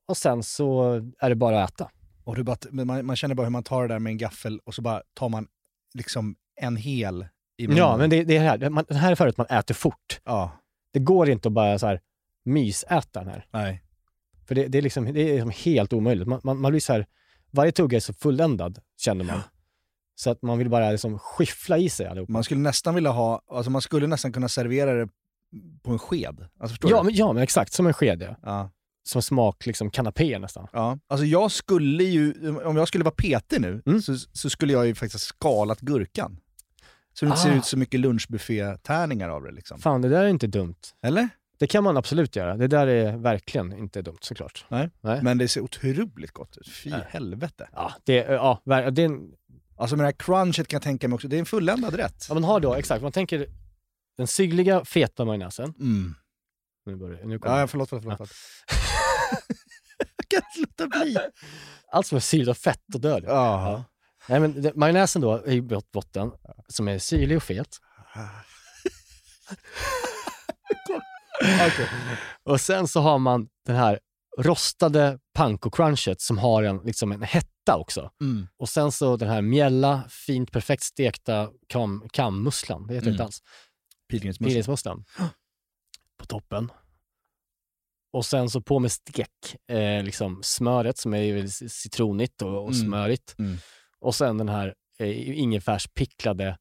Och 0.08 0.16
sen 0.16 0.42
så 0.42 0.92
är 1.18 1.28
det 1.28 1.34
bara 1.34 1.62
att 1.64 1.70
äta. 1.70 1.90
Och 2.24 2.36
du 2.36 2.42
bara, 2.42 2.56
man, 2.70 3.06
man 3.06 3.16
känner 3.16 3.34
bara 3.34 3.42
hur 3.44 3.50
man 3.50 3.62
tar 3.62 3.82
det 3.82 3.88
där 3.94 3.98
med 3.98 4.10
en 4.10 4.18
gaffel 4.18 4.60
och 4.64 4.74
så 4.74 4.82
bara 4.82 5.02
tar 5.14 5.28
man 5.28 5.46
liksom 5.94 6.36
en 6.60 6.76
hel. 6.76 7.26
Ja, 7.56 7.96
men 7.96 8.10
det, 8.10 8.24
det 8.24 8.36
är 8.36 8.40
här. 8.40 8.70
Man, 8.70 8.84
det 8.88 8.94
här 8.94 9.10
är 9.10 9.14
för 9.14 9.26
att 9.26 9.36
man 9.36 9.46
äter 9.46 9.74
fort. 9.74 10.20
Ja, 10.24 10.50
Det 10.92 10.98
går 10.98 11.28
inte 11.30 11.48
att 11.48 11.52
bara 11.52 11.78
så 11.78 11.86
här 11.86 12.00
mysäta 12.44 13.20
den 13.20 13.28
här. 13.28 13.46
nej. 13.50 13.82
För 14.48 14.54
det, 14.54 14.66
det 14.66 14.78
är 14.78 14.82
liksom, 14.82 15.04
det 15.12 15.20
är 15.30 15.32
liksom 15.32 15.52
helt 15.72 15.92
omöjligt. 15.92 16.28
Man, 16.28 16.40
man, 16.44 16.60
man 16.60 16.70
blir 16.72 16.80
så 16.80 16.92
här, 16.92 17.06
varje 17.50 17.72
tugga 17.72 17.96
är 17.96 18.00
så 18.00 18.12
fulländad, 18.14 18.78
känner 19.00 19.24
man. 19.24 19.40
Så 20.14 20.30
att 20.30 20.42
man 20.42 20.58
vill 20.58 20.68
bara 20.70 20.90
liksom 20.90 21.18
skyffla 21.18 21.78
i 21.78 21.88
sig 21.88 22.06
allihop. 22.06 22.28
Man 22.28 22.44
skulle 22.44 22.60
nästan 22.60 22.94
vilja 22.94 23.10
ha, 23.10 23.42
alltså 23.50 23.70
man 23.70 23.82
skulle 23.82 24.06
nästan 24.06 24.32
kunna 24.32 24.48
servera 24.48 24.92
det 24.94 25.08
på 25.82 25.90
en 25.90 25.98
sked. 25.98 26.46
Alltså 26.60 26.72
förstår 26.72 26.90
Ja 26.90 26.98
du? 26.98 27.04
men, 27.04 27.14
ja, 27.14 27.32
men 27.32 27.42
exakt. 27.42 27.72
Som 27.72 27.86
en 27.86 27.92
sked, 27.94 28.22
ja. 28.22 28.36
Ja. 28.42 28.70
Som 29.04 29.22
smak, 29.22 29.66
liksom 29.66 29.90
kanapé 29.90 30.38
nästan. 30.38 30.68
ja. 30.72 30.98
Alltså 31.08 31.26
jag 31.26 31.50
skulle 31.50 32.04
ju, 32.04 32.34
om 32.64 32.76
jag 32.76 32.88
skulle 32.88 33.04
vara 33.04 33.14
PT 33.14 33.58
nu, 33.58 33.82
Mm. 33.86 34.02
så, 34.02 34.16
så 34.32 34.50
skulle 34.50 34.72
jag 34.72 34.86
ju 34.86 34.94
faktiskt 34.94 35.14
ha 35.14 35.18
skalat 35.36 35.80
gurkan. 35.80 36.40
Så 37.18 37.24
det 37.24 37.28
inte 37.28 37.40
ser 37.40 37.50
Ah. 37.52 37.54
ut 37.56 37.64
så 37.64 37.78
mycket 37.78 38.00
lunchbuffé-tärningar 38.00 39.28
av 39.28 39.42
det 39.42 39.52
liksom. 39.52 39.78
Fan, 39.78 40.02
det 40.02 40.08
där 40.08 40.24
är 40.24 40.28
inte 40.28 40.46
dumt. 40.46 40.74
Eller? 41.02 41.28
Det 41.58 41.66
kan 41.66 41.84
man 41.84 41.96
absolut 41.96 42.36
göra. 42.36 42.56
Det 42.56 42.66
där 42.68 42.86
är 42.86 43.16
verkligen 43.16 43.72
inte 43.72 44.02
dumt 44.02 44.18
såklart. 44.20 44.64
Nej. 44.68 44.90
Nej. 45.00 45.22
Men 45.22 45.38
det 45.38 45.48
ser 45.48 45.60
otroligt 45.60 46.32
gott 46.32 46.56
ut. 46.56 46.68
Fy 46.68 46.90
Nej. 46.90 47.00
helvete. 47.08 47.68
Ja, 47.72 47.92
det, 48.04 48.12
ja, 48.14 48.60
det 48.64 49.02
är 49.02 49.06
en, 49.06 49.32
Alltså 49.78 49.96
med 49.96 50.04
det 50.04 50.06
här 50.06 50.12
crunchet 50.18 50.68
kan 50.68 50.76
jag 50.76 50.82
tänka 50.82 51.08
mig 51.08 51.14
också, 51.14 51.28
det 51.28 51.36
är 51.36 51.40
en 51.40 51.46
fulländad 51.46 51.94
rätt. 51.94 52.26
ja, 52.28 52.34
man 52.34 52.44
har 52.44 52.60
då, 52.60 52.74
exakt, 52.74 53.02
man 53.02 53.12
tänker 53.12 53.46
den 54.18 54.26
syrliga, 54.26 54.84
feta 54.84 55.24
majonnäsen. 55.24 55.74
Mm. 55.80 56.14
Nu 56.86 56.96
börjar 56.96 57.24
nu 57.24 57.38
kommer 57.38 57.60
Ja, 57.60 57.66
förlåt, 57.66 57.88
förlåt, 57.88 58.02
förlåt. 58.02 58.18
förlåt. 58.18 58.30
jag 60.16 60.28
kan 60.28 60.42
inte 60.58 60.82
låta 60.84 60.98
bli. 61.04 61.16
Allt 61.92 62.06
som 62.06 62.16
är 62.16 62.20
syrligt 62.20 62.48
och 62.50 62.56
fett 62.56 62.94
och 62.94 63.00
dör. 63.00 63.22
Ja. 63.26 63.84
Nej, 64.28 64.40
men 64.40 64.62
det, 64.62 64.74
majonnäsen 64.76 65.22
då 65.22 65.34
är 65.34 65.50
i 65.52 65.60
bot- 65.62 65.92
botten, 65.92 66.30
som 66.68 66.88
är 66.88 66.98
syrlig 66.98 67.36
och 67.36 67.42
fet. 67.42 67.76
Och 72.44 72.60
sen 72.60 72.88
så 72.88 73.00
har 73.00 73.18
man 73.18 73.48
den 73.66 73.76
här 73.76 74.00
rostade 74.38 75.18
panko-crunchet 75.38 76.20
som 76.20 76.38
har 76.38 76.62
en, 76.62 76.78
liksom 76.78 77.12
en 77.12 77.22
hetta 77.22 77.76
också. 77.76 78.10
Mm. 78.20 78.46
Och 78.58 78.68
sen 78.68 78.92
så 78.92 79.16
den 79.16 79.28
här 79.28 79.42
mjälla, 79.42 80.04
fint 80.08 80.52
perfekt 80.52 80.82
stekta 80.82 81.50
kam, 81.66 82.08
kammusslan, 82.12 82.86
det 82.86 82.94
heter 82.94 83.06
Mm. 83.06 83.14
inte 83.14 83.24
alls, 83.24 83.40
Pilgrimsmusslan. 84.10 85.04
på 86.18 86.26
toppen. 86.26 86.72
Och 88.12 88.26
sen 88.26 88.50
så 88.50 88.60
på 88.60 88.78
med 88.78 88.92
stek, 88.92 89.56
eh, 89.70 90.02
liksom 90.04 90.40
smöret 90.42 90.98
som 90.98 91.14
är 91.14 91.46
citronigt 91.68 92.42
och, 92.42 92.64
och 92.64 92.72
Mm. 92.72 92.86
smörigt. 92.86 93.34
Mm. 93.38 93.56
Och 94.00 94.14
sen 94.14 94.38
den 94.38 94.48
här 94.48 94.74
eh, 94.98 95.38
ingefärspicklade 95.38 96.58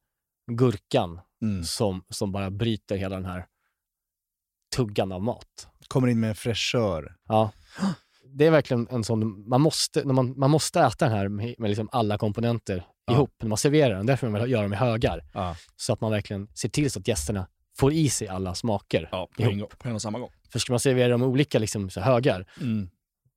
gurkan 0.52 1.20
Mm. 1.42 1.64
som, 1.64 2.04
som 2.10 2.32
bara 2.32 2.52
bryter 2.52 2.96
hela 2.98 3.16
den 3.16 3.26
här 3.26 3.46
tuggan 4.76 5.12
av 5.12 5.22
mat. 5.24 5.68
Kommer 5.88 6.08
in 6.08 6.20
med 6.20 6.30
en 6.30 6.36
fräschör. 6.36 7.16
Ja. 7.28 7.52
Det 8.26 8.46
är 8.46 8.52
verkligen 8.52 8.88
en 8.92 9.04
sån, 9.04 9.50
man 9.50 9.62
måste, 9.62 10.04
när 10.04 10.14
man, 10.14 10.34
man 10.40 10.50
måste 10.52 10.80
äta 10.82 11.06
den 11.06 11.18
här 11.18 11.28
med, 11.28 11.56
med 11.58 11.70
liksom 11.70 11.90
alla 11.92 12.18
komponenter 12.18 12.86
Ja. 13.06 13.14
ihop 13.14 13.32
när 13.42 13.50
man 13.50 13.58
serverar 13.58 13.96
den. 13.96 14.06
Därför 14.06 14.28
vill 14.28 14.32
man 14.40 14.50
göra 14.50 14.62
dem 14.64 14.74
i 14.74 14.76
högar. 14.76 15.24
Ja. 15.34 15.56
Så 15.76 15.94
att 15.94 16.02
man 16.02 16.12
verkligen 16.12 16.48
ser 16.48 16.70
till 16.70 16.92
så 16.92 17.00
att 17.00 17.08
gästerna 17.08 17.48
får 17.78 17.94
i 17.94 18.10
sig 18.10 18.28
alla 18.28 18.56
smaker. 18.56 19.10
Ja, 19.12 19.28
på 19.38 19.44
en 19.44 19.60
gång. 19.60 19.70
På 19.80 19.90
en 19.90 19.96
och 19.96 20.02
samma 20.02 20.20
gång. 20.20 20.30
För 20.50 20.60
ska 20.60 20.74
man 20.74 20.80
servera 20.80 21.08
dem 21.08 21.22
i 21.24 21.26
olika 21.26 21.60
liksom, 21.60 21.90
så 21.90 22.02
högar, 22.02 22.46
Mm. 22.62 22.90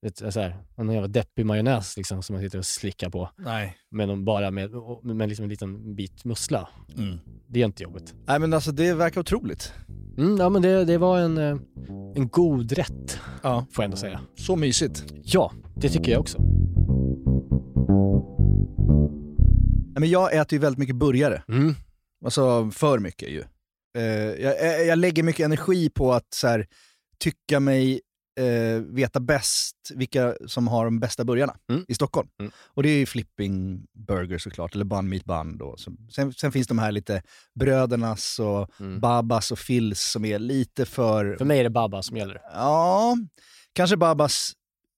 Ett, 0.07 0.17
så 0.35 0.41
här, 0.41 0.57
en 0.77 0.91
jävla 0.91 1.09
deppig 1.09 1.47
majonnäs 1.47 1.97
liksom, 1.97 2.23
som 2.23 2.35
man 2.35 2.43
sitter 2.43 2.59
och 2.59 2.67
slickar 2.67 3.11
på, 3.11 3.31
Nej. 3.39 3.77
men 3.91 4.25
bara 4.25 4.51
med, 4.51 4.71
med 5.03 5.29
liksom 5.29 5.43
en 5.43 5.49
liten 5.49 5.95
bit 5.95 6.25
mussla. 6.25 6.69
Mm. 6.99 7.19
Det 7.47 7.61
är 7.61 7.65
inte 7.65 7.83
jobbigt. 7.83 8.15
Nej 8.27 8.39
men 8.39 8.53
alltså 8.55 8.73
det 8.73 8.95
verkar 8.95 9.21
otroligt. 9.21 9.73
Mm, 10.19 10.37
ja, 10.37 10.49
men 10.49 10.63
det, 10.63 10.85
det 10.85 10.99
var 10.99 11.19
en, 11.19 11.39
eh, 11.39 11.57
en 12.17 12.29
god 12.29 12.73
rätt, 12.73 13.19
Ja. 13.43 13.67
får 13.73 13.83
jag 13.83 13.85
ändå 13.85 13.97
säga. 13.97 14.21
Så 14.37 14.57
mysigt. 14.57 15.05
Ja, 15.25 15.53
det 15.77 15.89
tycker 15.89 16.13
jag 16.13 16.21
också. 16.21 16.39
Nej, 19.89 20.01
men 20.01 20.11
jag 20.11 20.37
äter 20.37 20.53
ju 20.57 20.59
väldigt 20.61 20.79
mycket 20.79 20.97
burgare. 20.97 21.43
Mm. 21.49 21.75
Alltså 22.25 22.71
för 22.71 22.99
mycket 22.99 23.29
ju. 23.31 23.45
Eh, 23.99 24.05
jag, 24.43 24.55
jag- 24.65 24.87
jag 24.87 24.99
lägger 24.99 25.23
mycket 25.23 25.45
energi 25.45 25.91
på 25.91 26.13
att 26.13 26.27
så 26.35 26.47
här, 26.49 26.67
tycka 27.19 27.61
mig 27.61 28.01
eh, 28.39 28.81
veta 28.81 29.21
bäst 29.21 29.77
vilka 29.95 30.35
som 30.47 30.69
har 30.69 30.85
de 30.85 31.01
bästa 31.01 31.25
burgarna 31.25 31.57
Mm. 31.71 31.85
i 31.89 31.95
Stockholm. 31.95 32.29
Mm. 32.41 32.53
Och 32.75 32.83
det 32.83 32.89
är 32.89 32.99
ju 32.99 33.07
Flipping 33.07 33.87
Burger 34.09 34.39
såklart, 34.39 34.75
eller 34.75 34.85
Bun 34.85 35.09
Meat 35.09 35.25
Bun 35.25 35.59
då. 35.59 35.77
Sen, 36.15 36.33
sen 36.33 36.53
finns 36.53 36.67
de 36.67 36.79
här 36.79 36.93
lite 36.93 37.23
Brödernas 37.61 38.39
och 38.39 38.71
Mm. 38.81 39.01
Babas 39.01 39.51
och 39.51 39.59
Phils 39.59 40.01
som 40.11 40.25
är 40.25 40.39
lite 40.39 40.87
för... 40.87 41.37
För 41.37 41.45
mig 41.45 41.59
är 41.61 41.65
det 41.65 41.71
Baba 41.71 42.03
som 42.03 42.17
gäller. 42.17 42.41
Ja, 42.53 43.17
kanske 43.73 43.97
Babas. 43.97 44.53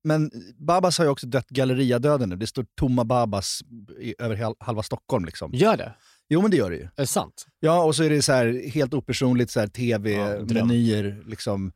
Men 0.05 0.31
Babas 0.59 0.99
har 0.99 1.05
ju 1.05 1.11
också 1.11 1.27
dött 1.27 1.49
Galleria-döden 1.49 2.29
nu. 2.29 2.37
Det 2.37 2.47
står 2.47 2.67
tomma 2.81 3.05
Babas 3.05 3.61
i, 4.01 4.15
över 4.19 4.55
halva 4.65 4.83
Stockholm 4.83 5.25
liksom. 5.25 5.51
Gör 5.55 5.77
det? 5.77 5.95
Jo 6.29 6.43
men 6.43 6.51
det 6.51 6.57
gör 6.57 6.71
det 6.71 6.77
ju. 6.77 6.83
Är 6.83 6.91
det 6.97 7.07
sant? 7.07 7.47
Ja, 7.61 7.83
och 7.85 7.97
så 7.97 8.03
är 8.03 8.11
det 8.11 8.23
så 8.23 8.33
här 8.33 8.71
helt 8.71 8.95
opersonligt 8.95 9.51
så 9.51 9.61
här 9.61 9.67
Ja, 9.67 9.71
tv-menyer 9.73 11.23
liksom, 11.27 11.73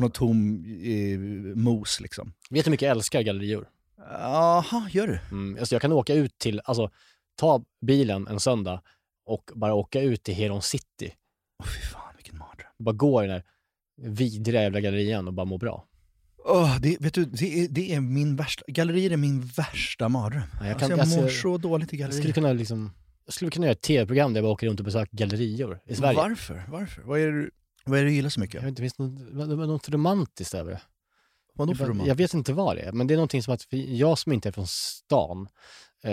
på 0.00 0.04
något 0.06 0.14
tom 0.14 0.64
eh, 0.84 1.18
mos. 1.56 2.00
Liksom. 2.00 2.32
Vet 2.50 2.64
du 2.64 2.68
hur 2.68 2.70
mycket 2.70 2.86
jag 2.86 2.90
älskar 2.96 3.22
gallerior? 3.22 3.68
Jaha, 4.10 4.88
gör 4.90 5.06
du? 5.06 5.18
Mm, 5.30 5.58
alltså 5.58 5.74
jag 5.74 5.82
kan 5.82 5.92
åka 5.92 6.14
ut 6.14 6.38
till, 6.38 6.60
alltså 6.64 6.90
ta 7.36 7.64
bilen 7.86 8.26
en 8.26 8.40
söndag 8.40 8.82
och 9.26 9.50
bara 9.54 9.74
åka 9.74 10.00
ut 10.00 10.22
till 10.22 10.34
Heron 10.34 10.62
City. 10.62 11.12
Åh 11.62 11.66
fy 11.66 11.80
fan, 11.86 12.12
vilken 12.16 12.38
mardröm. 12.38 12.68
Bara 12.78 12.92
gå 12.94 13.24
i 13.24 13.26
den 13.26 13.34
där 13.36 13.44
vidriga 14.10 14.62
jävla 14.62 14.80
gallerian 14.80 15.26
och 15.28 15.34
bara 15.34 15.44
må 15.46 15.58
bra. 15.58 15.84
Åh, 16.44 16.78
det, 16.80 16.96
vet 17.00 17.14
du, 17.14 17.24
det, 17.24 17.64
är, 17.64 17.68
det 17.68 17.94
är 17.94 18.00
min 18.00 18.36
värsta, 18.36 18.62
gallerier 18.68 19.10
är 19.10 19.16
min 19.16 19.40
värsta 19.46 20.08
mardröm. 20.08 20.42
Ja, 20.60 20.66
jag 20.66 20.70
Jag, 20.70 20.78
kan- 20.80 20.92
alltså, 21.00 21.14
jag 21.14 21.20
mår 21.20 21.24
alltså, 21.28 21.40
så 21.40 21.58
dåligt 21.58 21.92
i 21.94 21.96
Jag 21.96 22.08
skulle 22.12 22.22
gallerier. 22.22 22.34
kunna 22.34 22.52
liksom, 22.52 22.92
jag 23.24 23.34
skulle 23.34 23.50
kunna 23.50 23.66
göra 23.66 23.72
ett 23.72 23.80
tv-program 23.80 24.32
där 24.32 24.38
jag 24.38 24.44
bara 24.44 24.52
åker 24.52 24.66
runt 24.66 24.80
och 24.80 24.84
besöker 24.84 25.16
gallerior 25.16 25.80
i 25.86 25.94
Sverige. 25.94 26.16
Varför? 26.16 26.64
Varför? 26.68 27.02
Vad 27.02 27.20
är, 27.20 27.26
det, 27.26 27.32
du- 27.42 27.50
vad 27.90 27.98
är 27.98 28.04
det 28.04 28.10
du 28.10 28.14
gillar 28.14 28.30
så 28.30 28.40
mycket? 28.40 28.54
Jag 28.54 28.62
vet 28.62 28.68
inte, 28.68 28.82
finns 28.82 28.94
det 28.94 29.02
något, 29.02 29.48
vad- 29.48 29.58
vad- 29.58 29.68
något 29.68 29.88
romantiskt 29.88 30.54
över 30.54 30.70
det? 30.72 30.80
Vadå 31.54 31.74
för 31.74 31.84
jag, 31.84 31.90
roman? 31.90 32.06
jag 32.06 32.14
vet 32.14 32.34
inte 32.34 32.52
vad 32.52 32.76
det 32.76 32.82
är, 32.82 32.92
men 32.92 33.06
det 33.06 33.14
är 33.14 33.16
någonting 33.16 33.42
som 33.42 33.54
att 33.54 33.66
vi, 33.70 33.96
jag 33.98 34.18
som 34.18 34.32
inte 34.32 34.48
är 34.48 34.52
från 34.52 34.66
stan, 34.66 35.48
eh, 36.02 36.12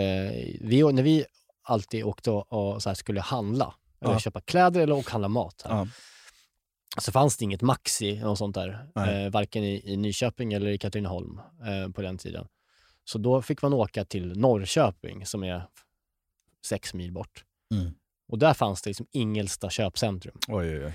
vi, 0.62 0.84
när 0.94 1.04
vi 1.04 1.26
alltid 1.64 2.04
åkte 2.04 2.32
och, 2.32 2.54
och 2.54 2.84
så 2.84 2.96
skulle 2.96 3.22
handla, 3.22 3.76
eller 4.02 4.14
Ja. 4.14 4.20
köpa 4.20 4.42
kläder 4.42 4.82
eller 4.82 4.96
och 4.96 5.10
handla 5.10 5.28
mat, 5.28 5.62
här, 5.66 5.76
Ja. 5.76 5.88
så 7.02 7.12
fanns 7.12 7.38
det 7.38 7.44
inget 7.44 7.62
Maxi 7.62 8.22
och 8.24 8.38
sånt 8.38 8.56
där, 8.56 8.88
eh, 8.96 9.30
varken 9.32 9.64
i, 9.64 9.94
i 9.94 9.98
Nyköping 9.98 10.54
eller 10.54 10.68
i 10.68 10.78
Katrineholm 10.78 11.40
eh, 11.68 11.92
på 11.92 12.02
den 12.02 12.18
tiden. 12.18 12.48
Så 13.04 13.18
då 13.18 13.42
fick 13.42 13.62
man 13.62 13.74
åka 13.74 14.06
till 14.06 14.40
Norrköping 14.40 15.26
som 15.26 15.44
är 15.44 15.68
sex 16.66 16.94
mil 16.94 17.12
bort. 17.12 17.44
Mm. 17.72 17.94
Och 18.28 18.40
där 18.40 18.54
fanns 18.54 18.82
det 18.82 18.90
liksom 18.90 19.08
Ingelsta 19.12 19.70
köpcentrum. 19.70 20.38
Oj, 20.48 20.70
oj, 20.78 20.86
oj. 20.86 20.94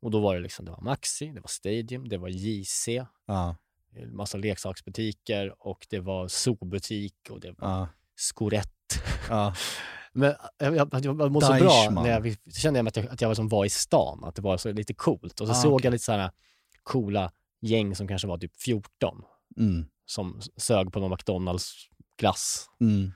Och 0.00 0.10
då 0.10 0.20
var 0.20 0.34
det 0.34 0.40
liksom, 0.40 0.64
det 0.64 0.70
var 0.70 0.80
Maxi, 0.80 1.26
det 1.26 1.40
var 1.40 1.48
Stadium, 1.48 2.08
det 2.08 2.18
var 2.18 2.28
JC, 2.28 2.88
Ja, 3.26 3.56
en 3.96 4.16
massa 4.16 4.38
leksaksbutiker 4.38 5.54
och 5.68 5.86
det 5.90 6.00
var 6.00 6.28
zoobutik 6.28 7.14
och 7.30 7.40
det 7.40 7.50
var 7.58 7.68
ja, 7.70 7.88
Skorett. 8.16 8.72
ja. 9.28 9.54
Men 10.12 10.34
jag, 10.58 10.76
jag, 10.76 10.88
jag, 10.92 11.04
jag 11.04 11.32
mådde 11.32 11.46
så 11.46 11.52
bra 11.52 11.90
när 12.02 12.10
jag 12.10 12.36
så 12.50 12.60
kände 12.60 12.78
jag 12.80 12.88
att 12.88 12.96
jag, 12.96 13.06
att 13.08 13.20
jag 13.20 13.28
liksom 13.28 13.48
var 13.48 13.64
i 13.64 13.70
stan, 13.70 14.24
att 14.24 14.34
det 14.34 14.42
var 14.42 14.56
så 14.56 14.72
lite 14.72 14.94
coolt. 14.94 15.40
Och 15.40 15.46
så 15.46 15.52
Ah, 15.52 15.56
såg 15.56 15.72
okej. 15.72 15.86
jag 15.86 15.92
lite 15.92 16.04
sådana 16.04 16.32
coola 16.82 17.32
gäng 17.60 17.94
som 17.96 18.08
kanske 18.08 18.28
var 18.28 18.38
typ 18.38 18.56
14 18.62 19.22
Mm. 19.58 19.86
som 20.06 20.40
sög 20.56 20.92
på 20.92 21.00
någon 21.00 21.10
McDonalds-glass 21.12 22.66
Mm. 22.80 23.12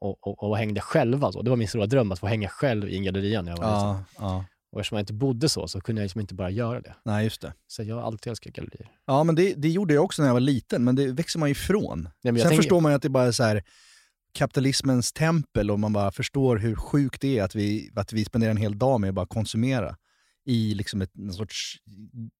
och, 0.00 0.26
och, 0.26 0.42
och 0.42 0.56
hängde 0.58 0.80
själva. 0.80 1.32
Så. 1.32 1.42
Det 1.42 1.50
var 1.50 1.56
min 1.56 1.68
stora 1.68 1.86
dröm 1.86 2.12
att 2.12 2.18
få 2.18 2.26
hänga 2.26 2.48
själv 2.48 2.88
i 2.88 2.96
en 2.96 3.04
galleria 3.04 3.42
när 3.42 3.50
jag 3.52 3.58
var 3.58 3.64
liten. 3.74 4.04
Ja, 4.18 4.26
ja. 4.28 4.44
Och 4.74 4.80
eftersom 4.80 4.96
jag 4.96 5.02
inte 5.02 5.12
bodde 5.12 5.48
så, 5.48 5.68
så 5.68 5.80
kunde 5.80 6.00
jag 6.02 6.04
liksom 6.04 6.20
inte 6.20 6.34
bara 6.34 6.50
göra 6.50 6.80
det. 6.80 6.94
Nej, 7.04 7.24
just 7.24 7.40
det. 7.40 7.52
Så 7.66 7.82
jag 7.82 7.94
har 7.96 8.02
alltid 8.02 8.30
älskat 8.30 8.52
gallerier. 8.52 8.90
Ja, 9.06 9.24
men 9.24 9.34
det, 9.34 9.54
det 9.54 9.68
gjorde 9.68 9.94
jag 9.94 10.04
också 10.04 10.22
när 10.22 10.28
jag 10.28 10.32
var 10.34 10.40
liten, 10.40 10.84
men 10.84 10.96
det 10.96 11.06
växer 11.12 11.38
man 11.38 11.48
ju 11.48 11.52
ifrån. 11.52 12.02
Nej, 12.02 12.10
men 12.22 12.36
jag 12.36 12.40
Sen 12.42 12.48
tänker- 12.48 12.62
förstår 12.62 12.80
man 12.80 12.92
ju 12.92 12.96
att 12.96 13.02
det 13.02 13.08
bara 13.08 13.24
är 13.24 13.32
så 13.32 13.42
här 13.42 13.62
kapitalismens 14.32 15.12
tempel 15.12 15.70
och 15.70 15.80
man 15.80 15.92
bara 15.92 16.12
förstår 16.12 16.56
hur 16.56 16.74
sjukt 16.76 17.20
det 17.20 17.38
är 17.38 17.42
att 17.42 17.54
vi, 17.54 17.90
att 17.96 18.12
vi 18.12 18.24
spenderar 18.24 18.50
en 18.50 18.56
hel 18.56 18.78
dag 18.78 19.00
med 19.00 19.08
att 19.08 19.14
bara 19.14 19.26
konsumera 19.26 19.96
i 20.46 20.74
liksom 20.74 21.02
ett, 21.02 21.16
en 21.18 21.32
sorts 21.32 21.76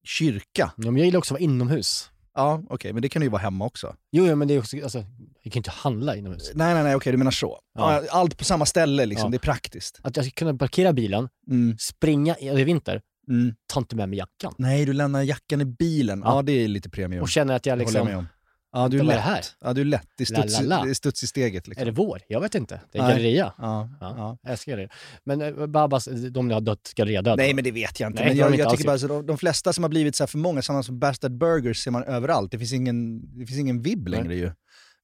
kyrka. 0.05 0.73
Ja, 0.77 0.91
men 0.91 0.97
jag 0.97 1.05
gillar 1.07 1.19
också 1.19 1.35
att 1.35 1.41
vara 1.41 1.45
inomhus. 1.45 2.11
Ja, 2.35 2.63
okej, 2.71 2.93
men 2.93 3.03
det 3.03 3.09
kan 3.09 3.23
ju 3.23 3.29
vara 3.29 3.43
hemma 3.43 3.65
också. 3.65 3.95
Jo, 4.13 4.27
jo 4.27 4.37
men 4.37 4.49
det 4.49 4.55
är 4.55 4.59
också, 4.59 4.77
alltså, 4.83 4.99
jag 4.99 5.07
kan 5.43 5.53
ju 5.53 5.59
inte 5.59 5.71
handla 5.71 6.17
inomhus. 6.17 6.51
Nej, 6.55 6.75
nej, 6.75 6.83
nej, 6.83 6.95
okej, 6.95 7.13
du 7.13 7.19
menar 7.19 7.31
så. 7.31 7.59
Ja. 7.79 8.03
Ja. 8.03 8.09
Allt 8.11 8.39
på 8.39 8.45
samma 8.45 8.67
ställe, 8.67 9.07
liksom. 9.07 9.27
Ja. 9.27 9.31
det 9.31 9.37
är 9.37 9.53
praktiskt. 9.53 10.01
Att 10.03 10.17
jag 10.17 10.27
ska 10.27 10.33
kunna 10.35 10.55
parkera 10.59 10.93
bilen, 10.93 11.29
Mm, 11.51 11.77
springa, 11.79 12.37
i- 12.39 12.49
är 12.49 12.65
vinter, 12.65 13.01
mm. 13.29 13.55
ta 13.67 13.81
inte 13.81 13.97
med 13.97 14.09
mig 14.09 14.19
jackan. 14.19 14.55
Nej, 14.59 14.85
du 14.85 14.93
lämnar 14.93 15.23
jackan 15.23 15.61
i 15.61 15.65
bilen. 15.65 16.23
Ja, 16.25 16.37
Ja. 16.37 16.43
det 16.43 16.53
är 16.53 16.69
lite 16.69 16.91
premium. 16.91 17.23
Och 17.23 17.29
känner 17.29 17.55
att 17.55 17.67
jag 17.67 17.73
jag 17.73 17.79
liksom, 17.79 18.09
om. 18.17 18.27
Ja, 18.75 18.89
du 18.89 18.99
är 18.99 19.05
lätt. 19.05 19.21
här? 19.21 19.41
Ja, 19.61 19.73
du 19.73 19.81
är 19.81 19.85
lätt. 19.85 20.09
Det 20.17 20.25
är 20.25 20.27
studs, 20.27 20.61
la, 20.61 20.85
la. 20.85 20.95
Studs 20.95 21.23
i 21.23 21.27
steget. 21.27 21.67
Liksom. 21.69 21.83
är 21.83 21.87
det 21.87 21.93
vår? 21.93 22.21
Jag 22.29 22.41
vet 22.41 22.55
inte. 22.55 22.81
Det 22.93 22.99
är 22.99 23.03
Nej. 23.03 23.13
galleria. 23.17 23.53
Ja, 23.59 23.89
Ja, 24.01 24.15
ja. 24.17 24.39
Jag 24.43 24.53
älskar 24.53 24.77
det. 24.77 24.89
Men 25.25 25.41
eh, 25.43 25.67
Babas, 25.67 26.09
de 26.31 26.51
har 26.51 26.61
dött 26.61 26.93
galleria-död. 26.97 27.37
Nej, 27.39 27.55
men 27.55 27.65
det 27.65 27.71
vet 27.71 28.01
jag 28.01 28.11
inte. 28.11 28.21
Nej, 28.23 28.29
men 28.31 28.39
jag, 28.39 28.55
jag 28.59 28.61
alls 28.67 28.73
tycker 28.77 28.87
bara 28.89 28.99
så 28.99 29.07
de, 29.07 29.27
de 29.27 29.39
flesta 29.39 29.73
som 29.73 29.85
har 29.85 29.89
blivit 29.89 30.17
så 30.17 30.23
här 30.23 30.27
för 30.29 30.39
många, 30.39 30.63
samma 30.63 30.83
som 30.83 30.99
Bastard 30.99 31.33
Burgers 31.39 31.85
ser 31.85 31.91
man 31.91 32.05
överallt. 32.05 32.51
Det 32.51 32.59
finns 32.59 32.73
ingen, 32.73 33.21
det 33.39 33.47
finns 33.47 33.59
ingen 33.61 33.83
vibb 33.83 34.09
Nej. 34.09 34.19
längre 34.21 34.35
ju. 34.37 34.53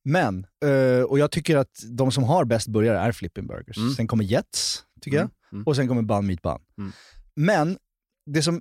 Men, 0.04 0.46
eh, 0.64 1.02
och 1.02 1.18
jag 1.18 1.30
tycker 1.30 1.56
att 1.56 1.80
de 1.90 2.12
som 2.12 2.24
har 2.24 2.44
bäst 2.44 2.68
burgare 2.68 2.98
är 2.98 3.12
Flippin' 3.12 3.46
Burgers. 3.46 3.76
Mm. 3.78 3.90
Sen 3.94 4.06
kommer 4.06 4.24
Jets, 4.24 4.82
tycker 5.00 5.18
Mm, 5.18 5.30
jag. 5.50 5.56
mm. 5.56 5.66
Och 5.66 5.76
sen 5.76 5.88
kommer 5.88 6.02
Bun 6.02 6.26
Meat 6.26 6.42
Bun. 6.42 6.58
Mm. 6.78 6.92
Men, 7.36 7.78
det 8.26 8.42
som 8.42 8.60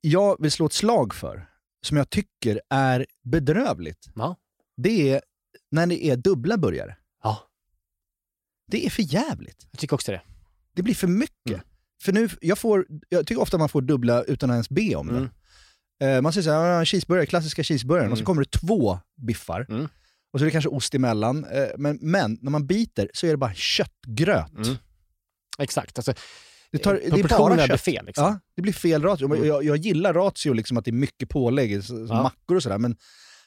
jag 0.00 0.36
vill 0.42 0.50
slå 0.52 0.66
ett 0.66 0.72
slag 0.72 1.14
för, 1.14 1.48
som 1.86 1.96
jag 1.96 2.10
tycker 2.10 2.60
är 2.70 3.06
bedrövligt, 3.24 4.06
Ja. 4.14 4.36
det 4.76 5.10
är 5.10 5.22
när 5.70 5.86
det 5.86 6.04
är 6.04 6.16
dubbla 6.16 6.56
burgare. 6.58 6.96
Ja, 7.22 7.48
Det 8.66 8.86
är 8.86 8.90
för 8.90 9.02
jävligt. 9.02 9.66
jag 9.70 9.78
tycker 9.80 9.94
också 9.94 10.12
det. 10.12 10.22
Det 10.74 10.82
blir 10.82 10.94
för 10.94 11.06
mycket. 11.08 11.48
Mm. 11.48 11.60
För 12.02 12.12
nu, 12.12 12.28
jag, 12.40 12.58
får, 12.58 12.86
jag 13.08 13.26
tycker 13.26 13.42
ofta 13.42 13.58
man 13.58 13.68
får 13.68 13.82
dubbla 13.82 14.22
utan 14.22 14.50
att 14.50 14.54
ens 14.54 14.68
be 14.70 14.94
om 14.94 15.06
det. 15.06 15.16
Mm. 15.16 15.28
Eh, 16.16 16.22
man 16.22 16.32
säger 16.32 16.42
såhär, 16.44 16.84
cheeseburgare, 16.84 17.26
klassiska 17.26 17.64
cheeseburgaren, 17.64 18.12
och 18.12 18.18
så 18.18 18.22
Mm. 18.22 18.26
kommer 18.26 18.42
det 18.44 18.50
två 18.50 18.98
biffar. 19.26 19.66
Mm. 19.68 19.88
Och 20.32 20.38
så 20.40 20.44
är 20.44 20.46
det 20.46 20.50
kanske 20.50 20.68
ost 20.68 20.94
emellan. 20.94 21.44
Eh, 21.44 21.68
men, 21.78 21.98
men 22.02 22.38
när 22.42 22.50
man 22.50 22.66
biter 22.66 23.10
så 23.14 23.26
är 23.26 23.30
det 23.30 23.36
bara 23.36 23.54
köttgröt. 23.54 24.52
Mm. 24.56 24.76
Exakt. 25.58 25.98
Alltså, 25.98 26.14
Det, 26.76 26.82
tar, 26.82 26.94
det 26.94 27.20
är 27.20 27.38
bara 27.38 27.66
kött. 27.66 27.80
fel. 27.80 28.06
Liksom. 28.06 28.24
Ja, 28.24 28.38
det 28.56 28.62
blir 28.62 28.72
fel 28.72 29.02
ratio. 29.02 29.24
Mm. 29.24 29.44
Jag, 29.46 29.64
jag 29.64 29.76
gillar 29.76 30.14
ratio, 30.14 30.52
liksom 30.52 30.76
att 30.76 30.84
det 30.84 30.90
är 30.90 30.92
mycket 30.92 31.28
pålägg, 31.28 31.84
som 31.84 32.06
Ja. 32.06 32.22
mackor 32.22 32.56
och 32.56 32.62
sådär. 32.62 32.78
Men 32.78 32.96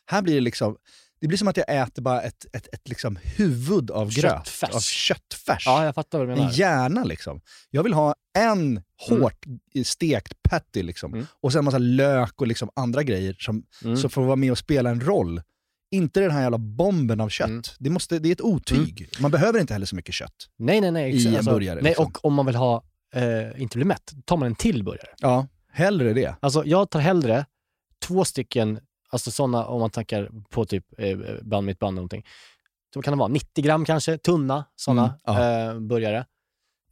här 0.06 0.22
blir 0.22 0.34
det 0.36 0.42
liksom, 0.42 0.76
det 1.22 1.28
blir 1.28 1.38
som 1.38 1.48
att 1.48 1.58
jag 1.58 1.66
äter 1.82 2.02
bara 2.02 2.22
ett, 2.22 2.46
ett, 2.54 2.68
ett 2.74 2.90
liksom 2.90 3.20
huvud 3.38 3.92
av 3.92 4.10
gröt. 4.14 4.32
Köttfärs. 4.46 4.76
Av 4.76 4.80
köttfärs. 4.80 5.64
Ja, 5.66 5.86
jag 5.86 5.96
fattar 5.96 6.18
vad 6.20 6.28
du 6.28 6.32
En 6.32 6.40
menar. 6.40 6.52
hjärna 6.54 7.04
liksom. 7.04 7.42
Jag 7.70 7.84
vill 7.84 7.94
ha 7.94 8.16
en 8.38 8.82
hårt 9.10 9.46
stekt 9.86 10.34
patty 10.44 10.84
liksom. 10.84 11.14
Mm. 11.14 11.26
Och 11.42 11.54
sen 11.54 11.66
massa 11.66 11.78
lök 11.78 12.42
och 12.42 12.48
liksom 12.48 12.70
andra 12.76 13.04
grejer 13.04 13.36
som, 13.40 13.64
Mm. 13.84 13.98
som 13.98 14.10
får 14.10 14.22
vara 14.26 14.36
med 14.36 14.52
och 14.52 14.58
spela 14.58 14.90
en 14.90 15.02
roll. 15.02 15.42
Inte 15.92 16.20
den 16.20 16.32
här 16.32 16.42
jävla 16.42 16.58
bomben 16.58 17.22
av 17.22 17.30
kött. 17.30 17.48
Mm. 17.50 17.62
Det, 17.80 17.90
måste, 17.90 18.20
det 18.20 18.30
är 18.30 18.32
ett 18.34 18.42
otyg. 18.42 19.10
Man 19.20 19.32
behöver 19.32 19.60
inte 19.60 19.74
heller 19.74 19.86
så 19.86 19.96
mycket 19.96 20.16
kött. 20.16 20.48
Nej, 20.58 20.82
nej, 20.82 20.92
nej. 20.92 21.12
i 21.24 21.28
en 21.28 21.36
Alltså, 21.36 21.52
burgare, 21.52 21.76
Nej, 21.76 21.84
liksom. 21.84 22.06
och 22.06 22.26
om 22.26 22.34
man 22.34 22.46
vill 22.46 22.56
ha, 22.56 22.84
eh, 23.16 23.62
inte 23.62 23.78
bli 23.78 23.86
mätt, 23.86 24.14
tar 24.26 24.38
man 24.38 24.46
en 24.48 24.56
till 24.56 24.84
burgare. 24.84 25.10
Ja, 25.20 25.48
hellre 25.72 26.14
det. 26.14 26.36
Alltså 26.40 26.66
jag 26.66 26.90
tar 26.90 27.00
hellre 27.00 27.46
två 28.08 28.26
stycken, 28.26 28.80
alltså 29.10 29.32
sådana 29.32 29.66
om 29.66 29.80
man 29.80 29.90
tankar 29.90 30.30
på 30.50 30.66
typ 30.66 30.86
eh, 30.98 31.18
band 31.42 31.66
mitt 31.66 31.80
band 31.80 31.90
eller 31.94 31.96
någonting. 31.96 32.26
Så 32.94 33.02
kan 33.02 33.14
det 33.14 33.18
vara 33.20 33.28
90 33.28 33.64
gram 33.64 33.86
kanske, 33.86 34.18
tunna 34.18 34.66
sådana 34.76 35.14
Mm, 35.28 35.70
eh, 35.70 35.80
burgare, 35.80 36.26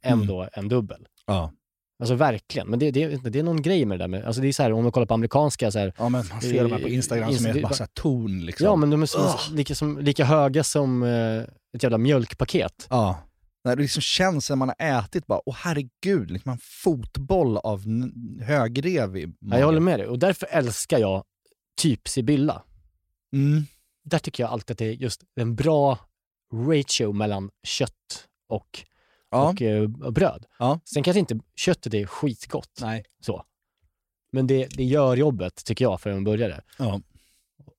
än 0.02 0.12
Mm. 0.12 0.26
då 0.26 0.48
en 0.52 0.68
dubbel. 0.68 1.06
Ja. 1.26 1.52
Alltså 2.00 2.14
verkligen. 2.14 2.68
Men 2.68 2.78
det, 2.78 2.90
det, 2.90 3.06
det 3.30 3.38
är 3.38 3.42
någon 3.42 3.62
grej 3.62 3.84
med 3.84 3.98
det 3.98 4.02
där 4.02 4.08
med, 4.08 4.24
alltså 4.24 4.42
det 4.42 4.48
är 4.48 4.52
så 4.52 4.62
här 4.62 4.72
om 4.72 4.82
man 4.82 4.92
kollar 4.92 5.06
på 5.06 5.14
amerikanska 5.14 5.70
så 5.70 5.78
här, 5.78 5.92
ja, 5.98 6.08
men 6.08 6.24
man 6.32 6.40
ser 6.40 6.62
de 6.62 6.72
här 6.72 6.80
på 6.82 6.88
Instagram 6.88 7.32
som 7.32 7.46
är 7.46 7.62
bara 7.62 7.72
så 7.72 7.86
ton 7.94 8.40
liksom. 8.46 8.64
ja 8.64 8.76
men 8.76 8.90
de 8.90 9.02
är 9.02 9.16
Ugh. 9.18 9.36
lika, 9.52 9.74
som, 9.74 9.98
lika 9.98 10.24
höga 10.24 10.64
som 10.64 11.02
eh, 11.02 11.42
ett 11.76 11.82
jävla 11.82 11.98
mjölkpaket. 11.98 12.86
Ja. 12.90 13.18
När 13.64 13.76
det 13.76 13.82
liksom 13.82 14.02
känns 14.02 14.48
när 14.50 14.56
man 14.56 14.68
har 14.68 14.98
ätit 14.98 15.26
bara, 15.26 15.40
åh 15.46 15.56
herregud, 15.58 16.30
liksom 16.30 16.52
en 16.52 16.58
fotboll 16.62 17.56
av 17.56 17.82
högrev 18.42 19.16
i 19.16 19.32
Ja, 19.40 19.58
jag 19.58 19.66
håller 19.66 19.80
med 19.80 19.98
dig 20.00 20.06
och 20.08 20.18
därför 20.18 20.46
älskar 20.50 20.98
jag 20.98 21.24
typ 21.80 22.08
Sibylla. 22.08 22.62
Mm. 23.32 23.62
Där 24.04 24.18
tycker 24.18 24.42
jag 24.42 24.52
alltid 24.52 24.74
att 24.74 24.78
det 24.78 24.84
är 24.86 24.92
just 24.92 25.22
en 25.34 25.54
bra 25.56 25.98
ratio 26.54 27.12
mellan 27.12 27.50
kött 27.62 28.26
och, 28.48 28.84
Ja. 29.30 29.48
och 29.50 29.62
eh, 29.62 29.88
bröd. 29.88 30.46
Ja. 30.58 30.80
Sen 30.84 31.02
kanske 31.02 31.18
inte 31.18 31.40
köttet 31.56 31.94
är 31.94 32.06
skitgott, 32.06 32.78
Nej. 32.80 33.04
så. 33.20 33.44
men 34.32 34.46
det, 34.46 34.66
det 34.76 34.84
gör 34.84 35.16
jobbet 35.16 35.64
tycker 35.64 35.84
jag 35.84 36.00
för 36.00 36.10
en 36.10 36.24
burgare. 36.24 36.60
Ja. 36.78 37.00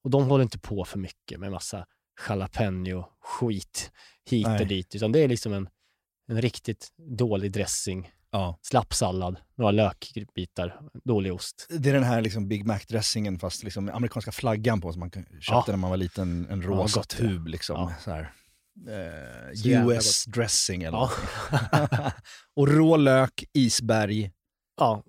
Och 0.03 0.09
de 0.09 0.23
håller 0.29 0.43
inte 0.43 0.59
på 0.59 0.85
för 0.85 0.99
mycket 0.99 1.39
med 1.39 1.51
massa 1.51 1.85
jalapeno 2.29 3.09
skit 3.21 3.91
hit 4.29 4.47
Nej. 4.47 4.61
och 4.61 4.67
dit, 4.67 4.95
utan 4.95 5.11
det 5.11 5.19
är 5.19 5.27
liksom 5.27 5.53
en, 5.53 5.69
en 6.27 6.41
riktigt 6.41 6.87
dålig 7.17 7.51
dressing, 7.51 8.11
Ja. 8.31 8.59
slapp 8.61 8.93
sallad, 8.93 9.37
några 9.55 9.71
lökbitar, 9.71 10.79
dålig 11.03 11.33
ost. 11.33 11.67
Det 11.69 11.89
är 11.89 11.93
den 11.93 12.03
här 12.03 12.21
liksom 12.21 12.47
Big 12.47 12.65
Mac-dressingen 12.65 13.39
fast 13.39 13.63
liksom 13.63 13.89
amerikanska 13.89 14.31
flaggan 14.31 14.81
på 14.81 14.91
som 14.93 14.99
man 14.99 15.11
köpte 15.11 15.25
Ja. 15.47 15.63
när 15.67 15.77
man 15.77 15.89
var 15.89 15.97
liten. 15.97 16.47
En 16.49 16.61
Ja, 16.61 16.67
rosa 16.67 16.99
ja. 16.99 17.03
tub 17.03 17.47
liksom. 17.47 17.93
Ja. 18.05 18.19
Eh, 18.19 18.25
Jävla 19.53 19.93
US 19.95 20.25
dressing 20.25 20.83
eller 20.83 20.97
Ja. 20.97 21.11
Och 22.55 22.67
rå 22.67 22.97
lök, 22.97 23.43
isberg. 23.53 24.31
Ja, 24.77 25.03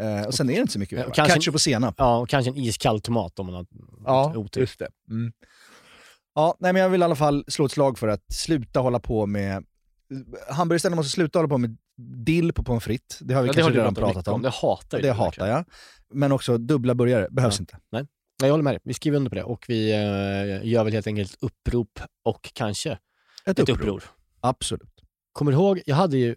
Eh, 0.00 0.26
och 0.26 0.34
sen 0.34 0.50
är 0.50 0.54
det 0.54 0.60
inte 0.60 0.72
så 0.72 0.78
mycket 0.78 0.98
mer. 0.98 1.04
Ja, 1.04 1.12
kanske- 1.12 1.34
Ketchup 1.34 1.54
och 1.54 1.60
senap. 1.60 1.94
ja, 1.98 2.16
och 2.18 2.28
kanske 2.28 2.50
en 2.50 2.56
iskall 2.56 3.00
tomat 3.00 3.38
om 3.38 3.46
man 3.46 3.66
har 4.06 4.36
otur. 4.36 4.60
just 4.60 4.78
det. 4.78 4.88
Mm. 5.10 5.32
Ja, 6.34 6.56
nej, 6.60 6.72
men 6.72 6.82
jag 6.82 6.88
vill 6.88 7.00
i 7.00 7.04
alla 7.04 7.16
fall 7.16 7.44
slå 7.48 7.64
ett 7.64 7.72
slag 7.72 7.98
för 7.98 8.08
att 8.08 8.32
sluta 8.32 8.80
hålla 8.80 9.00
på 9.00 9.26
med... 9.26 9.64
Hamburgerställen 10.50 10.96
måste 10.96 11.10
sluta 11.12 11.38
hålla 11.38 11.48
på 11.48 11.58
med 11.58 11.76
dill 12.24 12.52
på 12.52 12.62
pommes 12.64 12.84
frites. 12.84 13.18
Det 13.18 13.34
har 13.34 13.42
vi 13.42 13.48
Ja, 13.48 13.52
det 13.52 13.56
kanske 13.56 13.72
har 13.72 13.78
redan 13.78 13.94
pratat 13.94 14.16
mycket 14.16 14.28
om. 14.28 14.42
Det 14.42 14.50
hatar 14.50 15.00
Det 15.02 15.12
hatar 15.12 15.46
jag. 15.48 15.64
Men 16.14 16.32
också 16.32 16.58
dubbla 16.58 16.94
burgare, 16.94 17.28
behövs 17.30 17.58
Ja. 17.58 17.62
inte. 17.62 17.78
Nej, 17.92 18.06
jag 18.42 18.50
håller 18.50 18.64
med 18.64 18.72
dig. 18.74 18.80
Vi 18.84 18.94
skriver 18.94 19.16
under 19.16 19.28
på 19.28 19.34
det 19.34 19.42
och 19.42 19.64
vi 19.68 19.92
eh, 19.92 20.66
gör 20.68 20.84
väl 20.84 20.92
helt 20.92 21.06
enkelt 21.06 21.36
upprop 21.40 22.00
och 22.24 22.50
kanske 22.54 22.90
Ett, 22.92 22.98
ett 23.46 23.58
uppror. 23.60 23.74
uppror. 23.76 24.02
Absolut. 24.40 25.00
Kommer 25.32 25.52
du 25.52 25.58
ihåg, 25.58 25.82
jag 25.86 25.96
hade 25.96 26.16
ju, 26.16 26.36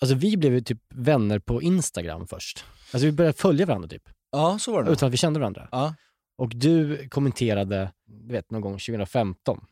alltså 0.00 0.14
vi 0.16 0.36
blev 0.36 0.52
ju 0.52 0.60
typ 0.60 0.78
vänner 0.94 1.38
på 1.38 1.62
Instagram 1.62 2.26
först. 2.26 2.64
Alltså 2.92 3.06
vi 3.06 3.12
började 3.12 3.38
följa 3.38 3.66
varandra 3.66 3.88
typ, 3.88 4.02
Ja, 4.32 4.58
så 4.60 4.72
var 4.72 4.82
det. 4.82 4.90
utan 4.90 5.06
att 5.06 5.12
vi 5.12 5.16
kände 5.16 5.40
varandra. 5.40 5.68
Ja. 5.72 5.94
Och 6.42 6.52
du 6.54 7.08
kommenterade, 7.08 7.92
du 8.06 8.32
vet 8.32 8.50
någon 8.50 8.60
gång 8.60 8.72
2015. 8.72 9.64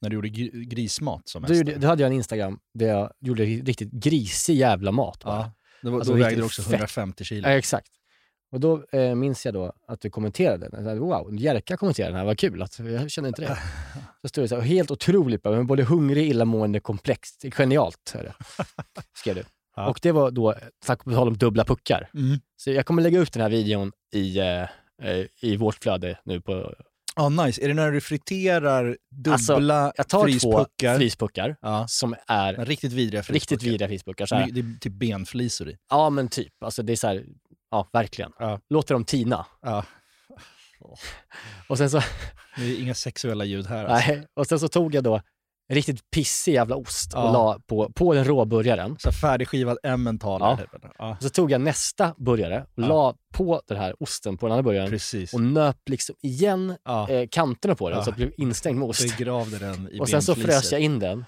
När 0.00 0.10
du 0.10 0.14
gjorde 0.14 0.28
gr- 0.28 0.62
grismat 0.64 1.28
som 1.28 1.42
mest. 1.42 1.54
gjorde, 1.54 1.74
då 1.76 1.86
hade 1.86 2.02
jag 2.02 2.06
en 2.10 2.16
Instagram 2.16 2.58
där 2.74 2.86
jag 2.86 3.12
gjorde 3.20 3.44
riktigt 3.44 3.90
grisig 3.90 4.56
jävla 4.56 4.92
mat 4.92 5.24
bara. 5.24 5.36
ja. 5.36 5.52
Det 5.82 5.90
var, 5.90 5.98
Alltså 5.98 6.12
då 6.12 6.18
vägde 6.18 6.36
du 6.36 6.44
också 6.44 6.62
fett. 6.62 6.72
150 6.72 7.24
kilo. 7.24 7.48
Ja, 7.48 7.54
exakt. 7.54 7.88
Och 8.50 8.60
då 8.60 8.84
eh, 8.92 9.14
minns 9.14 9.44
jag 9.44 9.54
då 9.54 9.72
att 9.86 10.00
du 10.00 10.10
kommenterade. 10.10 10.94
Wow, 10.98 11.34
Jerka 11.36 11.76
kommenterade 11.76 12.12
den 12.12 12.18
här, 12.18 12.26
vad 12.26 12.38
kul. 12.38 12.62
Att, 12.62 12.78
jag 12.78 13.10
kände 13.10 13.28
inte 13.28 13.42
det. 13.42 13.58
Så 14.22 14.28
stod 14.28 14.44
det 14.44 14.48
så 14.48 14.54
här, 14.54 14.62
helt 14.62 14.90
otroligt, 14.90 15.42
bara, 15.42 15.56
men 15.56 15.66
både 15.66 15.82
hungrig, 15.84 16.28
illamående, 16.28 16.80
komplext. 16.80 17.44
Genialt, 17.54 18.14
är 18.18 18.22
det. 18.22 18.34
skrev 19.16 19.34
du. 19.34 19.44
Ja. 19.76 19.88
Och 19.88 19.98
det 20.02 20.12
var 20.12 20.30
då, 20.30 20.54
tack 20.86 21.04
på 21.04 21.10
tal 21.10 21.28
om 21.28 21.36
dubbla 21.38 21.64
puckar. 21.64 22.10
Mm. 22.14 22.38
Så 22.56 22.70
jag 22.70 22.86
kommer 22.86 23.02
lägga 23.02 23.20
ut 23.20 23.32
den 23.32 23.42
här 23.42 23.50
videon 23.50 23.92
i, 24.12 24.38
eh, 24.38 24.64
i 25.40 25.56
vårt 25.56 25.82
flöde 25.82 26.18
nu 26.24 26.40
på... 26.40 26.74
Ja, 27.16 27.28
nice. 27.28 27.64
Är 27.64 27.68
det 27.68 27.74
när 27.74 27.92
du 27.92 28.00
friterar 28.00 28.96
dubbla 29.10 29.32
Alltså, 29.34 29.60
Jag 29.96 30.08
tar 30.08 30.18
två 30.18 30.24
fryspuckar? 30.24 30.96
frispuckar 30.98 31.56
Ja. 31.60 31.84
som 31.88 32.14
är 32.26 32.56
Men 32.56 32.66
Riktigt 32.66 32.92
vidriga 32.92 33.22
fryspuckar. 33.22 33.34
riktigt 33.34 33.62
vidriga 33.72 33.88
frispuckar. 33.88 34.26
Så 34.26 34.34
här. 34.34 34.50
Det 34.50 34.60
är 34.60 34.78
typ 34.80 34.92
benflisor 34.92 35.70
i. 35.70 35.76
Ja, 35.90 36.10
men 36.10 36.28
typ. 36.28 36.62
Alltså 36.64 36.82
det 36.82 36.92
är 36.92 36.96
så 36.96 37.06
här, 37.06 37.24
ja, 37.70 37.88
verkligen. 37.92 38.32
Ja. 38.38 38.60
Låter 38.70 38.94
dem 38.94 39.04
tina. 39.04 39.46
Ja. 39.62 39.84
Och 41.68 41.78
sen 41.78 41.90
så, 41.90 42.00
Det 42.56 42.62
är 42.62 42.80
inga 42.80 42.94
sexuella 42.94 43.44
ljud 43.44 43.66
här. 43.66 43.84
Alltså. 43.84 44.10
nej, 44.12 44.26
och 44.34 44.46
sen 44.46 44.60
så 44.60 44.68
tog 44.68 44.94
jag 44.94 45.04
då 45.04 45.20
en 45.72 45.76
riktigt 45.76 46.10
pissig 46.10 46.54
jävla 46.54 46.76
ost 46.76 47.14
och 47.14 47.20
Ja. 47.20 47.32
la 47.32 47.58
på, 47.66 47.92
på 47.92 48.14
den 48.14 48.24
rå 48.24 48.44
burgaren. 48.44 48.96
Så 48.98 49.12
färdigskivad 49.12 49.78
emmentaler. 49.82 50.46
Ja. 50.46 50.56
Typ. 50.56 50.90
Ja, 50.98 51.16
så 51.20 51.28
tog 51.28 51.50
jag 51.50 51.60
nästa 51.60 52.14
burgare 52.18 52.62
och 52.76 52.82
Ja. 52.82 52.86
la 52.88 53.14
på 53.34 53.62
den 53.66 53.76
här 53.78 54.02
osten 54.02 54.38
på 54.38 54.46
den 54.46 54.52
andra 54.52 54.62
burgaren 54.62 54.90
precis. 54.90 55.34
och 55.34 55.40
nöp 55.40 55.88
liksom 55.88 56.14
igen 56.22 56.76
Ja. 56.84 57.08
eh, 57.10 57.28
kanterna 57.30 57.74
på 57.74 57.88
den 57.88 57.98
Ja. 57.98 58.04
så 58.04 58.10
att 58.10 58.16
det 58.16 58.24
blev 58.26 58.34
instängd 58.40 58.78
med 58.78 58.88
ost. 58.88 59.18
Begravde 59.18 59.58
den 59.58 59.88
i 59.92 60.00
Och 60.00 60.08
sen 60.08 60.22
så 60.22 60.34
frös 60.34 60.72
jag 60.72 60.80
in 60.80 60.98
den. 60.98 61.24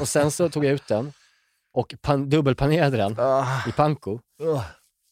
Och 0.00 0.08
sen 0.08 0.30
så 0.30 0.48
tog 0.48 0.64
jag 0.64 0.72
ut 0.72 0.86
den 0.88 1.12
och 1.72 1.94
pan- 2.02 2.28
dubbelpanerade 2.30 2.96
den 2.96 3.16
Ah. 3.18 3.68
i 3.68 3.72
panko. 3.72 4.18
Ugh. 4.42 4.62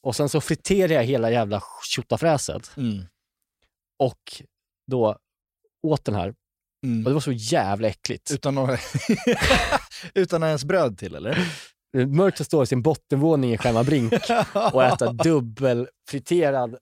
Och 0.02 0.16
sen 0.16 0.28
så 0.28 0.40
friterade 0.40 0.94
jag 0.94 1.04
hela 1.04 1.30
jävla 1.30 1.62
tjottafräset 1.88 2.70
Mm. 2.76 3.04
och 3.98 4.42
då 4.90 5.16
åt 5.82 6.04
den 6.04 6.14
här. 6.14 6.34
Mm. 6.84 7.06
Och 7.06 7.10
det 7.10 7.14
var 7.14 7.20
så 7.20 7.32
jävla 7.32 7.88
äckligt. 7.88 8.30
Utan, 8.30 8.54
några... 8.54 8.78
Utan 10.14 10.42
ens 10.42 10.64
bröd 10.64 10.98
till 10.98 11.14
eller? 11.14 11.48
Mörkt 12.06 12.40
att 12.40 12.46
stå 12.46 12.62
i 12.62 12.66
sin 12.66 12.82
bottenvåning 12.82 13.52
i 13.52 13.58
Skärma 13.58 13.84
Brink 13.84 14.12
och 14.72 14.84
äta 14.84 15.12
dubbelfriterad, 15.12 16.76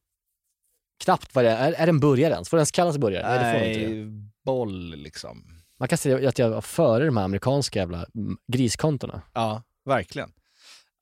knappt 1.05 1.35
vad 1.35 1.45
det 1.45 1.51
är. 1.51 1.73
Är, 1.73 1.87
det 1.87 1.91
en 1.91 2.01
burgare 2.01 2.35
ens? 2.35 2.49
Får 2.49 2.57
det 2.57 2.61
ens 2.61 2.71
kallas 2.71 2.99
burgare? 2.99 3.29
Nej, 3.29 3.39
det 3.39 3.53
får 3.53 3.67
det 3.67 3.75
inte. 3.75 3.95
Nej, 3.95 4.31
boll 4.45 4.95
liksom. 4.97 5.63
Man 5.79 5.89
kan 5.89 5.99
säga 5.99 6.29
att 6.29 6.39
jag 6.39 6.51
var 6.51 6.61
före 6.61 7.07
de 7.07 7.17
här 7.17 7.25
amerikanska 7.25 7.79
jävla 7.79 8.07
mm, 8.15 8.37
griskontona. 8.53 9.23
Ja, 9.33 9.63
verkligen. 9.85 10.33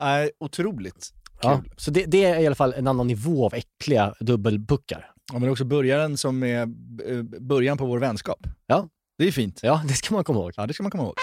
Nej, 0.01 0.31
otroligt 0.41 1.13
Ja, 1.43 1.61
kul. 1.63 1.73
så 1.77 1.91
det, 1.91 2.05
det 2.05 2.25
är 2.25 2.41
i 2.41 2.47
alla 2.47 2.55
fall 2.55 2.75
en 2.75 2.87
annan 2.87 3.07
nivå 3.07 3.47
av 3.47 3.55
äckliga 3.55 4.15
dubbelpuckar. 4.21 5.11
Ja, 5.33 5.39
men 5.39 5.43
det 5.43 5.49
är 5.49 5.53
också 5.53 5.65
börjaren 5.65 6.17
som 6.17 6.43
är 6.43 6.63
eh, 7.07 7.23
början 7.41 7.79
på 7.79 7.87
vår 7.87 7.99
vänskap. 7.99 8.47
Ja. 8.67 8.89
Det 9.19 9.25
är 9.29 9.33
fint. 9.33 9.61
Ja, 9.63 9.83
det 9.89 9.95
ska 9.95 10.15
man 10.15 10.25
komma 10.25 10.41
ihåg. 10.41 10.53
Ja, 10.57 10.67
det 10.67 10.75
ska 10.75 10.83
man 10.83 10.91
komma 10.91 11.03
ihåg. 11.05 11.15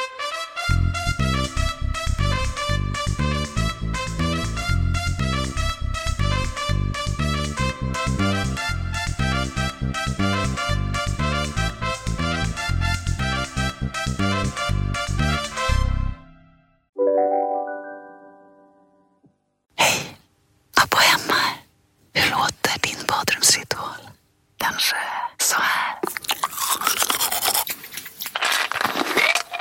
Abbo 20.82 20.98
hemma. 20.98 21.40
Hur 22.14 22.32
låter 22.32 22.61
badrumsritual? 23.32 24.10
Kanske 24.58 24.96
så 25.42 25.56
här? 25.56 26.00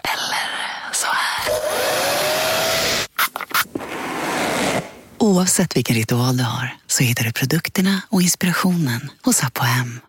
Eller 0.04 0.92
så 0.92 1.06
här? 1.06 1.52
Oavsett 5.18 5.76
vilken 5.76 5.96
ritual 5.96 6.36
du 6.36 6.44
har 6.44 6.70
så 6.86 7.04
hittar 7.04 7.24
du 7.24 7.32
produkterna 7.32 8.02
och 8.08 8.22
inspirationen 8.22 9.10
hos 9.22 9.44
Apohem. 9.44 10.00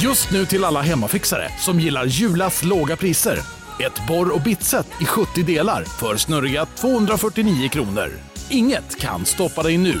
Just 0.00 0.30
nu 0.30 0.46
till 0.46 0.64
alla 0.64 0.82
hemmafixare 0.82 1.50
som 1.58 1.80
gillar 1.80 2.04
Julas 2.04 2.62
låga 2.62 2.96
priser. 2.96 3.38
Ett 3.80 4.06
borr 4.08 4.34
och 4.34 4.40
bitset 4.40 4.86
i 5.00 5.04
70 5.04 5.42
delar 5.42 5.84
för 5.84 6.16
snurriga 6.16 6.66
249 6.66 7.68
kronor. 7.68 8.12
Inget 8.50 9.00
kan 9.00 9.24
stoppa 9.24 9.62
dig 9.62 9.78
nu. 9.78 10.00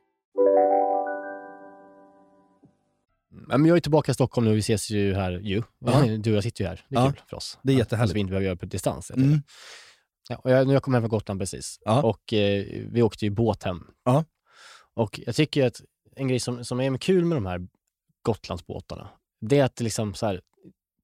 Men 3.57 3.65
jag 3.65 3.77
är 3.77 3.81
tillbaka 3.81 4.11
i 4.11 4.15
Stockholm 4.15 4.47
nu, 4.47 4.53
vi 4.53 4.59
ses 4.59 4.89
ju 4.89 5.13
här 5.13 5.31
ju. 5.31 5.63
Ja. 5.79 6.05
Du 6.17 6.29
och 6.31 6.35
jag 6.37 6.43
sitter 6.43 6.63
ju 6.63 6.67
här, 6.67 6.85
det 6.89 6.95
är 6.95 6.99
Ja, 7.01 7.11
kul 7.11 7.21
för 7.29 7.37
oss. 7.37 7.59
det 7.63 7.73
är 7.73 7.77
jättehärligt. 7.77 8.09
Så 8.11 8.13
vi 8.13 8.19
inte 8.19 8.29
behöver 8.31 8.45
göra 8.45 8.55
det 8.55 8.59
på 8.59 8.65
distans. 8.65 9.11
Mm. 9.11 9.41
Ja, 10.29 10.35
och 10.37 10.51
jag, 10.51 10.71
jag 10.71 10.83
kommit 10.83 10.95
hem 10.95 11.01
från 11.01 11.09
Gotland 11.09 11.39
precis. 11.39 11.79
Ja. 11.85 12.01
Och 12.03 12.33
eh, 12.33 12.65
vi 12.91 13.01
åkte 13.01 13.25
ju 13.25 13.31
båt 13.31 13.63
hem. 13.63 13.83
Ja. 14.05 14.25
Och 14.95 15.19
jag 15.25 15.35
tycker 15.35 15.65
att 15.65 15.81
en 16.15 16.27
grej 16.27 16.39
som, 16.39 16.65
som 16.65 16.79
är 16.79 16.97
kul 16.97 17.25
med 17.25 17.35
de 17.37 17.45
här 17.45 17.67
Gotlandsbåtarna, 18.21 19.09
det 19.41 19.59
är 19.59 19.63
att 19.63 19.79
liksom 19.79 20.13
så 20.13 20.25
här, 20.25 20.41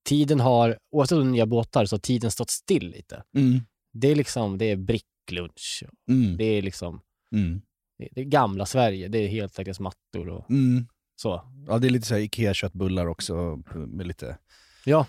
tiden 0.05 0.39
har, 0.39 0.77
oavsett 0.91 1.17
om 1.17 1.31
nya 1.31 1.45
båtar, 1.45 1.85
så 1.85 1.95
har 1.95 1.99
tiden 1.99 2.31
stått 2.31 2.49
still 2.49 2.89
lite. 2.89 3.23
Mm. 3.35 3.59
Det 3.93 4.07
är 4.07 4.15
liksom, 4.15 4.57
det 4.57 4.65
är 4.65 4.75
bricklunch, 4.75 5.83
Mm. 6.09 6.37
det 6.37 6.43
är 6.43 6.61
liksom, 6.61 7.01
Mm. 7.35 7.61
det, 7.97 8.09
det 8.11 8.21
är 8.21 8.25
gamla 8.25 8.65
Sverige, 8.65 9.07
det 9.07 9.17
är 9.17 9.27
heltäckningsmattor 9.27 10.29
och 10.29 10.49
Mm. 10.49 10.87
Så. 11.21 11.41
Ja, 11.67 11.77
det 11.77 11.87
är 11.87 11.89
lite 11.89 12.07
så 12.07 12.15
Ikea-köttbullar 12.15 13.07
också 13.07 13.59
med 13.75 14.07
lite, 14.07 14.37
Ja, 14.85 15.05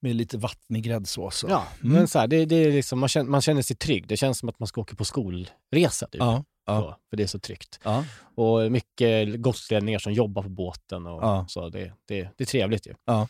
med 0.00 0.16
lite 0.16 0.38
vattnig 0.38 0.84
gräddsås. 0.84 1.44
ja. 1.48 1.66
Mm. 1.82 1.92
men 1.92 2.08
så 2.08 2.18
här, 2.18 2.26
det, 2.26 2.44
det 2.44 2.56
är 2.56 2.72
liksom, 2.72 2.98
man, 2.98 3.08
känner, 3.08 3.30
man 3.30 3.40
känner 3.42 3.62
sig 3.62 3.76
trygg. 3.76 4.08
Det 4.08 4.16
känns 4.16 4.38
som 4.38 4.48
att 4.48 4.58
man 4.58 4.66
ska 4.66 4.80
åka 4.80 4.96
på 4.96 5.04
skolresa. 5.04 6.06
Typ. 6.06 6.20
Ja. 6.20 6.44
Ja. 6.66 6.80
Så, 6.80 6.96
för 7.10 7.16
det 7.16 7.22
är 7.22 7.26
så 7.26 7.38
tryggt. 7.38 7.80
Ja. 7.84 8.04
Och 8.34 8.72
mycket 8.72 9.40
gotlänningar 9.42 9.98
som 9.98 10.12
jobbar 10.12 10.42
på 10.42 10.48
båten 10.48 11.06
och 11.06 11.22
Ja. 11.22 11.46
så. 11.48 11.68
Det, 11.68 11.92
det, 12.08 12.28
det 12.36 12.44
är 12.44 12.46
trevligt 12.46 12.86
ju. 12.86 12.94
Ja. 13.04 13.28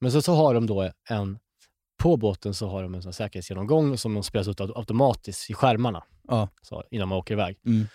Men 0.00 0.12
så, 0.12 0.22
så 0.22 0.34
har 0.34 0.54
de 0.54 0.66
då 0.66 0.90
en, 1.08 1.38
på 2.02 2.16
båten 2.16 2.54
så 2.54 2.68
har 2.68 2.82
de 2.82 2.94
en 2.94 3.02
sån 3.02 3.12
säkerhetsgenomgång 3.12 3.98
som 3.98 4.14
de 4.14 4.22
spelas 4.22 4.48
ut 4.48 4.60
automatiskt 4.60 5.50
i 5.50 5.54
skärmarna 5.54 6.04
så, 6.62 6.84
innan 6.90 7.08
man 7.08 7.18
åker 7.18 7.34
iväg. 7.34 7.58
Mm. 7.66 7.86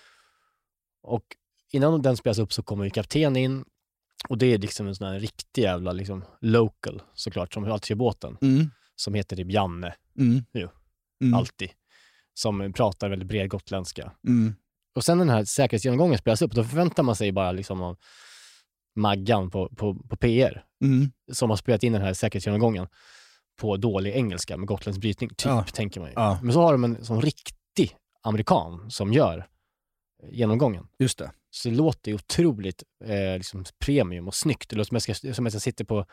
Och 1.04 1.24
innan 1.76 2.02
den 2.02 2.18
spelas 2.18 2.40
upp 2.40 2.54
så 2.54 2.64
kommer 2.64 2.84
ju 2.84 2.90
kapten 2.90 3.36
in 3.36 3.66
och 4.30 4.38
det 4.38 4.46
är 4.54 4.58
liksom 4.58 4.88
en 4.88 4.96
sån 4.96 5.08
här 5.08 5.20
riktig 5.20 5.62
jävla 5.62 5.92
liksom, 5.92 6.24
local 6.42 7.02
såklart 7.14 7.54
som 7.54 7.72
alltid 7.72 7.88
kör 7.88 7.96
båten. 7.96 8.38
Mm. 8.42 8.70
Som 8.96 9.14
heter 9.14 9.36
typ 9.36 9.52
Janne, 9.52 9.96
Mm. 10.20 10.46
Jo. 10.54 10.70
Mm. 11.24 11.34
alltid. 11.34 11.70
Som 12.34 12.74
pratar 12.74 13.10
väldigt 13.10 13.28
bred 13.28 13.50
gotländska. 13.50 14.12
Mm. 14.28 14.56
Och 14.96 15.04
sen 15.04 15.18
den 15.18 15.30
här 15.30 15.46
säkerhetsgenomgången 15.46 16.18
spelas 16.18 16.42
upp, 16.42 16.52
då 16.52 16.64
förväntar 16.64 17.04
man 17.04 17.16
sig 17.16 17.32
bara 17.32 17.52
liksom 17.52 17.82
av 17.82 17.98
Maggan 18.96 19.52
på, 19.52 19.70
på, 19.70 19.96
på 20.10 20.16
PR, 20.18 20.64
Mm. 20.84 21.12
som 21.32 21.50
har 21.50 21.58
spelat 21.58 21.84
in 21.84 21.94
den 21.94 22.02
här 22.02 22.14
säkerhetsgenomgången 22.14 22.88
på 23.60 23.78
dålig 23.78 24.14
engelska 24.16 24.58
med 24.58 24.68
gotländsk 24.68 25.02
brytning, 25.02 25.30
typ, 25.30 25.46
Ja. 25.46 25.66
tänker 25.74 26.00
man 26.00 26.10
ju. 26.10 26.14
Ja. 26.16 26.40
Men 26.44 26.54
så 26.54 26.62
har 26.62 26.72
de 26.72 26.84
en 26.84 27.06
sån 27.06 27.22
riktig 27.22 27.98
amerikan 28.24 28.92
som 28.92 29.14
gör 29.14 29.48
genomgången. 30.32 30.88
Just 31.00 31.18
det. 31.18 31.32
Så 31.56 31.70
det 31.70 31.76
låter 31.76 32.12
ju 32.12 32.16
otroligt 32.16 32.84
eh, 33.06 33.38
liksom 33.38 33.66
premium 33.86 34.28
och 34.28 34.36
snyggt. 34.36 34.70
Det 34.70 34.76
låter 34.76 34.88
som 34.88 34.98
att 34.98 35.08
jag, 35.08 35.18
ska, 35.18 35.34
som 35.34 35.48
att 35.48 35.54
jag 35.54 35.62
sitter 35.62 35.86
på, 35.86 36.06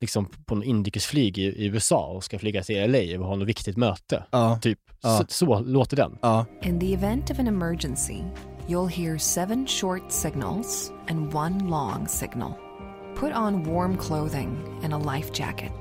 liksom, 0.00 0.30
på 0.46 0.54
en 0.54 0.62
inrikesflyg 0.62 1.38
i, 1.38 1.42
i 1.42 1.66
USA 1.66 2.06
och 2.06 2.24
ska 2.24 2.38
flyga 2.38 2.62
till 2.62 2.90
LA 2.90 3.20
och 3.20 3.26
ha 3.26 3.36
något 3.36 3.48
viktigt 3.48 3.76
möte. 3.76 4.24
Ja. 4.30 4.58
Typ. 4.62 4.78
Ja. 5.02 5.18
Så, 5.18 5.24
så 5.28 5.60
låter 5.60 5.96
den. 5.96 6.18
Ja. 6.22 6.46
In 6.62 6.80
the 6.80 6.94
event 6.94 7.30
of 7.30 7.38
an 7.38 7.46
emergency, 7.46 8.22
you'll 8.68 8.88
hear 8.88 9.18
seven 9.18 9.66
short 9.66 10.12
signals 10.12 10.92
and 11.08 11.34
one 11.34 11.70
long 11.70 12.08
signal. 12.08 12.52
Put 13.16 13.32
on 13.36 13.64
warm 13.64 13.96
clothing 13.96 14.80
and 14.84 14.94
a 14.94 15.16
life 15.16 15.30
jacket. 15.34 15.72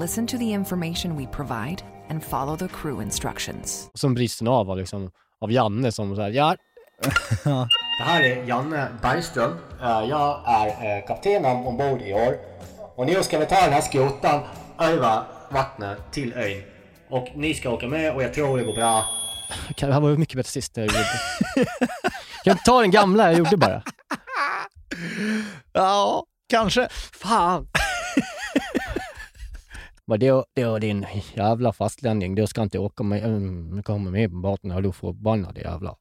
Listen 0.00 0.26
to 0.26 0.38
the 0.38 0.52
information 0.52 1.16
we 1.16 1.26
provide 1.26 1.82
and 2.08 2.24
follow 2.24 2.56
the 2.56 2.68
crew 2.68 3.02
instructions. 3.02 3.90
Bryts 4.14 4.38
den 4.38 4.48
av 4.48 4.70
av, 4.70 4.78
liksom, 4.78 5.10
av 5.40 5.52
Janne 5.52 5.92
som 5.92 6.16
så 6.16 6.22
här, 6.22 6.30
ja. 6.30 6.56
Det 7.98 8.04
här 8.04 8.22
är 8.22 8.44
Janne 8.44 8.88
Bergström. 9.02 9.58
Eh, 9.82 10.04
Jag 10.08 10.40
är 10.46 10.66
eh, 10.98 11.06
kaptenen 11.06 11.56
ombord 11.66 12.02
i 12.02 12.14
år. 12.14 12.36
Och 12.96 13.06
nu 13.06 13.22
ska 13.22 13.38
vi 13.38 13.46
ta 13.46 13.54
den 13.60 13.72
här 13.72 13.80
skutan 13.80 14.40
över 14.80 15.22
vattnet 15.50 15.98
till 16.12 16.32
ön. 16.32 16.62
Och 17.10 17.28
ni 17.34 17.54
ska 17.54 17.70
åka 17.70 17.86
med 17.86 18.14
och 18.14 18.22
jag 18.22 18.34
tror 18.34 18.58
det 18.58 18.64
går 18.64 18.74
bra. 18.74 19.04
Det 19.80 19.92
här 19.92 20.00
var 20.00 20.08
ju 20.10 20.16
mycket 20.16 20.36
bättre 20.36 20.50
sist. 20.50 20.76
Jag 20.76 20.86
gjorde. 20.86 21.04
kan 22.44 22.50
jag 22.56 22.64
ta 22.64 22.80
den 22.80 22.90
gamla 22.90 23.24
jag 23.30 23.38
gjorde 23.38 23.56
bara? 23.56 23.82
Ja, 25.72 26.24
kanske. 26.50 26.88
Fan! 27.22 27.68
Men 30.06 30.20
det, 30.20 30.44
det 30.54 30.62
är 30.62 30.78
din 30.78 31.06
jävla 31.34 31.72
fastlänning. 31.72 32.34
Du 32.34 32.46
ska 32.46 32.62
inte 32.62 32.78
åka 32.78 33.02
med, 33.02 33.24
um, 33.24 33.82
komma 33.82 34.10
med 34.10 34.30
på 34.30 34.36
båten 34.36 34.70
och 34.70 34.82
du 34.82 34.92
förbannad 34.92 35.58
jävla. 35.58 35.94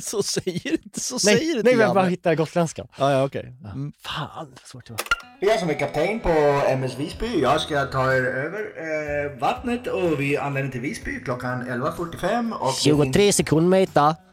Så 0.04 0.22
säger 0.22 0.72
inte, 0.72 1.00
så 1.00 1.14
Nej, 1.14 1.36
säger 1.36 1.56
inte 1.56 1.62
nej 1.62 1.76
men 1.76 1.94
bara 1.94 2.04
hittar 2.04 2.34
gotländska. 2.34 2.86
Ja, 2.98 3.12
ja 3.12 3.24
okej. 3.24 3.54
Mm. 3.64 3.92
Fan, 4.02 4.28
vad 4.50 4.58
svårt 4.64 4.86
det 4.86 4.92
var. 4.92 5.00
Det 5.40 5.46
är 5.46 5.50
jag 5.50 5.60
som 5.60 5.70
är 5.70 5.74
kapten 5.78 6.20
på 6.20 6.28
MS 6.68 6.98
Visby. 6.98 7.40
Jag 7.42 7.60
ska 7.60 7.84
ta 7.84 8.12
er 8.12 8.22
över 8.22 8.60
eh, 8.60 9.38
vattnet 9.40 9.86
och 9.86 10.20
vi 10.20 10.36
anländer 10.36 10.72
till 10.72 10.80
Visby 10.80 11.20
klockan 11.24 11.62
11.45. 11.62 12.52
Och 12.52 12.74
23 12.74 13.32
sekundmeter. 13.32 14.14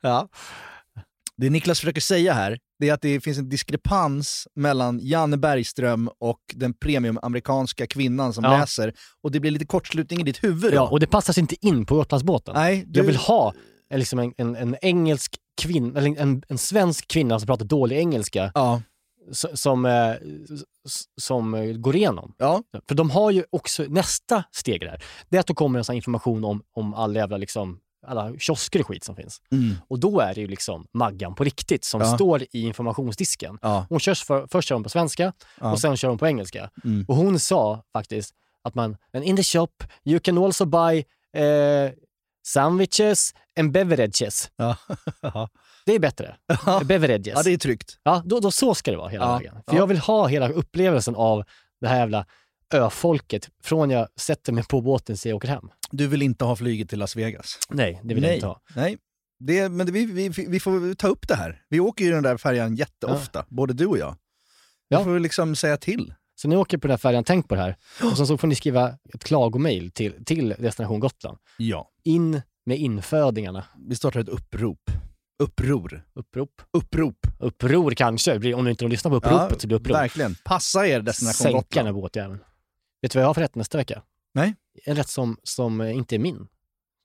Ja. 0.00 0.28
Det 1.36 1.50
Niklas 1.50 1.80
försöker 1.80 2.00
säga 2.00 2.32
här, 2.32 2.58
det 2.78 2.88
är 2.88 2.92
att 2.94 3.00
det 3.00 3.20
finns 3.20 3.38
en 3.38 3.48
diskrepans 3.48 4.48
mellan 4.54 5.00
Janne 5.02 5.36
Bergström 5.36 6.10
och 6.20 6.38
den 6.54 6.74
premium-amerikanska 6.74 7.86
kvinnan 7.86 8.32
som 8.32 8.44
Ja. 8.44 8.58
läser. 8.58 8.94
Och 9.22 9.30
det 9.30 9.40
blir 9.40 9.50
lite 9.50 9.66
kortslutning 9.66 10.20
i 10.20 10.22
ditt 10.22 10.44
huvud 10.44 10.70
då. 10.72 10.76
Ja, 10.76 10.88
och 10.88 11.00
det 11.00 11.06
passar 11.06 11.32
sig 11.32 11.40
inte 11.40 11.66
in 11.66 11.86
på 11.86 11.94
Gotlandsbåten. 11.94 12.54
Nej, 12.54 12.84
du... 12.86 13.00
Jag 13.00 13.04
vill 13.06 13.16
ha 13.16 13.54
en, 13.90 13.98
liksom 13.98 14.18
en, 14.18 14.34
en, 14.36 14.56
en 14.56 14.76
engelsk 14.82 15.36
kvinna, 15.62 15.98
eller 15.98 16.20
en, 16.20 16.42
en 16.48 16.58
svensk 16.58 17.08
kvinna 17.08 17.38
som 17.40 17.46
pratar 17.46 17.64
dålig 17.64 17.96
engelska 17.98 18.50
Ja. 18.54 18.82
s- 19.30 19.60
som, 19.60 19.84
eh, 19.86 20.10
s- 20.10 21.04
som 21.20 21.54
eh, 21.54 21.64
går 21.72 21.96
igenom. 21.96 22.34
Ja. 22.38 22.62
För 22.88 22.94
de 22.94 23.10
har 23.10 23.30
ju 23.30 23.44
också, 23.50 23.82
nästa 23.88 24.44
steg 24.52 24.80
där, 24.80 25.02
det 25.28 25.36
är 25.36 25.40
att 25.40 25.46
då 25.46 25.54
kommer 25.54 25.78
en 25.78 25.84
sån 25.84 25.92
här 25.92 25.96
information 25.96 26.44
om, 26.44 26.62
om 26.74 26.94
alla 26.94 27.14
jävla 27.20 27.36
liksom, 27.36 27.78
alla 28.06 28.38
kiosker 28.38 28.80
och 28.80 28.86
skit 28.86 29.04
som 29.04 29.16
finns. 29.16 29.40
Mm. 29.52 29.74
Och 29.88 29.98
då 29.98 30.20
är 30.20 30.34
det 30.34 30.40
ju 30.40 30.46
liksom 30.46 30.86
Maggan 30.92 31.34
på 31.34 31.44
riktigt 31.44 31.84
som 31.84 32.00
Ja. 32.00 32.14
står 32.14 32.42
i 32.42 32.48
informationsdisken. 32.52 33.58
Ja. 33.62 33.86
Hon 33.88 34.00
körs 34.00 34.24
för, 34.24 34.46
först 34.50 34.68
kör 34.68 34.76
hon 34.76 34.82
på 34.82 34.88
svenska 34.90 35.32
Ja. 35.60 35.72
och 35.72 35.80
sen 35.80 35.96
kör 35.96 36.08
hon 36.08 36.18
på 36.18 36.26
engelska. 36.26 36.70
Mm. 36.84 37.04
Och 37.08 37.16
hon 37.16 37.40
sa 37.40 37.82
faktiskt 37.92 38.34
att 38.62 38.74
man, 38.74 38.96
"And 39.12 39.24
in 39.24 39.36
the 39.36 39.42
shop 39.44 39.68
you 40.04 40.20
can 40.20 40.38
also 40.38 40.64
buy 40.64 40.98
eh, 41.42 41.92
sandwiches 42.46 43.34
and 43.58 43.72
beverages. 43.72 44.50
Ja. 44.56 44.76
Det 45.86 45.94
är 45.94 45.98
bättre. 45.98 46.36
Beverages. 46.84 47.34
ja, 47.36 47.42
det 47.42 47.50
är 47.52 47.56
tryggt. 47.58 47.98
Ja, 48.02 48.22
då, 48.24 48.40
då 48.40 48.50
så 48.50 48.74
ska 48.74 48.90
det 48.90 48.96
vara 48.96 49.08
hela 49.08 49.38
vägen. 49.38 49.54
För 49.54 49.74
ja. 49.74 49.78
jag 49.78 49.86
vill 49.86 49.98
ha 49.98 50.26
hela 50.26 50.48
upplevelsen 50.48 51.14
av 51.14 51.44
det 51.80 51.88
här 51.88 51.98
jävla 51.98 52.26
öfolket 52.70 53.48
från 53.62 53.90
jag 53.90 54.08
sätter 54.16 54.52
mig 54.52 54.64
på 54.64 54.80
båten 54.80 55.16
till 55.16 55.28
jag 55.28 55.36
åker 55.36 55.48
hem. 55.48 55.70
Du 55.90 56.06
vill 56.06 56.22
inte 56.22 56.44
ha 56.44 56.56
flyget 56.56 56.88
till 56.88 56.98
Las 56.98 57.16
Vegas? 57.16 57.58
Nej, 57.70 58.00
det 58.02 58.14
vill 58.14 58.20
Nej. 58.22 58.30
jag 58.30 58.36
inte 58.36 58.46
ha. 58.46 58.60
Nej. 58.76 58.98
Det, 59.38 59.68
men 59.68 59.86
det, 59.86 59.92
vi, 59.92 60.06
vi, 60.06 60.46
vi 60.48 60.60
får 60.60 60.94
ta 60.94 61.08
upp 61.08 61.28
det 61.28 61.34
här. 61.34 61.62
Vi 61.68 61.80
åker 61.80 62.04
ju 62.04 62.10
den 62.10 62.22
där 62.22 62.36
färjan 62.36 62.76
jätteofta, 62.76 63.44
både 63.48 63.72
du 63.74 63.86
och 63.86 63.98
jag. 63.98 64.16
Ja. 64.88 64.98
Vi 64.98 65.04
får 65.04 65.18
liksom 65.18 65.56
säga 65.56 65.76
till. 65.76 66.14
Så 66.36 66.48
ni 66.48 66.56
åker 66.56 66.78
på 66.78 66.86
den 66.86 66.92
här 66.92 66.98
färjan, 66.98 67.24
tänk 67.24 67.48
på 67.48 67.54
det 67.54 67.60
här. 67.60 67.76
Och 68.02 68.16
sen 68.16 68.26
så 68.26 68.38
får 68.38 68.48
ni 68.48 68.54
skriva 68.54 68.88
ett 69.14 69.24
klagomail 69.24 69.90
till, 69.90 70.24
till 70.24 70.48
Destination 70.58 71.00
Gotland. 71.00 71.38
Ja. 71.58 71.90
In 72.04 72.42
med 72.66 72.78
infödingarna. 72.78 73.64
Vi 73.88 73.96
startar 73.96 74.20
ett 74.20 74.28
upprop. 74.28 74.90
Uppror. 75.42 76.02
Upprop. 76.14 76.62
Upprop. 76.72 77.26
Uppror 77.38 77.90
kanske. 77.90 78.54
Om 78.54 78.64
du 78.64 78.70
inte 78.70 78.88
lyssnar 78.88 79.10
på 79.10 79.16
uppropet 79.16 79.60
så 79.60 79.66
blir 79.66 79.78
det 79.78 79.82
uppror. 79.82 79.94
verkligen. 79.94 80.34
Passa 80.44 80.86
er 80.86 81.00
Destination 81.00 81.34
Sänka 81.34 81.52
den 81.52 81.62
Gotland. 81.62 81.86
här 81.88 81.92
båtjäveln. 81.92 82.40
Vet 83.04 83.12
du 83.12 83.18
vad 83.18 83.22
jag 83.22 83.28
har 83.28 83.34
för 83.34 83.40
rätt 83.40 83.54
nästa 83.54 83.78
vecka? 83.78 84.02
Nej. 84.34 84.54
En 84.84 84.96
rätt 84.96 85.08
som, 85.08 85.36
som 85.42 85.80
eh, 85.80 85.96
inte 85.96 86.16
är 86.16 86.18
min. 86.18 86.48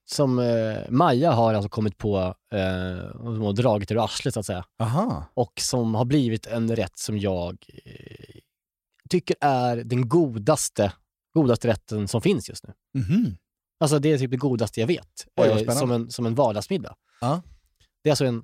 Som 0.06 0.39
eh, 0.39 0.78
Maja 0.89 1.32
har 1.32 1.54
alltså 1.54 1.70
kommit 1.70 1.97
på 1.97 2.18
eh, 2.54 3.12
som 3.12 3.41
har 3.41 3.54
dragit 3.54 3.91
ur 3.91 4.04
arslet 4.04 4.34
så 4.34 4.39
att 4.39 4.45
säga. 4.45 4.66
Aha. 4.80 5.26
Och 5.34 5.54
som 5.60 5.95
har 5.95 6.06
blivit 6.06 6.45
en 6.45 6.76
rätt 6.76 7.00
som 7.00 7.18
jag 7.18 7.66
eh, 7.86 8.39
tycker 9.10 9.36
är 9.41 9.78
den 9.78 10.10
godaste, 10.10 10.93
godaste 11.34 11.68
rätten 11.68 12.08
som 12.08 12.22
finns 12.22 12.50
just 12.50 12.68
nu. 12.68 12.74
Mhm. 12.93 13.38
Alltså 13.80 14.00
det 14.00 14.12
är 14.12 14.18
typ 14.18 14.32
det 14.32 14.38
godaste 14.38 14.80
jag 14.80 14.88
vet. 14.88 15.28
Oj, 15.36 15.47
eh, 15.47 15.74
som, 15.74 15.91
en, 15.91 16.12
som 16.12 16.26
en 16.26 16.36
vardagsmiddag. 16.36 16.95
Ja. 17.22 17.41
Det 18.04 18.10
är 18.10 18.12
alltså 18.12 18.26
en, 18.26 18.43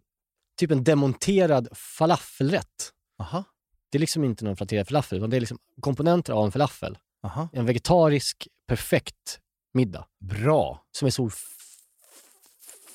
typ 0.60 0.72
en 0.72 0.84
demonterad 0.84 1.68
falafelrätt. 1.72 2.92
Aha. 3.20 3.44
Det 3.90 3.98
är 3.98 4.00
liksom 4.00 4.24
inte 4.24 4.46
någon 4.46 4.56
friterad 4.56 4.88
falafel, 4.88 5.18
utan 5.18 5.30
det 5.30 5.38
är 5.38 5.42
liksom 5.42 5.60
komponenter 5.82 6.34
av 6.34 6.46
en 6.46 6.52
falafel. 6.52 6.98
Aha. 7.26 7.50
En 7.54 7.66
vegetarisk, 7.66 8.48
perfekt 8.68 9.40
middag. 9.74 10.06
Bra. 10.20 10.84
Som 10.92 11.06
är 11.06 11.10
så 11.12 11.30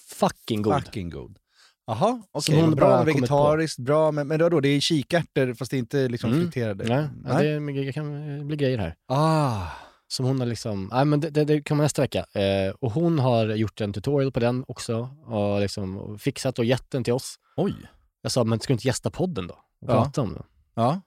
fucking 0.09 0.63
god. 0.63 0.85
Fucking 0.85 1.11
god. 1.11 1.39
Jaha, 1.87 2.23
okej. 2.33 2.61
Hon 2.61 2.75
Bra 2.75 3.03
vegetariskt, 3.03 3.79
bra 3.79 4.13
med, 4.13 4.27
men 4.27 4.39
då, 4.39 4.61
det 4.61 4.69
är 4.69 4.81
kikärtor 4.81 5.55
fast 5.55 5.71
det 5.71 5.77
är 5.77 5.79
inte 5.79 6.09
liksom 6.09 6.31
Mm. 6.33 6.43
friterade? 6.45 6.85
Nej, 6.85 7.09
ja, 7.25 7.43
det, 7.43 7.49
är, 7.49 7.85
det 7.87 7.93
kan 7.93 8.39
det 8.39 8.45
blir 8.45 8.57
grejer 8.57 8.79
här. 8.79 8.95
Ah. 9.09 9.67
Som 10.09 10.27
hon 10.27 10.41
har 10.41 10.47
liksom, 10.47 10.89
nej 10.93 11.05
men 11.05 11.21
det, 11.21 11.31
det, 11.31 11.45
det 11.45 11.63
kommer 11.63 11.85
nästa 11.85 12.03
vecka. 12.03 12.27
Eh, 12.41 12.71
och 12.81 12.93
hon 12.93 13.19
har 13.19 13.47
gjort 13.47 13.81
en 13.81 13.93
tutorial 13.93 14.33
på 14.33 14.41
den 14.41 14.65
också 14.69 15.09
och 15.27 15.61
liksom 15.61 16.19
fixat 16.19 16.59
och 16.59 16.65
gett 16.65 16.91
den 16.91 17.05
till 17.05 17.13
oss. 17.13 17.35
Oj. 17.57 17.75
Jag 18.23 18.33
sa, 18.33 18.45
men 18.45 18.61
ska 18.61 18.67
du 18.71 18.73
inte 18.75 18.87
gästa 18.87 19.11
podden 19.11 19.47
då? 19.47 19.55
Och 19.55 19.89
Ja. 19.91 20.05
prata 20.05 20.21
om 20.23 20.35
den? 20.35 20.43
Ja. 20.75 21.01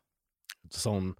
Så 0.70 0.90
hon, 0.90 1.16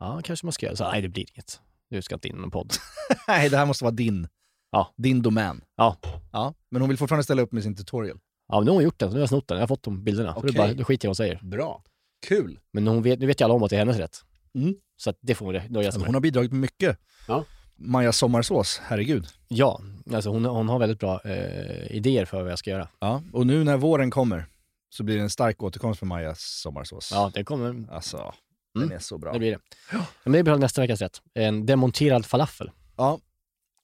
ja 0.00 0.20
kanske 0.24 0.46
man 0.46 0.52
ska 0.52 0.66
göra. 0.66 0.76
Så, 0.76 0.90
nej 0.90 1.02
det 1.02 1.08
blir 1.08 1.24
inget. 1.34 1.60
Du 1.90 2.02
ska 2.02 2.14
inte 2.14 2.28
in 2.28 2.36
i 2.36 2.40
någon 2.40 2.50
podd. 2.50 2.72
Nej, 3.28 3.48
det 3.48 3.56
här 3.56 3.66
måste 3.66 3.84
vara 3.84 3.94
din. 3.94 4.28
Ja. 4.72 4.94
Din 4.96 5.22
domän. 5.22 5.64
Ja. 5.76 5.96
ja. 6.32 6.54
Men 6.70 6.82
hon 6.82 6.88
vill 6.88 6.98
fortfarande 6.98 7.24
ställa 7.24 7.42
upp 7.42 7.52
med 7.52 7.62
sin 7.62 7.76
tutorial. 7.76 8.18
Ja, 8.48 8.58
men 8.58 8.64
nu 8.64 8.70
har 8.70 8.74
hon 8.74 8.84
gjort 8.84 8.98
den, 8.98 9.08
så 9.08 9.12
nu 9.12 9.18
har 9.18 9.22
jag 9.22 9.28
snott 9.28 9.48
den. 9.48 9.56
Jag 9.56 9.62
har 9.62 9.68
fått 9.68 9.82
de 9.82 10.04
bilderna. 10.04 10.32
Så 10.32 10.38
Okej. 10.38 10.52
det 10.52 10.58
bara, 10.58 10.74
då 10.74 10.84
skiter 10.84 11.08
jag 11.08 11.14
i 11.14 11.18
vad 11.18 11.28
hon 11.28 11.38
säger. 11.40 11.40
Bra. 11.42 11.82
Kul. 12.26 12.58
Men 12.72 12.86
hon 12.86 13.02
vet, 13.02 13.18
nu 13.18 13.26
vet 13.26 13.40
ju 13.40 13.44
alla 13.44 13.54
om 13.54 13.62
att 13.62 13.70
det 13.70 13.76
är 13.76 13.78
hennes 13.78 13.96
rätt. 13.96 14.24
Mm. 14.54 14.74
Så 14.96 15.14
det 15.20 15.34
får 15.34 15.46
hon 15.46 15.72
nöja 15.72 15.92
sig 15.92 15.98
med. 15.98 16.06
hon 16.08 16.14
har 16.14 16.20
bidragit 16.20 16.52
med 16.52 16.60
mycket. 16.60 16.98
Ja. 17.28 17.44
Maja 17.76 18.12
sommarsås, 18.12 18.80
herregud. 18.84 19.26
Ja, 19.48 19.80
alltså 20.14 20.30
hon, 20.30 20.44
hon 20.44 20.68
har 20.68 20.78
väldigt 20.78 20.98
bra 20.98 21.20
eh, 21.24 21.96
idéer 21.96 22.24
för 22.24 22.42
vad 22.42 22.50
jag 22.50 22.58
ska 22.58 22.70
göra. 22.70 22.88
Ja. 22.98 23.22
Och 23.32 23.46
nu 23.46 23.64
när 23.64 23.76
våren 23.76 24.10
kommer 24.10 24.46
så 24.88 25.02
blir 25.02 25.16
det 25.16 25.22
en 25.22 25.30
stark 25.30 25.62
återkomst 25.62 25.98
för 25.98 26.06
Majas 26.06 26.40
sommarsås. 26.40 27.10
Ja, 27.12 27.30
det 27.34 27.44
kommer. 27.44 27.92
Alltså, 27.92 28.34
Mm. 28.76 28.88
den 28.88 28.96
är 28.96 29.00
så 29.00 29.18
bra. 29.18 29.32
Det 29.32 29.38
blir 29.38 29.50
det. 29.50 29.58
Ja, 29.92 30.06
men 30.24 30.32
det 30.32 30.42
blir 30.42 30.56
nästa 30.56 30.80
veckas 30.80 31.00
rätt. 31.00 31.22
En 31.34 31.66
demonterad 31.66 32.26
falafel. 32.26 32.70
Ja, 32.96 33.20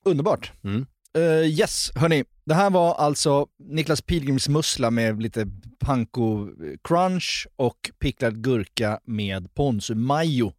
underbart. 0.04 0.52
Mm. 0.64 0.86
Eh, 1.16 1.22
yes, 1.46 1.92
hörni. 1.94 2.24
Det 2.44 2.54
här 2.54 2.70
var 2.70 2.94
alltså 2.94 3.46
Niklas 3.58 4.00
Pilgrims 4.02 4.48
mussla 4.48 4.90
med 4.90 5.22
lite 5.22 5.46
panko 5.78 6.48
crunch 6.84 7.46
och 7.56 7.90
picklad 7.98 8.42
gurka 8.42 9.00
med 9.04 9.54
ponzu 9.54 9.94
mayo. 9.94 10.52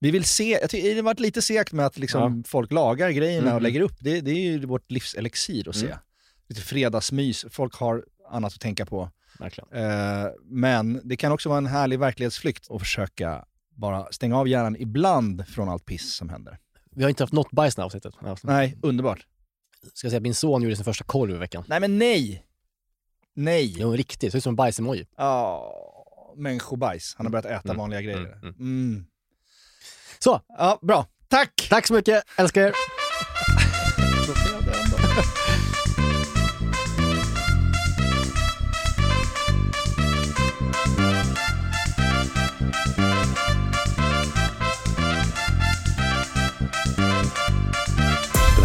Vi 0.00 0.10
vill 0.10 0.24
se, 0.24 0.58
jag 0.60 0.70
tycker 0.70 0.88
det 0.88 0.94
har 0.94 1.02
varit 1.02 1.20
lite 1.20 1.42
segt 1.42 1.72
med 1.72 1.86
att 1.86 1.98
liksom 1.98 2.44
folk 2.44 2.72
lagar 2.72 3.10
grejerna 3.10 3.46
och 3.46 3.50
Mm. 3.52 3.62
lägger 3.62 3.80
upp. 3.80 3.96
Det, 4.00 4.20
det 4.20 4.30
är 4.30 4.34
ju 4.40 4.66
vårt 4.66 4.90
livselixir 4.90 5.68
att 5.68 5.76
se. 5.76 5.86
Mm. 5.86 5.98
Lite 6.48 6.60
fredagsmys, 6.62 7.46
folk 7.50 7.74
har 7.74 8.04
annat 8.30 8.52
att 8.54 8.60
tänka 8.60 8.86
på. 8.86 9.10
Verkligen. 9.38 9.72
Eh, 9.72 10.26
men 10.44 11.00
det 11.04 11.16
kan 11.16 11.32
också 11.32 11.48
vara 11.48 11.58
en 11.58 11.66
härlig 11.66 11.98
verklighetsflykt 11.98 12.70
att 12.70 12.80
försöka 12.80 13.44
bara 13.76 14.12
stänga 14.12 14.36
av 14.38 14.48
hjärnan 14.48 14.76
ibland 14.78 15.48
från 15.48 15.68
allt 15.68 15.84
piss 15.86 16.14
som 16.14 16.28
händer. 16.28 16.58
Vi 16.90 17.02
har 17.02 17.08
inte 17.10 17.22
haft 17.22 17.32
något 17.32 17.50
bajs 17.50 17.78
i 17.78 17.80
avsnittet. 17.80 18.14
Nej, 18.42 18.78
underbart. 18.82 19.26
Ska 19.94 20.06
jag 20.06 20.10
säga 20.10 20.16
att 20.16 20.22
min 20.22 20.34
son 20.34 20.62
gjorde 20.62 20.76
sin 20.76 20.84
första 20.84 21.04
korv 21.04 21.30
i 21.30 21.38
veckan. 21.38 21.64
Nej 21.68 21.80
men 21.80 21.98
nej! 21.98 22.44
Nej! 23.34 23.74
Jo, 23.78 23.92
riktigt. 23.92 24.20
Det 24.20 24.30
ser 24.30 24.38
ut 24.38 24.44
som 24.44 24.50
en 24.52 24.56
bajsemoji. 24.56 25.06
Ja, 25.16 25.72
människobajs. 26.36 27.14
Han 27.16 27.26
har 27.26 27.30
börjat 27.30 27.46
äta 27.46 27.68
Mm, 27.68 27.76
vanliga 27.76 28.00
grejer. 28.02 28.18
mm, 28.18 28.38
mm. 28.38 28.54
Mm. 28.58 29.06
Så, 30.18 30.40
Ja, 30.48 30.78
bra. 30.82 31.06
Tack! 31.28 31.66
tack 31.70 31.86
så 31.86 31.94
mycket. 31.94 32.24
Älskar 32.38 32.62
er. 32.62 32.72